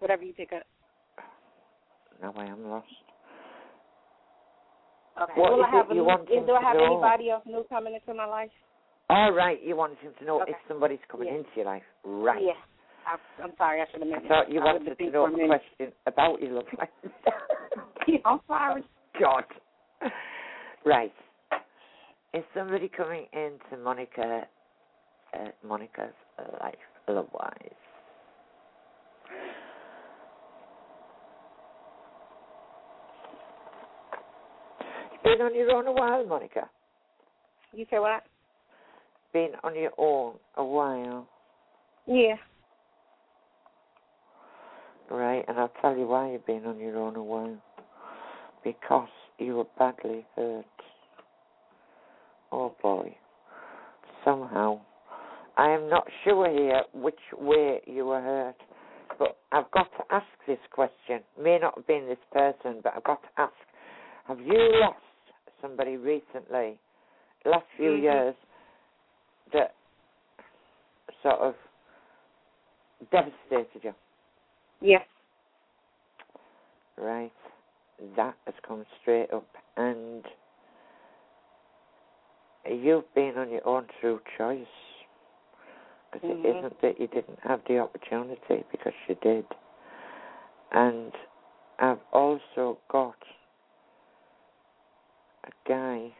[0.00, 0.62] Whatever you pick up.
[2.20, 2.86] Now I am lost.
[5.22, 5.32] Okay.
[5.36, 6.86] What Will I have a new, do I have know?
[6.86, 8.50] anybody else new coming into my life?
[9.10, 10.52] All right, you wanted him to know Okay.
[10.52, 11.34] if somebody's coming Yeah.
[11.34, 11.82] into your life.
[12.04, 12.42] Right.
[12.42, 12.52] Yeah.
[13.06, 14.28] I, I'm sorry, I should have I mentioned.
[14.28, 15.48] thought you I wanted to know a minute.
[15.48, 16.88] question about your love life.
[18.24, 18.84] I'm sorry.
[19.18, 19.44] God.
[20.84, 21.12] Right.
[22.32, 24.46] Is somebody coming into Monica,
[25.34, 26.14] uh, Monica's
[26.62, 26.78] life,
[27.08, 27.74] love-wise?
[35.12, 36.68] You've been on your own a while, Monica.
[37.72, 38.22] You say what?
[39.32, 41.28] Been on your own a while.
[42.06, 42.36] Yeah.
[45.10, 47.56] Right, and I'll tell you why you've been on your own a while.
[48.64, 49.08] Because
[49.38, 50.64] you were badly hurt.
[52.52, 53.16] Oh boy.
[54.24, 54.80] Somehow.
[55.56, 58.56] I am not sure here which way you were hurt,
[59.18, 61.20] but I've got to ask this question.
[61.40, 63.52] May not have been this person, but I've got to ask.
[64.26, 64.98] Have you lost
[65.60, 66.78] somebody recently,
[67.44, 68.02] last few Mhm.
[68.02, 68.36] years,
[69.52, 69.74] that
[71.22, 71.54] sort of
[73.10, 73.94] devastated you?
[74.80, 75.06] Yes.
[76.96, 77.32] Right.
[78.16, 79.46] That has come straight up.
[79.76, 80.24] And
[82.68, 84.66] you've been on your own through choice.
[86.12, 86.44] Because Mhm.
[86.44, 89.46] it isn't that you didn't have the opportunity, because you did.
[90.72, 91.12] And
[91.78, 93.16] I've also got
[95.44, 96.12] a guy.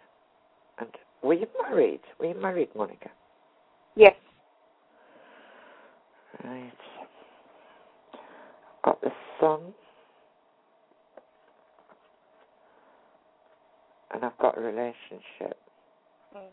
[0.78, 2.00] And were you married?
[2.18, 3.10] Were you married, Monica?
[3.96, 4.14] Yes.
[6.44, 6.72] Right.
[8.14, 9.10] I've got the
[9.40, 9.60] son.
[14.12, 15.56] And I've got a relationship.
[16.36, 16.48] Mm.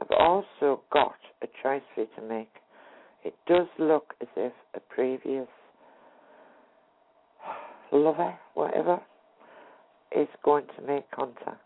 [0.00, 2.52] I've also got a choice for you to make.
[3.24, 5.48] It does look as if a previous
[7.92, 9.00] lover, whatever,
[10.16, 11.60] is going to make contact.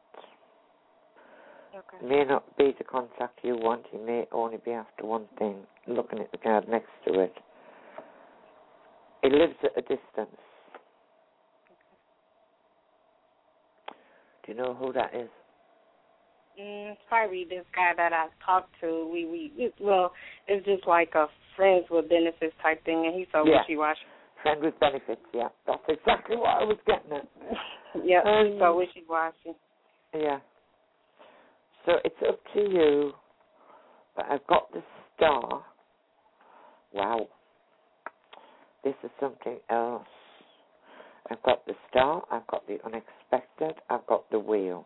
[1.74, 2.06] Okay.
[2.06, 3.86] May not be the contact you want.
[3.90, 5.56] He may only be after one thing.
[5.86, 7.32] Looking at the card next to it.
[9.22, 10.36] He lives at a distance.
[14.44, 15.28] Do you know who that is?
[16.60, 19.08] Mm, it's probably this guy that I've talked to.
[19.10, 20.12] We we it, well,
[20.48, 21.26] it's just like a
[21.56, 23.60] friends with benefits type thing, and he's so Yeah.
[23.60, 24.00] wishy washy.
[24.42, 25.48] Friend with benefits, yeah.
[25.66, 27.26] That's exactly what I was getting at.
[28.04, 29.54] Yeah, Um, so wishy washy.
[30.14, 30.40] Yeah.
[31.86, 33.12] So it's up to you.
[34.16, 34.82] But I've got the
[35.16, 35.64] star.
[36.92, 37.28] Wow.
[38.84, 40.06] This is something else.
[41.30, 44.84] I've got the star, I've got the unexpected, I've got the wheel.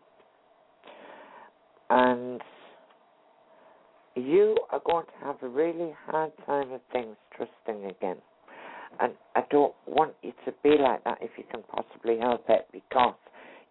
[1.89, 2.41] And
[4.15, 8.17] you are going to have a really hard time of things trusting again.
[8.99, 12.67] And I don't want you to be like that if you can possibly help it
[12.71, 13.15] because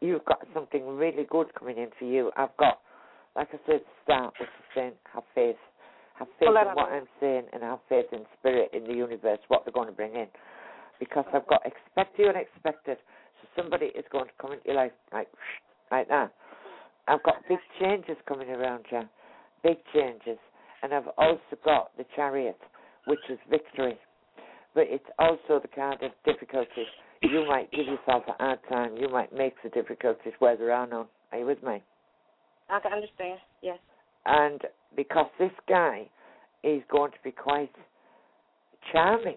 [0.00, 2.30] you've got something really good coming in for you.
[2.36, 2.80] I've got,
[3.36, 5.56] like I said, start with saying have faith.
[6.18, 6.90] Have faith Well, in what.
[6.90, 10.14] I'm saying and have faith in spirit, in the universe, what they're going to bring
[10.14, 10.26] in.
[10.98, 12.96] Because I've got expect the unexpected.
[13.42, 15.28] So somebody is going to come into your life like
[15.90, 16.32] like that.
[17.08, 19.02] I've got big changes coming around you.
[19.62, 20.38] Big changes.
[20.82, 22.58] And I've also got the chariot,
[23.06, 23.98] which is victory.
[24.74, 26.86] But it's also the card of difficulties.
[27.22, 28.96] You might give yourself a hard time.
[28.96, 31.06] You might make the difficulties where there are none.
[31.32, 31.82] Are you with me?
[32.68, 33.38] I can understand.
[33.62, 33.78] Yes.
[34.24, 34.60] And
[34.96, 36.08] because this guy
[36.64, 37.70] is going to be quite
[38.92, 39.36] charming,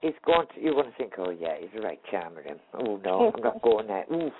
[0.00, 2.42] he's going to, you're going to think, oh yeah, he's a right charmer.
[2.42, 2.58] Him.
[2.74, 4.04] Oh no, I'm not going there.
[4.12, 4.32] Oof.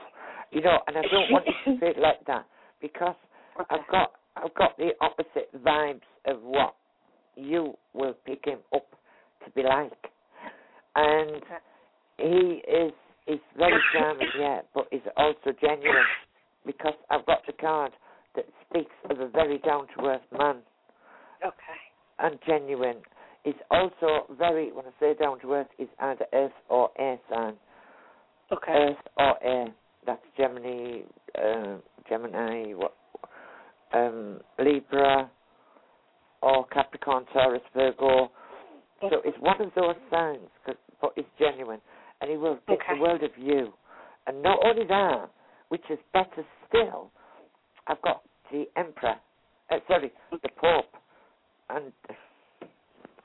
[0.51, 2.44] You know, and I don't want you to feel like that
[2.80, 3.14] because
[3.70, 6.74] I've got, I've got the opposite vibes of what
[7.36, 8.86] you will pick him up
[9.44, 9.92] to be like.
[10.97, 11.42] And
[12.18, 12.92] he is,
[13.26, 16.05] he's very charming, yeah, but he's also genuine
[16.66, 17.92] because I've got the card
[18.36, 20.62] that speaks of a very down to earth man
[21.44, 21.81] Okay.
[22.19, 22.98] and genuine.
[23.44, 27.57] Is also very, when I say down to earth, is either earth or air sign.
[28.52, 28.73] Okay.
[28.73, 29.69] Earth or air.
[30.05, 31.02] That's Gemini,
[31.43, 31.78] uh,
[32.09, 32.94] Gemini, what,
[33.93, 35.31] um, Libra,
[36.43, 38.31] or Capricorn, Taurus, Virgo.
[39.01, 41.81] So it's one of those signs, 'cause- but it's genuine,
[42.20, 42.94] and he will get Okay.
[42.94, 43.73] the world of you.
[44.27, 45.31] And not only that,
[45.69, 47.11] which is better still,
[47.86, 49.16] I've got the Emperor,
[49.70, 50.86] uh, sorry, the Pope,
[51.69, 51.93] and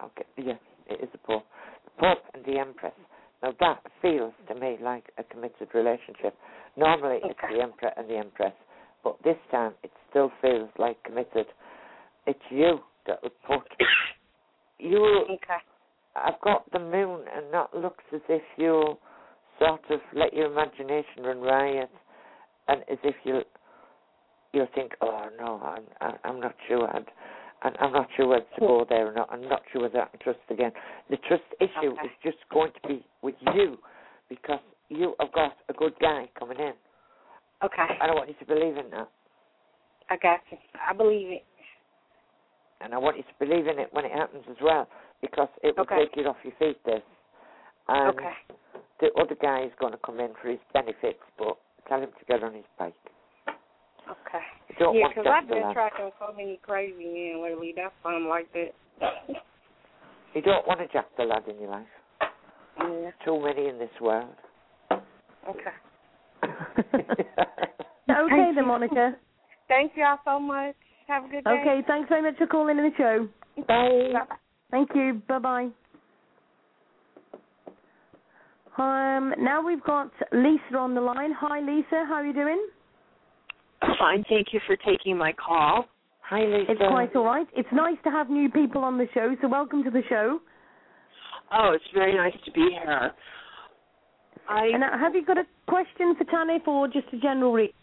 [0.03, 0.53] okay, yeah,
[0.88, 1.45] it is the Pope,
[1.86, 2.94] the Pope and the Empress.
[3.44, 6.36] Now that feels to me like a committed relationship.
[6.77, 8.53] Normally it's the Emperor and the Empress,
[9.03, 11.45] but this time it still feels like committed.
[12.27, 13.61] It's you that would put
[14.80, 15.26] you.
[15.30, 15.61] Okay.
[16.15, 18.98] I've got the moon, and that looks as if you
[19.60, 21.90] sort of let your imagination run riot,
[22.68, 23.41] and as if you
[24.56, 25.61] you'll think, oh no,
[26.02, 27.06] I'm I'm not sure, and
[27.64, 29.30] and I'm not sure whether to go there or not.
[29.32, 30.72] I'm not sure whether I can trust again.
[31.10, 33.77] The trust issue is just going to be with you,
[34.30, 34.60] because
[34.90, 36.73] you have got a good guy coming in.
[37.64, 37.88] Okay.
[38.02, 39.10] I don't want you to believe in that,
[40.10, 40.57] I got you.
[40.88, 41.44] I believe it.
[42.82, 44.88] and I want you to believe in it when it happens as well,
[45.22, 46.06] because it will Okay.
[46.06, 46.84] take you off your feet.
[46.86, 47.02] This,
[47.88, 48.34] and Okay.
[48.99, 51.57] the other guy is going to come in for his benefits, but
[51.88, 52.94] tell him to get on his bike.
[54.10, 54.44] Okay.
[54.69, 55.73] You don't yeah, because I've been last.
[55.73, 57.73] tracking so many crazy men lately.
[57.76, 58.73] That's something like that.
[60.34, 61.88] You don't want a Jack the lad in your life.
[62.80, 63.11] yeah.
[63.23, 64.36] Too many in this world.
[65.49, 65.76] Okay.
[68.07, 69.15] Okay then, Monica.
[69.68, 70.76] Thank y'all so much.
[71.07, 71.49] Have a good day.
[71.49, 73.27] Okay, thanks very much for calling in the show.
[73.68, 74.14] Bye.
[74.69, 75.22] Thank you.
[75.27, 75.69] Bye bye.
[78.77, 81.32] Um, now we've got Lisa on the line.
[81.40, 82.06] Hi, Lisa.
[82.07, 82.68] How are you doing?
[83.99, 85.85] Fine, thank you for taking my call.
[86.29, 86.71] Hi, Lisa.
[86.71, 87.47] It's quite all right.
[87.55, 90.39] It's nice to have new people on the show, so welcome to the show.
[91.53, 93.11] Oh, it's very nice to be here.
[94.49, 97.73] I And uh, have you got a question for Tanith or just a general read?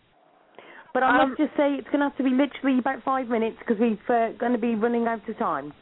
[0.93, 3.29] But I Um, must just say it's going to have to be literally about five
[3.29, 5.73] minutes because we're uh, going to be running out of time.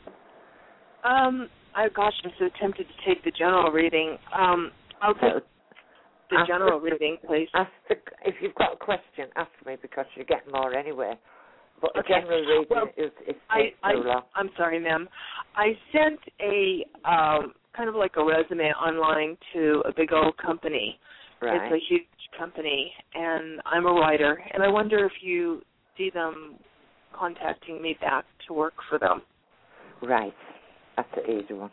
[1.02, 4.18] um oh gosh, I'm so tempted to take the general reading.
[4.38, 4.70] Um
[5.00, 5.42] I'll take
[6.30, 7.48] the Ask general the- reading, please.
[7.54, 11.14] Ask the, if you've got a question, ask me because you get more anyway.
[11.80, 12.20] But Okay.
[12.20, 13.94] general reading Well, is is I, I,
[14.34, 15.08] I'm sorry, ma'am.
[15.56, 20.98] I sent a um kind of like a resume online to a big old company.
[21.40, 21.56] Right.
[21.72, 22.04] It's a huge
[22.38, 25.62] company and I'm a writer and I wonder if you
[25.96, 26.56] see them
[27.14, 29.22] contacting me back to work for them.
[30.02, 30.34] Right.
[30.96, 31.70] That's an easy one.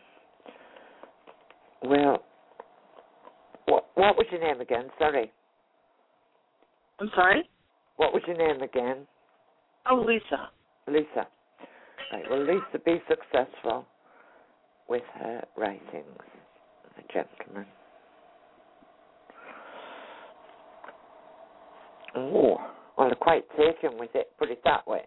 [1.84, 2.24] Well,
[3.68, 4.90] what what was your name again?
[4.98, 5.32] Sorry.
[7.00, 7.48] I'm sorry?
[7.98, 9.08] What was your name again?
[9.90, 10.50] Oh, Lisa.
[10.88, 11.28] Lisa.
[12.12, 12.24] Right.
[12.30, 13.86] Well, Lisa, be successful
[14.90, 16.06] with her writings,
[16.98, 17.68] a gentleman.
[22.16, 22.58] Oh,
[22.98, 24.32] well, they're quite taken with it.
[24.40, 25.02] Put it that way.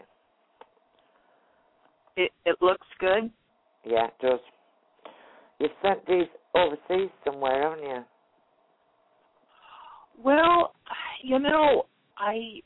[2.17, 3.31] It it looks good.
[3.85, 4.41] Yeah, it does.
[5.59, 8.05] You've sent these overseas somewhere, haven't you?
[10.23, 10.73] Well,
[11.23, 11.85] you know,
[12.19, 12.61] I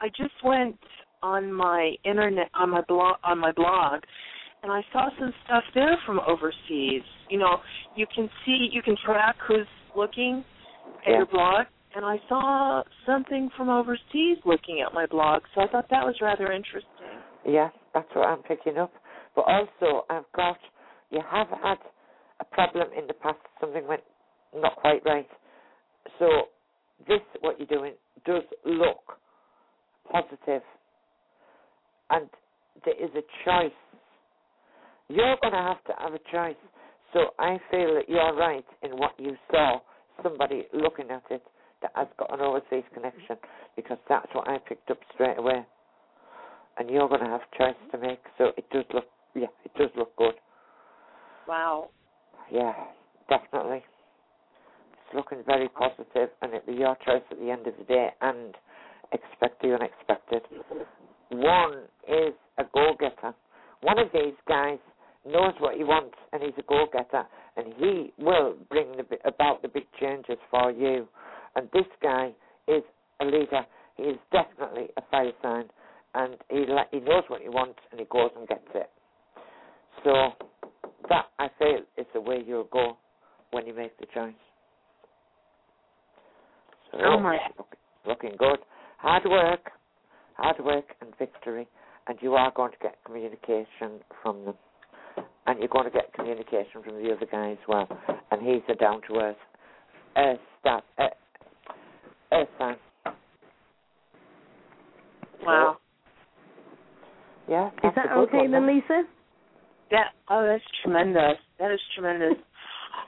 [0.00, 0.78] I just went
[1.22, 4.02] on my internet on my blog on my blog
[4.62, 7.02] and I saw some stuff there from overseas.
[7.28, 7.58] You know,
[7.96, 9.66] you can see you can track who's
[9.96, 10.44] looking
[11.06, 11.16] at Yeah.
[11.18, 15.88] your blog and I saw something from overseas looking at my blog, so I thought
[15.90, 17.18] that was rather interesting.
[17.44, 18.92] Yeah, that's what I'm picking up.
[19.34, 20.58] But also, I've got,
[21.10, 21.78] you have had
[22.40, 24.02] a problem in the past, something went
[24.54, 25.28] not quite right.
[26.18, 26.48] So,
[27.08, 27.94] this, what you're doing,
[28.26, 29.18] does look
[30.10, 30.62] positive.
[32.10, 32.28] And
[32.84, 33.72] there is a choice.
[35.08, 36.60] You're going to have to have a choice.
[37.12, 39.80] So, I feel that you're right in what you saw,
[40.22, 41.42] somebody looking at it
[41.82, 43.36] that has got an overseas connection,
[43.74, 45.64] because that's what I picked up straight away
[46.80, 48.20] and you're going to have choice to make.
[48.38, 49.04] So it does look,
[49.34, 50.34] yeah, it does look good.
[51.46, 51.90] Wow.
[52.50, 52.72] Yeah,
[53.28, 53.82] definitely.
[55.14, 58.08] Looking very positive, and it'll be your choice at the end of the day.
[58.20, 58.54] And
[59.12, 60.42] expect the unexpected.
[61.30, 63.34] One is a go-getter.
[63.82, 64.78] One of these guys
[65.26, 67.24] knows what he wants, and he's a go-getter,
[67.56, 71.08] and he will bring the, about the big changes for you.
[71.56, 72.30] And this guy
[72.68, 72.82] is
[73.20, 73.66] a leader.
[73.96, 75.64] He is definitely a fire sign
[76.14, 78.90] and he he knows what he wants and he goes and gets it.
[80.04, 80.30] So
[81.08, 82.96] that I feel is the way you'll go
[83.50, 84.34] when you make the choice.
[86.92, 87.38] So Oh, my.
[87.56, 88.58] look- looking good.
[88.98, 89.72] Hard work,
[90.34, 91.68] hard work and victory,
[92.06, 94.58] and you are going to get communication from them,
[95.46, 97.88] and you're going to get communication from the other guy as well.
[98.30, 99.36] And he's a down to earth,
[100.16, 101.08] uh, staff, uh,
[102.32, 102.76] Earth sign.
[105.42, 105.78] Wow.
[107.48, 107.68] Yeah.
[107.82, 109.02] Is that okay one, then, Lisa?
[109.90, 111.38] That oh, that's tremendous.
[111.58, 112.34] That is tremendous.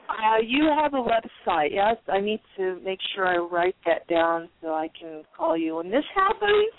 [0.08, 1.00] Uh, you have a
[1.46, 1.96] website, yes?
[2.08, 5.90] I need to make sure I write that down so I can call you when
[5.90, 6.72] this happens.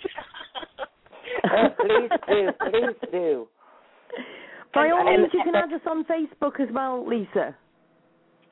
[1.44, 3.48] Uh, please do, please do.
[4.74, 7.56] By And- all means, you can add us on Facebook as well, Lisa.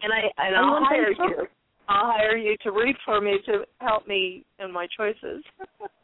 [0.04, 1.30] And I and Are I'll hire Facebook?
[1.30, 1.48] you.
[1.88, 5.44] I'll hire you to read for me to help me in my choices.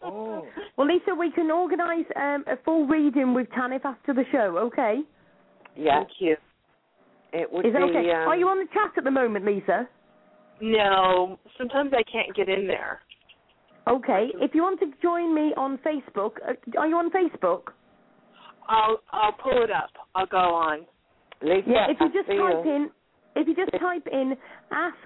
[0.03, 0.45] Oh.
[0.77, 4.99] Well, Lisa, we can organise um, a full reading with Tanith after the show, okay?
[5.75, 5.99] Yeah.
[5.99, 6.35] Thank you.
[7.33, 7.97] It would Is that be.
[7.97, 8.11] okay?
[8.11, 9.87] Um, Are you on the chat at the moment, Lisa?
[10.61, 13.01] No, sometimes I can't get in there.
[13.87, 14.27] Okay.
[14.41, 17.69] If you want to join me on Facebook, uh, are you on Facebook?
[18.67, 19.91] I'll I'll pull it up.
[20.15, 20.85] I'll go on.
[21.41, 21.87] Lisa, Yeah.
[21.89, 22.89] If you just feel- type in,
[23.35, 24.35] if you just type in
[24.71, 24.97] "Ask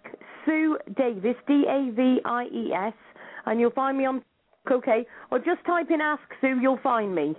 [0.46, 2.94] Sue Davies" D A V I E S,
[3.46, 4.24] and you'll find me on.
[4.70, 5.06] Okay.
[5.30, 7.36] Or just type in "Ask Sue," you'll find me.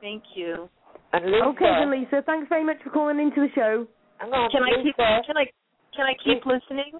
[0.00, 0.68] Thank you.
[1.12, 2.22] And Lisa, Okay, then, Lisa.
[2.26, 3.86] Thanks very much for calling into the show.
[4.18, 5.46] hang on, Can I keep can I
[5.96, 6.92] can I keep listening?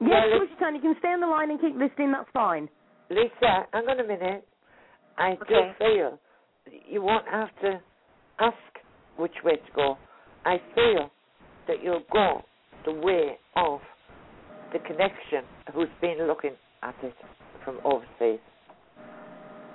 [0.00, 0.74] Yes, Yeah, of course you can.
[0.74, 2.12] You can stay on the line and keep listening.
[2.12, 2.68] That's fine.
[3.10, 4.46] Lisa, hang on a minute.
[5.18, 5.74] I Okay.
[5.78, 6.18] do feel
[6.88, 7.80] you won't have to
[8.40, 8.56] ask
[9.16, 9.98] which way to go.
[10.44, 11.10] I feel
[11.68, 12.42] that you'll go
[12.84, 13.80] the way of
[14.72, 17.14] the connection who's been looking at it
[17.64, 18.40] from overseas.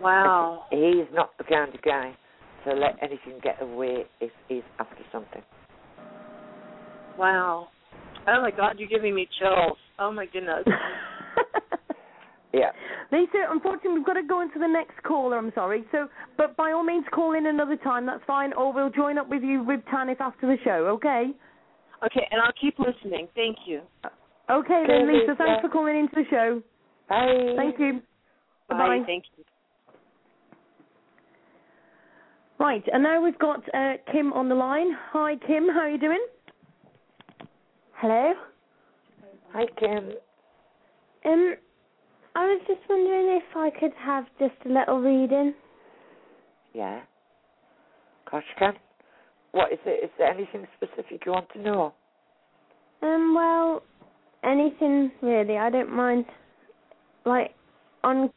[0.02, 0.66] Wow.
[0.72, 2.16] He's not the kind of guy
[2.66, 5.42] to let anything get away if he's after something.
[7.18, 7.70] Wow.
[8.28, 9.78] Oh my God, you're giving me chills.
[10.00, 10.66] Oh my goodness.
[12.54, 12.72] Yeah.
[13.12, 15.38] Lisa, unfortunately, we've got to go into the next caller.
[15.38, 15.84] I'm sorry.
[15.92, 18.06] So, but by all means, call in another time.
[18.06, 18.54] That's fine.
[18.54, 20.88] Or we'll join up with you with Tanith after the show.
[20.96, 21.32] Okay.
[22.06, 23.28] Okay, and I'll keep listening.
[23.36, 23.82] Thank you.
[24.50, 25.32] Okay then, Lisa.
[25.32, 25.36] Lisa.
[25.38, 26.62] Thanks for calling into the show.
[27.10, 27.54] Bye.
[27.56, 28.02] Thank you.
[28.70, 28.78] Bye.
[28.78, 29.04] Bye-bye.
[29.06, 29.44] Thank you.
[32.60, 34.88] Right, and now we've got uh, Kim on the line.
[35.12, 35.68] Hi, Kim.
[35.70, 36.26] How are you doing?
[37.98, 38.34] Hello.
[39.54, 40.12] Hi, Kim.
[41.26, 41.56] Um,
[42.36, 45.54] I was just wondering if I could have just a little reading.
[46.74, 47.02] Yeah.
[48.30, 48.74] Gosh, can.
[49.52, 50.04] What is it?
[50.06, 51.94] Is there anything specific you want to know?
[53.02, 53.84] Um, well,
[54.44, 55.58] anything really.
[55.58, 56.26] I don't mind,
[57.26, 57.56] like
[58.04, 58.32] on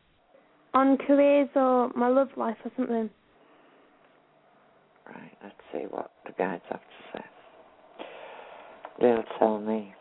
[0.75, 3.11] on careers or my love life or something.
[5.07, 7.25] Right, let's see what the guides have to say.
[9.01, 9.95] They'll tell me.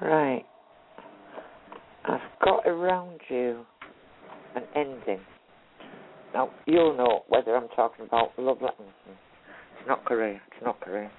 [0.00, 0.44] Right.
[2.04, 3.64] I've got around you
[4.56, 5.20] an ending.
[6.32, 8.94] Now, you'll know whether I'm talking about love Letters.
[9.06, 10.40] It's not career.
[10.52, 11.10] It's not career.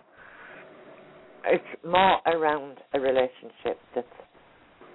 [1.46, 4.08] It's more around a relationship that's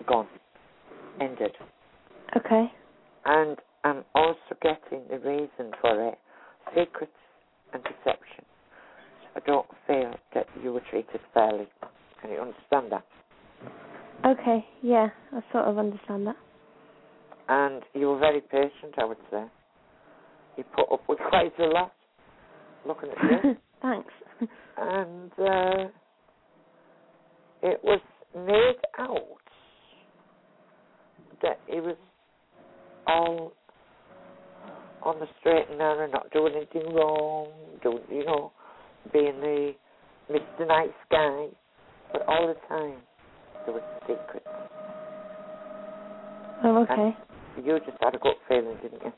[0.06, 0.28] gone,
[1.20, 1.52] ended.
[2.36, 2.66] Okay.
[3.24, 6.18] And I'm also getting the reason for it
[6.74, 7.12] secrets
[7.72, 8.44] and deception.
[9.36, 11.68] I don't feel that you were treated fairly.
[12.22, 13.04] Can you understand that?
[14.24, 14.64] Okay.
[14.82, 16.36] Yeah, I sort of understand that.
[17.48, 19.44] And you were very patient, I would say.
[20.56, 21.92] You put up with quite a lot,
[22.86, 23.56] looking at you.
[23.82, 24.12] Thanks.
[24.78, 25.88] and uh,
[27.62, 28.00] it was
[28.34, 29.20] made out
[31.42, 31.96] that he was
[33.06, 33.52] all
[35.02, 37.48] on the straight and narrow, not doing anything wrong,
[37.82, 38.50] doing, you know,
[39.12, 39.74] being the
[40.30, 40.66] Mr.
[40.66, 41.46] Nice Guy.
[42.12, 42.98] But all the time,
[43.64, 44.46] there was secrets.
[46.64, 47.16] Oh, okay.
[47.64, 49.12] You just had a gut feeling, didn't you?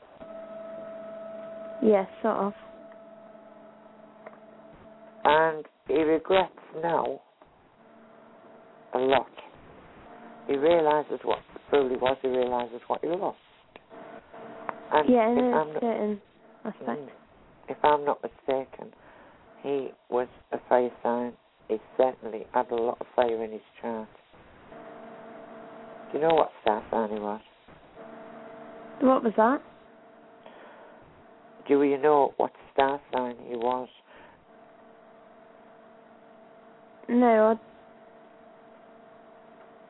[1.81, 2.53] Yeah, sort of.
[5.23, 6.51] And he regrets
[6.81, 7.21] now
[8.93, 9.27] a lot.
[10.47, 11.39] He realizes what
[11.71, 13.37] he was, he realizes what he lost.
[14.91, 16.21] And Yeah, in a I'm not, certain
[16.65, 16.89] aspect.
[16.89, 17.07] Mm.
[17.69, 18.91] if I'm not mistaken,
[19.63, 21.33] he was a fire sign.
[21.67, 24.07] He certainly had a lot of fire in his chart.
[26.11, 27.41] Do you know what star sign he was?
[29.01, 29.61] What was that?
[31.67, 33.87] Do you know what star sign he was?
[37.07, 37.57] No,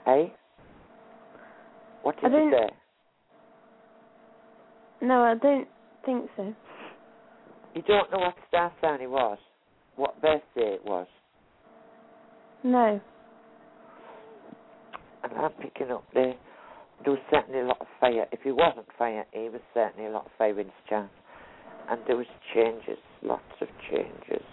[0.06, 0.10] I...
[0.10, 0.34] Hey?
[2.04, 2.76] What I did you say?
[5.02, 5.68] No, I don't
[6.06, 6.54] think so.
[7.76, 9.38] You don't know what star sign he was?
[10.00, 11.08] What birthday it was?
[12.64, 13.02] No.
[15.26, 16.36] And I'm picking up there.
[17.04, 18.26] There was certainly a lot of fire.
[18.32, 21.10] If he wasn't fire, he was certainly a lot of fire in his chart.
[21.90, 24.46] And there was changes, lots of changes.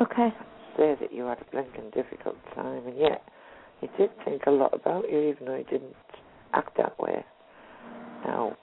[0.00, 0.30] Okay.
[0.76, 3.22] Say that you had a blinking difficult time, and yet
[3.80, 5.94] he did think a lot about you, even though he didn't
[6.52, 7.24] act that way.
[8.24, 8.56] Now,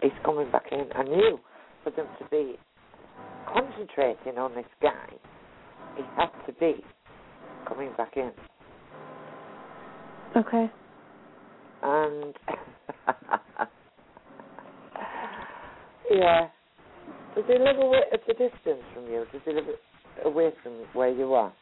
[0.00, 0.84] he's coming back in.
[0.94, 1.40] I knew
[1.82, 2.60] for them to be
[3.54, 5.08] concentrating on this guy,
[5.96, 6.84] he had to be
[7.68, 8.32] coming back in.
[10.36, 10.70] Okay.
[11.82, 12.34] And
[16.10, 16.48] yeah,
[17.34, 19.24] does he live away at a distance from you?
[19.32, 19.66] Does he live
[20.24, 21.52] away from where you are?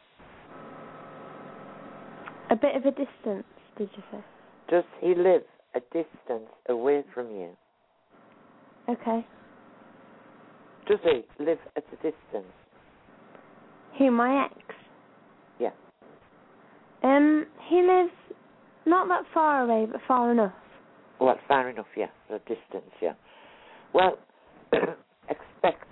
[2.49, 3.45] A bit of a distance,
[3.77, 4.19] did you say?
[4.69, 5.43] Does he live
[5.75, 7.49] a distance away from you?
[8.89, 9.25] Okay.
[10.87, 12.53] Does he live at a distance?
[13.97, 14.75] Who, my ex?
[15.59, 15.69] Yeah.
[17.03, 18.11] Um, he lives
[18.85, 20.53] not that far away, but far enough.
[21.19, 23.13] Well, far enough, yeah, the distance, yeah.
[23.93, 24.17] Well,
[24.73, 25.87] expect,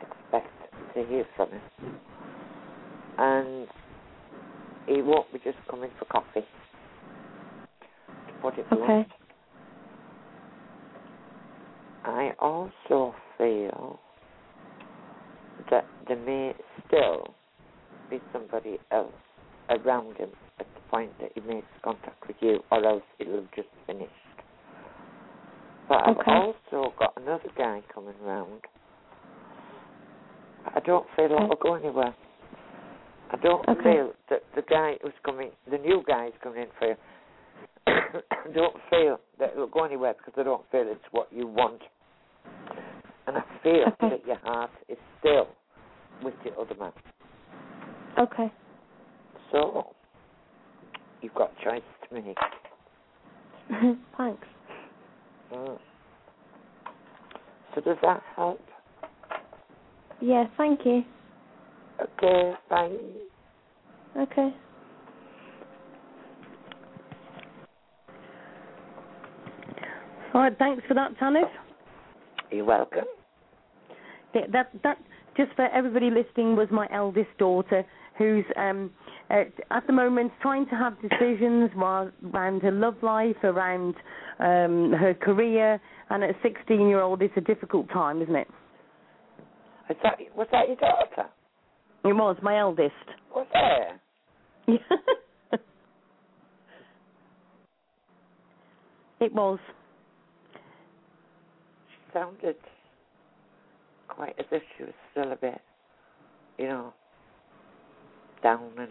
[0.00, 0.52] expect
[0.94, 1.60] to hear from him.
[3.18, 3.68] And
[4.86, 6.46] he won't be just coming for coffee.
[8.26, 8.84] To put it Okay.
[8.86, 9.08] blunt.
[12.04, 13.98] I also feel
[15.70, 16.54] that there may
[16.86, 17.34] still
[18.10, 19.12] be somebody else
[19.70, 20.30] around him
[20.60, 24.10] at the point that he makes contact with you, or else it'll have just finished.
[25.88, 28.62] But I've also got another guy coming round.
[30.66, 32.14] I don't feel it'll go anywhere.
[33.30, 33.82] I don't Okay.
[33.82, 36.96] feel that the guy who's coming, the new guy who's coming in for you,
[37.86, 41.82] I don't feel that it'll go anywhere because I don't feel it's what you want.
[43.64, 44.16] And feel Okay.
[44.16, 45.48] that your heart is still
[46.22, 46.92] with the other man.
[48.18, 48.52] Okay.
[49.50, 49.94] So,
[51.22, 52.36] you've got choice to make.
[54.16, 54.46] Thanks.
[55.52, 55.78] Mm.
[57.74, 58.60] So does that help?
[60.20, 61.02] Yeah, thank you.
[62.00, 62.90] Okay, bye.
[64.16, 64.54] Okay.
[70.32, 71.44] All right, thanks for that, Tanith.
[72.50, 73.04] You're welcome.
[74.52, 74.98] That that
[75.36, 77.84] just for everybody listening was my eldest daughter
[78.18, 78.90] who's um
[79.30, 83.94] at, at the moment trying to have decisions while, around her love life, around
[84.40, 85.80] um her career,
[86.10, 88.48] and at 16 year old it's a difficult time, isn't it?
[89.90, 91.28] Is that, was that your daughter?
[92.04, 92.94] It was my eldest.
[93.34, 94.00] Was there?
[99.20, 99.58] it was.
[102.14, 102.56] sounded
[104.08, 105.60] quite as if she was still a bit,
[106.58, 106.92] you know,
[108.42, 108.90] down and.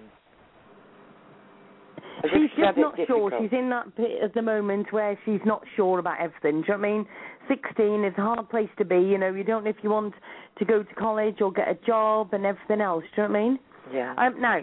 [2.23, 3.29] She's just not sure.
[3.29, 3.33] difficult.
[3.41, 6.61] She's in that bit at the moment where she's not sure about everything.
[6.61, 7.05] Do you know what I mean?
[7.49, 8.95] 16 is a hard place to be.
[8.95, 10.13] You know, you don't know if you want
[10.57, 13.03] to go to college or get a job and everything else.
[13.15, 13.59] Do you know what I mean?
[13.91, 14.15] Yeah.
[14.17, 14.59] Um, now,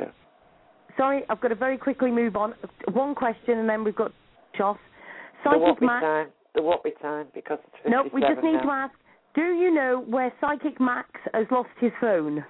[0.97, 2.55] sorry, I've got to very quickly move on.
[2.93, 4.13] One question and then we've got
[4.61, 4.79] off.
[5.45, 6.29] there won't Psychic be time.
[6.55, 8.63] There won't be time because it's 57 No, we just need now.
[8.63, 8.95] to ask.
[9.35, 12.45] Do you know where Psychic Max has lost his phone?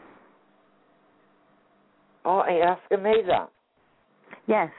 [2.25, 3.51] Oh, are you asking me that?
[4.47, 4.71] Yes.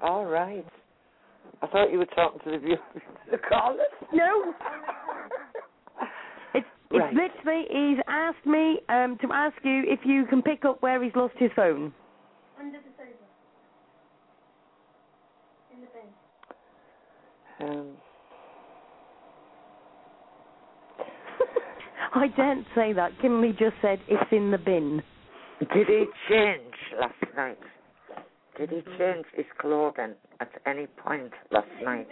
[0.00, 0.66] All right.
[1.62, 2.78] I thought you were talking to the viewers,
[3.30, 3.80] the callers.
[4.12, 4.54] No.
[6.54, 7.12] It's it's Right.
[7.12, 11.14] literally he's asked me um, to ask you if you can pick up where he's
[11.14, 11.92] lost his phone.
[12.58, 13.10] Under the sofa.
[15.74, 15.86] In the
[17.68, 17.78] bin.
[17.78, 17.88] Um,
[22.18, 23.12] I daren't say that.
[23.20, 25.02] Kimberly just said it's in the bin.
[25.60, 27.58] did he change last night?
[28.58, 32.08] Did he change his clothing at any point last night?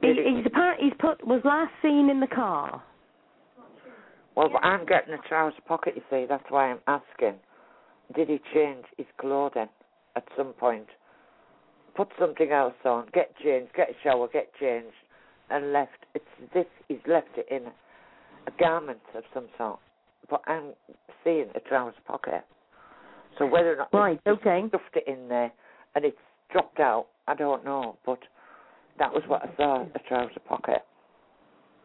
[0.00, 0.36] He, he?
[0.36, 2.82] he's apparently he's put was last seen in the car.
[4.36, 6.26] Well, but I'm getting a trouser pocket, you see.
[6.28, 7.36] That's why I'm asking.
[8.14, 9.68] Did he change his clothing
[10.16, 10.86] at some point?
[11.96, 14.92] Put something else on, get changed, get a shower, get changed,
[15.50, 16.04] and left.
[16.16, 17.66] It's as if he's left it in
[18.46, 19.78] a garment of some sort.
[20.30, 20.72] But I'm
[21.22, 22.44] seeing a trouser pocket.
[23.38, 24.64] So whether or not Right, okay.
[24.68, 25.52] stuffed it in there
[25.94, 26.16] and it's
[26.50, 27.96] dropped out, I don't know.
[28.06, 28.20] But
[28.98, 30.82] that was what I saw, a trouser pocket.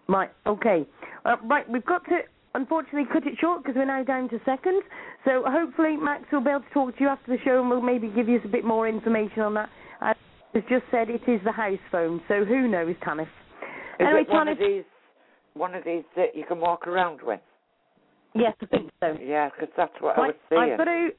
[0.08, 0.86] Right, okay.
[1.26, 2.20] Uh, right, we've got to
[2.56, 4.84] unfortunately cut it short because we're now down to seconds.
[5.26, 7.82] So hopefully Max will be able to talk to you after the show and we'll
[7.82, 9.70] maybe give you a bit more information on that.
[10.02, 10.16] As
[10.54, 13.28] as just said, it is the house phone, so who knows, Tanith?
[14.02, 14.84] It one of these,
[15.54, 17.40] one of these that you can walk around with?
[18.34, 19.18] yes, I think so.
[19.22, 20.72] Yeah, 'cause that's what I was saying.
[20.72, 21.10] I've got to.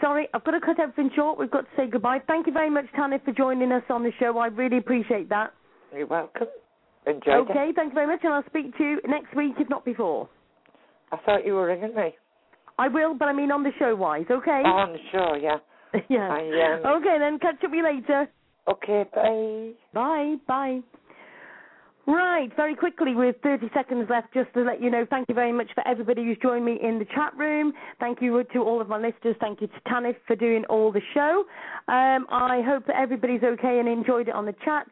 [0.00, 1.38] Sorry, I've got to cut everything short.
[1.38, 2.18] We've got to say goodbye.
[2.26, 4.38] Thank you very much, Tanith, for joining us on the show.
[4.38, 5.52] I really appreciate that.
[5.94, 6.48] You're welcome.
[7.06, 9.84] Enjoy okay, thank you very much, and I'll speak to you next week, if not
[9.84, 10.28] before.
[11.12, 12.16] I thought you were ringing me.
[12.78, 14.62] I will, but I mean on the show wise, okay?
[14.64, 15.58] Oh, on the show, yeah.
[16.08, 16.28] yeah.
[16.30, 18.28] I, um, Okay, then catch up with you later.
[18.66, 19.72] Okay, bye.
[19.92, 20.80] Bye, bye.
[22.06, 25.52] Right, very quickly, with 30 seconds left, just to let you know, thank you very
[25.52, 27.72] much for everybody who's joined me in the chat room.
[27.98, 29.36] Thank you to all of my listeners.
[29.40, 31.44] Thank you to Tanith for doing all the show.
[31.88, 34.86] Um, I hope that everybody's okay and enjoyed it on the chat.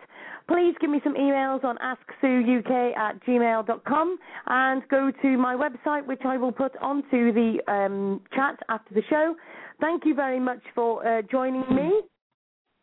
[0.48, 6.22] Please give me some emails on asksueuk at gmail.com and go to my website, which
[6.24, 9.34] I will put onto the um, chat after the show.
[9.82, 12.00] Thank you very much for uh, joining me.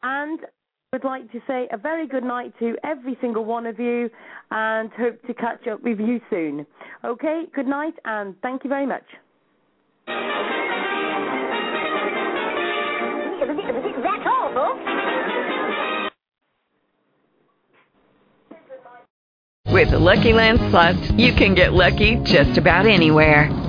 [0.03, 0.39] And
[0.91, 4.09] would like to say a very good night to every single one of you
[4.49, 6.65] and hope to catch up with you soon.
[7.05, 9.03] Okay, good night and thank you very much.
[10.07, 10.25] That's
[14.25, 14.79] all, folks.
[19.67, 23.68] With the Lucky Land Slots, you can get lucky just about anywhere.